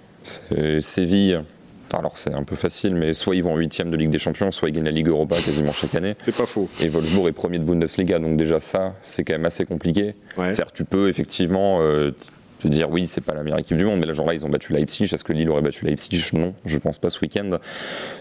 Séville. 0.81 1.41
Alors 1.93 2.17
c'est 2.17 2.33
un 2.33 2.43
peu 2.43 2.57
facile, 2.57 2.95
mais 2.95 3.13
soit 3.13 3.33
ils 3.37 3.43
vont 3.43 3.53
en 3.53 3.57
huitième 3.57 3.89
de 3.89 3.95
Ligue 3.95 4.09
des 4.09 4.19
Champions, 4.19 4.51
soit 4.51 4.67
ils 4.67 4.73
gagnent 4.73 4.83
la 4.83 4.91
Ligue 4.91 5.07
Europa 5.07 5.37
quasiment 5.37 5.71
chaque 5.71 5.95
année. 5.95 6.15
C'est 6.19 6.35
pas 6.35 6.45
faux. 6.45 6.67
Et 6.81 6.89
Wolfsburg 6.89 7.29
est 7.29 7.31
premier 7.31 7.59
de 7.59 7.63
Bundesliga, 7.63 8.19
donc 8.19 8.35
déjà 8.35 8.59
ça, 8.59 8.95
c'est 9.03 9.23
quand 9.23 9.35
même 9.35 9.45
assez 9.45 9.65
compliqué. 9.65 10.13
Ouais. 10.37 10.53
C'est-à-dire 10.53 10.73
tu 10.73 10.83
peux 10.83 11.07
effectivement 11.07 11.79
euh, 11.79 12.11
te 12.59 12.67
dire 12.67 12.89
oui, 12.89 13.07
c'est 13.07 13.21
pas 13.21 13.33
la 13.33 13.43
meilleure 13.43 13.59
équipe 13.59 13.77
du 13.77 13.85
monde, 13.85 13.99
mais 13.99 14.05
là, 14.05 14.13
genre 14.13 14.25
là, 14.27 14.33
ils 14.33 14.45
ont 14.45 14.49
battu 14.49 14.73
Leipzig. 14.73 15.03
Est-ce 15.05 15.23
que 15.23 15.33
Lille 15.33 15.49
aurait 15.49 15.61
battu 15.61 15.85
Leipzig? 15.85 16.29
Non, 16.33 16.53
je 16.65 16.77
pense 16.77 16.97
pas 16.97 17.09
ce 17.09 17.19
week-end. 17.21 17.57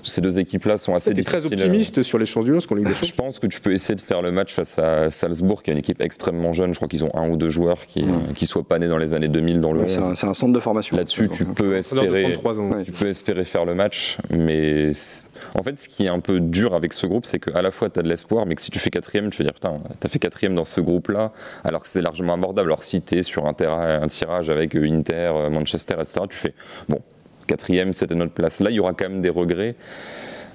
Ces 0.02 0.20
deux 0.20 0.38
équipes-là 0.38 0.76
sont 0.76 0.94
assez 0.94 1.12
T'es 1.14 1.22
très 1.22 1.38
difficiles. 1.40 1.58
optimiste 1.66 2.02
sur 2.02 2.18
les 2.18 2.26
chances 2.26 2.44
du 2.44 2.52
LOSC 2.52 2.70
en 2.72 2.74
Ligue 2.76 2.88
des 2.88 2.94
Je 3.06 3.12
pense 3.14 3.38
que 3.38 3.46
tu 3.46 3.60
peux 3.60 3.72
essayer 3.72 3.94
de 3.94 4.00
faire 4.00 4.22
le 4.22 4.32
match 4.32 4.52
face 4.54 4.78
à 4.78 5.10
Salzbourg, 5.10 5.62
qui 5.62 5.70
est 5.70 5.72
une 5.72 5.78
équipe 5.78 6.00
extrêmement 6.00 6.52
jeune. 6.52 6.70
Je 6.72 6.76
crois 6.76 6.88
qu'ils 6.88 7.04
ont 7.04 7.14
un 7.14 7.28
ou 7.28 7.36
deux 7.36 7.48
joueurs 7.50 7.86
qui, 7.86 8.02
euh, 8.02 8.32
qui 8.34 8.46
soient 8.46 8.62
pas 8.66 8.78
nés 8.78 8.88
dans 8.88 8.98
les 8.98 9.12
années 9.14 9.28
2000 9.28 9.60
dans 9.60 9.72
le 9.72 9.80
Ouais, 9.82 9.88
c'est 9.88 9.98
11. 9.98 10.04
un, 10.10 10.14
c'est 10.14 10.26
un 10.26 10.34
centre 10.34 10.52
de 10.52 10.60
formation. 10.60 10.96
Là-dessus, 10.96 11.28
tu 11.28 11.44
peux 11.44 11.70
de 11.72 11.76
espérer. 11.76 12.22
33 12.32 12.60
ans. 12.60 12.70
Ouais. 12.72 12.84
Tu 12.84 12.92
peux 12.92 13.08
espérer 13.08 13.44
faire 13.44 13.64
le 13.64 13.74
match, 13.74 14.18
mais 14.30 14.92
en 15.54 15.62
fait, 15.62 15.78
ce 15.78 15.88
qui 15.88 16.06
est 16.06 16.08
un 16.08 16.20
peu 16.20 16.40
dur 16.40 16.74
avec 16.74 16.92
ce 16.92 17.06
groupe, 17.06 17.26
c'est 17.26 17.38
qu'à 17.38 17.62
la 17.62 17.70
fois 17.70 17.90
tu 17.90 17.98
as 17.98 18.02
de 18.02 18.08
l'espoir, 18.08 18.46
mais 18.46 18.54
que 18.54 18.62
si 18.62 18.70
tu 18.70 18.78
fais 18.78 18.90
quatrième, 18.90 19.30
tu 19.30 19.38
vas 19.38 19.44
dire 19.44 19.54
putain, 19.54 19.80
t'as 20.00 20.08
fait 20.08 20.18
quatrième 20.18 20.54
dans 20.54 20.64
ce 20.64 20.80
groupe-là, 20.80 21.32
alors 21.64 21.82
que 21.82 21.88
c'est 21.88 22.02
largement 22.02 22.34
abordable. 22.34 22.68
Alors 22.68 22.84
si 22.84 23.00
t'es 23.02 23.22
sur 23.22 23.46
un, 23.46 23.54
un 23.58 24.08
tirage 24.08 24.50
avec 24.50 24.74
Inter, 24.74 25.32
euh, 25.36 25.50
Manchester, 25.50 25.94
etc., 26.00 26.20
tu 26.28 26.36
fais 26.36 26.54
bon, 26.88 27.00
quatrième, 27.46 27.92
c'était 27.92 28.14
notre 28.14 28.32
place. 28.32 28.60
Là, 28.60 28.70
il 28.70 28.76
y 28.76 28.80
aura 28.80 28.92
quand 28.92 29.08
même 29.08 29.22
des 29.22 29.30
regrets. 29.30 29.76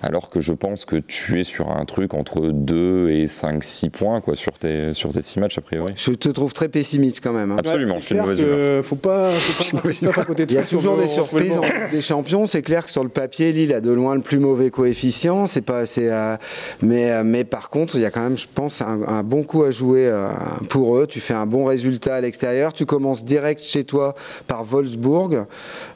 Alors 0.03 0.29
que 0.29 0.39
je 0.39 0.53
pense 0.53 0.85
que 0.85 0.95
tu 0.95 1.39
es 1.39 1.43
sur 1.43 1.69
un 1.71 1.85
truc 1.85 2.13
entre 2.15 2.41
2 2.47 3.09
et 3.11 3.27
5, 3.27 3.63
6 3.63 3.89
points 3.89 4.19
quoi, 4.21 4.35
sur 4.35 4.53
tes, 4.53 4.93
sur 4.93 5.11
tes 5.11 5.21
6 5.21 5.39
matchs 5.39 5.57
a 5.59 5.61
priori. 5.61 5.93
Je 5.95 6.11
te 6.13 6.29
trouve 6.29 6.53
très 6.53 6.69
pessimiste 6.69 7.21
quand 7.23 7.33
même. 7.33 7.51
hein. 7.51 7.57
Absolument, 7.59 7.95
Ouais, 7.95 8.01
je 8.01 8.01
c'est 8.01 8.05
suis 8.07 8.15
clair 8.15 8.23
mauvaise 8.25 8.39
que 8.39 8.43
humeur. 8.73 8.85
Faut 8.85 8.95
pas, 8.95 9.31
faut 9.31 9.77
pas, 9.77 9.91
faut 9.93 10.11
pas 10.11 10.21
à 10.21 10.25
côté 10.25 10.45
de 10.47 10.51
Il 10.51 10.55
y 10.55 10.57
a 10.57 10.63
toujours 10.63 10.97
des 10.97 11.07
surprises 11.07 11.57
en 11.57 11.61
des 11.91 12.01
champions. 12.01 12.47
C'est 12.47 12.63
clair 12.63 12.85
que 12.85 12.91
sur 12.91 13.03
le 13.03 13.09
papier, 13.09 13.51
Lille 13.51 13.73
a 13.73 13.81
de 13.81 13.91
loin 13.91 14.15
le 14.15 14.21
plus 14.21 14.39
mauvais 14.39 14.71
coefficient. 14.71 15.45
C'est 15.45 15.61
pas, 15.61 15.85
c'est, 15.85 16.11
euh, 16.11 16.35
mais, 16.81 17.11
euh, 17.11 17.23
mais 17.23 17.43
par 17.43 17.69
contre, 17.69 17.95
il 17.95 18.01
y 18.01 18.05
a 18.05 18.11
quand 18.11 18.21
même, 18.23 18.37
je 18.37 18.47
pense, 18.53 18.81
un, 18.81 19.03
un 19.07 19.21
bon 19.23 19.43
coup 19.43 19.63
à 19.63 19.71
jouer 19.71 20.07
euh, 20.07 20.29
pour 20.69 20.97
eux. 20.97 21.05
Tu 21.07 21.19
fais 21.19 21.33
un 21.35 21.45
bon 21.45 21.65
résultat 21.65 22.15
à 22.15 22.21
l'extérieur. 22.21 22.73
Tu 22.73 22.85
commences 22.87 23.23
direct 23.23 23.61
chez 23.61 23.83
toi 23.83 24.15
par 24.47 24.63
Wolfsburg. 24.63 25.45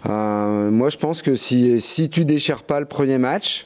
Euh, 0.08 0.70
moi, 0.72 0.90
je 0.90 0.98
pense 0.98 1.22
que 1.22 1.36
si, 1.36 1.82
si 1.82 2.10
tu 2.10 2.24
déchires 2.26 2.64
pas 2.64 2.80
le 2.80 2.86
premier 2.86 3.18
match, 3.18 3.66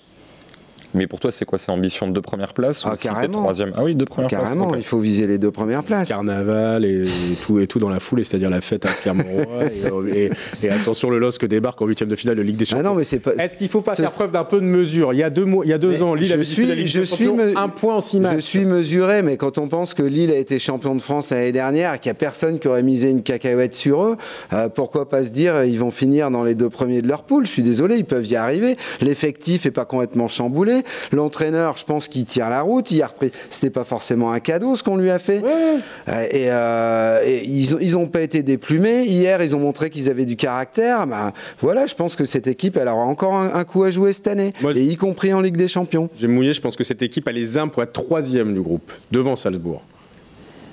Mais 0.95 1.06
pour 1.06 1.19
toi, 1.19 1.32
c'est 1.32 1.45
quoi 1.45 1.60
C'est 1.60 1.71
ambition 1.71 2.08
de 2.08 2.13
deux 2.13 2.21
premières 2.21 2.54
places 2.54 2.84
Ah, 2.86 2.93
ou 2.93 2.95
si 2.95 3.04
t'es 3.04 3.10
carrément. 3.10 3.41
troisième? 3.41 3.71
Ah 3.75 3.84
oui, 3.84 3.93
deux 3.93 4.06
premières 4.06 4.30
carrément, 4.30 4.69
places. 4.69 4.82
il 4.82 4.86
faut 4.86 4.99
viser 4.99 5.28
les 5.28 5.38
deux 5.38 5.52
premières 5.52 5.84
places. 5.84 6.08
Carnaval 6.10 6.84
et, 6.84 7.04
tout 7.45 7.60
et 7.60 7.67
tout 7.67 7.78
dans 7.80 7.89
la 7.89 7.99
foule, 7.99 8.21
et 8.21 8.23
c'est-à-dire 8.23 8.49
la 8.49 8.62
fête 8.62 8.86
à 8.86 8.89
Clermont-Roi 8.89 9.65
et, 10.13 10.25
et- 10.25 10.30
et 10.63 10.69
attention 10.69 11.10
le 11.12 11.19
LOSC 11.19 11.45
débarque 11.45 11.80
en 11.82 11.86
huitième 11.86 12.10
de 12.10 12.15
finale 12.15 12.36
de 12.38 12.41
Ligue 12.41 12.58
des 12.58 12.65
Ah 12.69 12.71
Champions. 12.78 12.89
non, 12.89 12.95
mais 12.95 13.04
c'est 13.04 13.19
pas. 13.19 13.34
Est-ce 13.36 13.58
qu'il 13.58 13.69
faut 13.69 13.82
pas 13.82 13.95
faire 13.95 14.12
preuve 14.12 14.32
d'un 14.32 14.43
peu 14.43 14.60
de 14.60 14.65
mesure? 14.65 15.13
Il 15.13 15.19
y 15.19 15.23
a 15.23 15.30
deux 15.30 15.45
mois, 15.45 15.63
il 15.65 15.69
y 15.69 15.73
a 15.73 15.78
deux 15.78 15.89
Mais 15.91 16.02
ans, 16.02 16.15
Lille 16.15 16.28
je 16.28 16.34
avait 16.34 16.43
suis- 16.43 16.63
disputé 16.65 16.69
la 16.69 16.75
Ligue 16.75 16.88
je 16.88 16.99
des 17.02 17.06
suis 17.06 17.28
me- 17.32 17.58
un 17.58 17.69
point 17.69 17.95
en 17.95 18.02
six 18.02 18.17
Je 18.17 18.21
matchs. 18.23 18.43
suis 18.43 18.65
mesuré, 18.65 19.21
mais 19.21 19.38
quand 19.38 19.58
on 19.60 19.67
pense 19.67 19.93
que 19.93 20.02
Lille 20.04 20.32
a 20.32 20.38
été 20.38 20.58
champion 20.58 20.95
de 20.95 21.02
France 21.02 21.30
l'année 21.30 21.52
dernière 21.52 21.93
et 21.93 21.99
qu'il 21.99 22.10
n'y 22.10 22.13
a 22.13 22.15
personne 22.15 22.58
qui 22.60 22.67
aurait 22.67 22.82
misé 22.84 23.10
une 23.12 23.21
cacahuète 23.21 23.75
sur 23.75 24.04
eux, 24.04 24.17
euh, 24.54 24.69
pourquoi 24.69 25.08
pas 25.08 25.23
se 25.23 25.30
dire 25.30 25.54
euh, 25.56 25.65
ils 25.67 25.78
vont 25.80 25.91
finir 25.91 26.32
dans 26.32 26.43
les 26.43 26.56
deux 26.56 26.69
premiers 26.69 27.02
de 27.04 27.08
leur 27.08 27.23
poule? 27.23 27.45
Je 27.45 27.52
suis 27.52 27.63
désolé, 27.63 27.97
ils 27.97 28.06
peuvent 28.06 28.25
y 28.28 28.36
arriver. 28.36 28.75
L'effectif 29.02 29.65
est 29.67 29.71
pas 29.71 29.86
complètement 29.86 30.28
chamboulé. 30.28 30.79
L'entraîneur, 31.12 31.78
je 31.78 31.86
pense 31.86 32.08
qu'il 32.08 32.26
tire 32.26 32.50
la 32.50 32.62
route. 32.62 32.92
Il 32.92 33.02
a 33.02 33.08
repris. 33.08 33.32
C'était 33.50 33.70
pas 33.70 33.84
forcément 33.84 34.32
un 34.32 34.39
cadeau 34.39 34.76
ce 34.76 34.84
qu'on 34.84 34.98
lui 34.98 35.10
a 35.10 35.20
fait. 35.20 35.42
Euh, 35.44 36.26
Et, 36.32 36.52
euh, 36.52 37.22
et 37.26 37.46
ils, 37.46 37.76
ont, 37.76 37.78
ils 37.80 37.98
ont 37.98 38.08
pas 38.08 38.22
été 38.22 38.44
déplumés. 38.44 39.04
Hier, 39.04 39.42
ils 39.42 39.56
ont 39.56 39.60
montré 39.60 39.89
qu'ils 39.89 40.10
avaient 40.10 40.26
du 40.26 40.36
caractère. 40.36 41.08
Ben, 41.08 41.34
voilà, 41.62 41.86
je 41.86 41.96
pense 41.96 42.15
que 42.15 42.26
cette 42.26 42.48
équipe, 42.48 42.78
elle 42.78 42.88
aura 42.88 43.06
encore 43.06 43.34
un, 43.34 43.54
un 43.54 43.63
coup 43.63 43.84
à 43.84 43.89
jouer 43.89 44.13
cette 44.13 44.28
année, 44.28 44.54
Moi, 44.62 44.74
et 44.76 44.82
y 44.84 44.96
compris 44.98 45.34
en 45.34 45.42
Ligue 45.42 45.58
des 45.58 45.68
Champions. 45.68 46.10
J'ai 46.18 46.28
mouillé, 46.28 46.54
je 46.54 46.62
pense 46.62 46.76
que 46.76 46.84
cette 46.84 47.02
équipe 47.02 47.28
a 47.28 47.32
les 47.32 47.58
armes 47.58 47.70
pour 47.72 47.84
être 47.84 47.94
troisième 47.94 48.54
du 48.54 48.62
groupe, 48.62 48.92
devant 49.12 49.36
Salzbourg. 49.36 49.82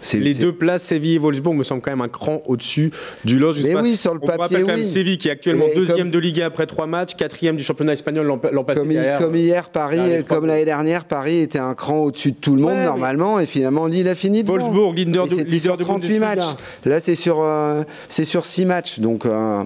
C'est- 0.00 0.18
Les 0.18 0.34
c'est- 0.34 0.40
deux 0.40 0.52
places, 0.52 0.82
Séville 0.82 1.14
et 1.14 1.18
Wolfsburg, 1.18 1.54
me 1.54 1.62
semblent 1.62 1.80
quand 1.82 1.90
même 1.90 2.00
un 2.00 2.08
cran 2.08 2.42
au-dessus 2.46 2.90
du 3.24 3.38
lot. 3.38 3.52
Mais 3.62 3.72
pas, 3.72 3.82
oui, 3.82 3.96
sur 3.96 4.12
le 4.14 4.20
on 4.22 4.26
papier, 4.26 4.42
rappelle 4.42 4.60
quand 4.62 4.66
même 4.68 4.80
oui. 4.80 4.86
Séville 4.86 5.18
qui 5.18 5.28
est 5.28 5.32
actuellement 5.32 5.64
Et 5.72 5.74
deuxième 5.76 5.98
comme- 5.98 6.10
de 6.10 6.18
Ligue 6.18 6.40
1 6.42 6.46
après 6.46 6.66
trois 6.66 6.86
matchs, 6.86 7.14
quatrième 7.16 7.56
du 7.56 7.64
championnat 7.64 7.92
espagnol 7.94 8.26
l'an 8.26 8.40
l'an 8.52 8.64
passé. 8.64 8.80
Comme, 8.80 8.88
derrière. 8.90 9.18
comme 9.18 9.36
hier, 9.36 9.70
Paris, 9.70 9.98
Ah, 10.18 10.22
comme 10.22 10.46
l'année 10.46 10.64
dernière, 10.64 11.04
Paris 11.04 11.38
était 11.38 11.58
un 11.58 11.74
cran 11.74 11.98
au-dessus 11.98 12.32
de 12.32 12.36
tout 12.36 12.54
le 12.54 12.62
monde 12.62 12.72
Ouais, 12.72 12.78
mais- 12.78 12.84
normalement, 12.86 13.40
et 13.40 13.46
finalement 13.46 13.86
Lille 13.86 14.08
a 14.08 14.14
fini 14.14 14.42
devant. 14.44 14.58
Wolfsburg, 14.58 14.96
leader 14.96 15.26
de- 15.26 15.34
leader 15.42 15.76
de 15.76 15.82
38 15.84 16.18
Bundesliga. 16.20 16.26
matchs. 16.46 16.56
Là, 16.84 17.00
c'est 17.00 17.14
sur, 17.14 17.40
euh, 17.42 17.82
c'est 18.08 18.24
sur 18.24 18.46
6 18.46 18.64
matchs, 18.66 19.00
donc. 19.00 19.24
euh, 19.26 19.62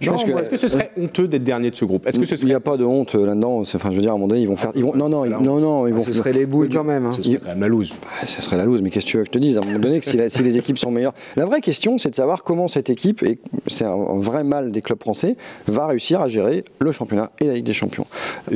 Je 0.00 0.06
non, 0.10 0.16
pense 0.16 0.24
que- 0.24 0.30
moi, 0.32 0.40
Est-ce 0.40 0.50
que 0.50 0.56
ce 0.56 0.68
serait 0.68 0.90
honteux 1.00 1.28
d'être 1.28 1.44
dernier 1.44 1.70
de 1.70 1.76
ce 1.76 1.84
groupe? 1.84 2.06
Est-ce 2.06 2.18
que 2.18 2.24
ce 2.26 2.34
Il 2.44 2.46
n'y 2.48 2.52
a 2.54 2.60
pas 2.60 2.76
de 2.76 2.84
honte 2.84 3.14
euh, 3.14 3.24
là-dedans. 3.26 3.60
Enfin, 3.60 3.90
je 3.90 3.96
veux 3.96 4.02
dire, 4.02 4.10
à 4.10 4.14
un 4.14 4.16
moment 4.16 4.28
donné, 4.28 4.42
ils 4.42 4.48
vont 4.48 4.56
faire. 4.56 4.70
Ils 4.74 4.82
vont, 4.82 4.94
non, 4.94 5.08
non, 5.08 5.24
ils- 5.24 5.30
non, 5.30 5.58
non, 5.60 5.86
ils 5.86 5.94
vont. 5.94 6.04
ce 6.04 6.12
serait 6.12 6.32
les 6.32 6.44
boules 6.46 6.68
quand 6.70 6.84
même. 6.84 7.06
hein. 7.06 7.10
ce 7.12 7.22
serait 7.22 7.40
la 7.58 7.68
loose 7.68 7.94
ça 8.26 8.40
serait 8.42 8.56
la 8.56 8.64
loose, 8.64 8.82
mais 8.82 8.90
qu'est-ce 8.90 9.06
que 9.06 9.10
tu 9.10 9.16
veux 9.18 9.22
que 9.22 9.28
je 9.28 9.32
te 9.32 9.38
dise? 9.38 9.58
À 9.64 9.68
un 9.70 9.72
moment 9.72 9.78
donné, 9.84 10.00
que 10.00 10.06
si, 10.06 10.16
la- 10.16 10.28
si 10.28 10.42
les 10.42 10.58
équipes 10.58 10.78
sont 10.78 10.90
meilleures. 10.90 11.14
La 11.36 11.44
vraie 11.46 11.60
question, 11.60 11.96
c'est 11.98 12.10
de 12.10 12.14
savoir 12.14 12.44
comment 12.44 12.68
cette 12.68 12.90
équipe, 12.90 13.22
et 13.22 13.38
c'est 13.66 13.84
un, 13.84 13.92
un 13.92 14.18
vrai 14.18 14.44
mal 14.44 14.70
des 14.72 14.82
clubs 14.82 15.00
français, 15.00 15.36
va 15.66 15.86
réussir 15.86 16.20
à 16.20 16.28
gérer 16.28 16.64
le 16.80 16.92
championnat 16.92 17.30
et 17.40 17.46
la 17.46 17.54
Ligue 17.54 17.64
des 17.64 17.72
Champions. 17.72 18.06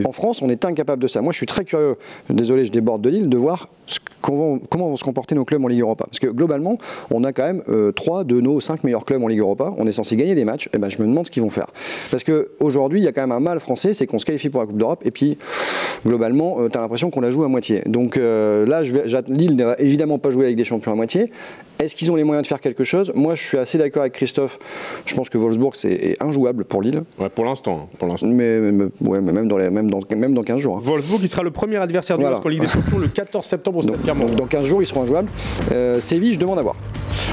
En 0.05 0.13
France, 0.13 0.43
on 0.43 0.49
est 0.49 0.65
incapable 0.65 1.03
de 1.03 1.09
ça. 1.09 1.23
Moi, 1.23 1.33
je 1.33 1.39
suis 1.39 1.47
très 1.47 1.65
curieux, 1.65 1.97
désolé, 2.31 2.65
je 2.65 2.73
déborde 2.73 3.01
de 3.03 3.09
Lille, 3.09 3.29
de 3.29 3.37
voir 3.37 3.69
ce 3.87 3.99
qu'on 4.01 4.18
comment 4.21 4.89
vont 4.89 4.97
se 4.97 5.05
comporter 5.05 5.35
nos 5.35 5.45
clubs 5.45 5.65
en 5.65 5.69
Ligue 5.69 5.81
Europa. 5.81 6.05
Parce 6.05 6.19
que 6.19 6.29
globalement, 6.29 6.79
on 7.11 7.25
a 7.25 7.33
quand 7.33 7.45
même 7.45 7.63
euh, 7.69 7.93
trois 7.93 8.25
de 8.25 8.41
nos 8.41 8.61
cinq 8.61 8.85
meilleurs 8.85 9.05
clubs 9.05 9.23
en 9.23 9.29
Ligue 9.29 9.41
Europa. 9.41 9.73
On 9.79 9.87
est 9.87 9.93
censé 9.93 10.17
gagner 10.17 10.35
des 10.35 10.45
matchs. 10.45 10.69
Et 10.75 10.79
ben, 10.79 10.89
je 10.89 10.99
me 10.99 11.07
demande 11.07 11.27
ce 11.27 11.31
qu'ils 11.31 11.43
vont 11.43 11.51
faire. 11.51 11.69
Parce 12.11 12.25
qu'aujourd'hui, 12.25 13.01
il 13.01 13.05
y 13.05 13.09
a 13.09 13.13
quand 13.13 13.23
même 13.23 13.33
un 13.33 13.41
mal 13.41 13.61
français, 13.61 13.95
c'est 13.95 14.07
qu'on 14.07 14.19
se 14.19 14.27
qualifie 14.27 14.49
pour 14.49 14.61
la 14.61 14.67
Coupe 14.67 14.79
d'Europe. 14.79 15.03
Et 15.05 15.11
puis, 15.11 15.39
globalement, 16.07 16.69
tu 16.69 16.79
as 16.79 16.81
l'impression 16.81 17.11
qu'on 17.11 17.21
la 17.21 17.31
joue 17.31 17.45
à 17.45 17.49
moitié. 17.49 17.83
Donc 17.87 18.17
euh, 18.17 18.67
là, 18.67 18.83
Lille 19.29 19.57
ne 19.57 19.65
va 19.65 19.77
évidemment 19.79 20.19
pas 20.19 20.31
jouer 20.31 20.45
avec 20.45 20.57
des 20.57 20.65
champions 20.65 20.93
à 20.93 20.95
moitié. 20.95 21.31
Est-ce 21.79 21.95
qu'ils 21.95 22.11
ont 22.11 22.17
les 22.17 22.25
moyens 22.25 22.43
de 22.43 22.49
faire 22.49 22.61
quelque 22.61 22.83
chose? 22.85 23.13
Moi, 23.15 23.35
je 23.37 23.43
suis 23.43 23.57
assez 23.59 23.79
d'accord 23.79 24.03
avec 24.03 24.13
Christophe. 24.13 24.59
Je 25.07 25.15
pense 25.15 25.29
que 25.29 25.39
Wolfsburg, 25.39 25.73
c'est 25.75 25.93
est 25.93 26.23
injouable 26.23 26.65
pour 26.65 26.83
Lille. 26.83 27.05
Ouais, 27.19 27.29
pour 27.29 27.45
l'instant. 27.45 27.83
hein, 27.85 27.97
pour 27.99 28.09
l'instant. 28.09 28.27
Mais, 28.27 28.59
mais- 28.59 28.87
ouais, 29.03 29.21
mais 29.21 29.33
même, 29.33 29.47
dans 29.49 29.57
les, 29.59 29.71
même, 29.71 29.89
dans, 29.91 30.01
même 30.17 30.35
dans 30.35 30.43
15 30.43 30.61
jours. 30.61 30.77
hein. 30.79 30.81
Wolfsburg, 30.83 31.21
il 31.23 31.29
sera 31.29 31.43
le 31.43 31.51
premier 31.53 31.77
adversaire 31.77 32.17
du 32.19 32.23
Voilà. 32.23 32.41
En 32.45 32.49
Ligue 32.49 32.63
des 32.63 32.69
Champions 32.69 32.99
le 32.99 33.07
14 33.09 33.45
septembre 33.45 33.79
au 33.79 33.83
Stade 33.83 33.95
Donc, 33.95 34.03
Pierre-Mauroy. 34.03 34.31
donc, 34.31 34.39
dans 34.41 34.47
15 34.47 34.65
jours, 34.67 34.83
ils 34.83 34.87
seront 34.87 35.03
injouables. 35.03 35.29
Euh, 35.73 36.01
Séville, 36.01 36.35
je 36.35 36.39
demande 36.41 36.59
à 36.59 36.63
voir. 36.63 36.75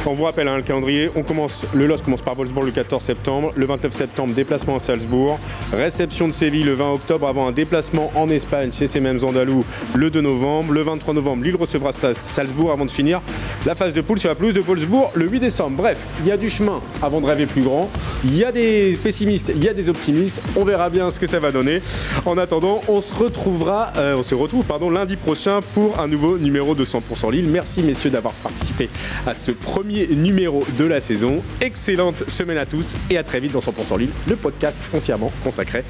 On 0.05 0.13
vous 0.13 0.23
rappelle 0.25 0.47
hein, 0.47 0.57
le 0.57 0.63
calendrier. 0.63 1.09
On 1.15 1.23
commence, 1.23 1.65
le 1.73 1.87
LOS 1.87 1.97
commence 2.03 2.21
par 2.21 2.35
Wolfsburg 2.35 2.65
le 2.65 2.71
14 2.71 3.01
septembre. 3.01 3.51
Le 3.55 3.65
29 3.65 3.91
septembre, 3.93 4.33
déplacement 4.33 4.75
à 4.75 4.79
Salzbourg. 4.79 5.39
Réception 5.73 6.27
de 6.27 6.33
Séville 6.33 6.63
le 6.63 6.73
20 6.73 6.93
octobre 6.93 7.27
avant 7.27 7.47
un 7.47 7.51
déplacement 7.51 8.11
en 8.15 8.27
Espagne 8.27 8.71
chez 8.71 8.85
ces 8.87 8.99
mêmes 8.99 9.19
Andalous 9.23 9.63
le 9.95 10.09
2 10.11 10.21
novembre. 10.21 10.71
Le 10.73 10.81
23 10.83 11.13
novembre, 11.15 11.43
Lille 11.43 11.55
recevra 11.55 11.91
Sa- 11.91 12.13
Salzbourg 12.13 12.71
avant 12.71 12.85
de 12.85 12.91
finir 12.91 13.21
la 13.65 13.73
phase 13.73 13.93
de 13.93 14.01
poule 14.01 14.19
sur 14.19 14.29
la 14.29 14.34
pelouse 14.35 14.53
de 14.53 14.59
Wolfsburg 14.59 15.11
le 15.15 15.27
8 15.27 15.39
décembre. 15.39 15.77
Bref, 15.77 16.07
il 16.21 16.27
y 16.27 16.31
a 16.31 16.37
du 16.37 16.49
chemin 16.49 16.81
avant 17.01 17.21
de 17.21 17.25
rêver 17.25 17.45
plus 17.45 17.61
grand. 17.61 17.89
Il 18.23 18.37
y 18.37 18.43
a 18.43 18.51
des 18.51 18.97
pessimistes, 19.01 19.51
il 19.55 19.63
y 19.63 19.69
a 19.69 19.73
des 19.73 19.89
optimistes. 19.89 20.41
On 20.55 20.63
verra 20.63 20.89
bien 20.89 21.09
ce 21.11 21.19
que 21.19 21.27
ça 21.27 21.39
va 21.39 21.51
donner. 21.51 21.81
En 22.25 22.37
attendant, 22.37 22.81
on 22.87 23.01
se 23.01 23.13
retrouvera, 23.13 23.93
euh, 23.97 24.15
on 24.15 24.23
se 24.23 24.35
retrouve 24.35 24.65
pardon, 24.65 24.89
lundi 24.89 25.15
prochain 25.15 25.59
pour 25.73 25.99
un 25.99 26.07
nouveau 26.07 26.37
numéro 26.37 26.75
de 26.75 26.85
100% 26.85 27.31
Lille. 27.31 27.47
Merci 27.49 27.81
messieurs 27.81 28.09
d'avoir 28.09 28.33
participé 28.35 28.89
à 29.25 29.33
ce 29.33 29.51
premier 29.51 30.07
numéro 30.07 30.63
de 30.77 30.85
la 30.85 31.01
saison. 31.01 31.41
Excellente 31.61 32.29
semaine 32.29 32.57
à 32.57 32.65
tous 32.65 32.95
et 33.09 33.17
à 33.17 33.23
très 33.23 33.39
vite 33.39 33.53
dans 33.53 33.59
100% 33.59 33.97
Lille, 33.97 34.11
le 34.27 34.35
podcast 34.35 34.79
entièrement 34.93 35.31
consacré 35.43 35.83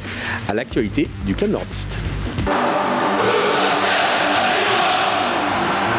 à 0.47 0.53
l'actualité 0.53 1.09
du 1.25 1.35
club 1.35 1.51
nordiste. 1.51 1.97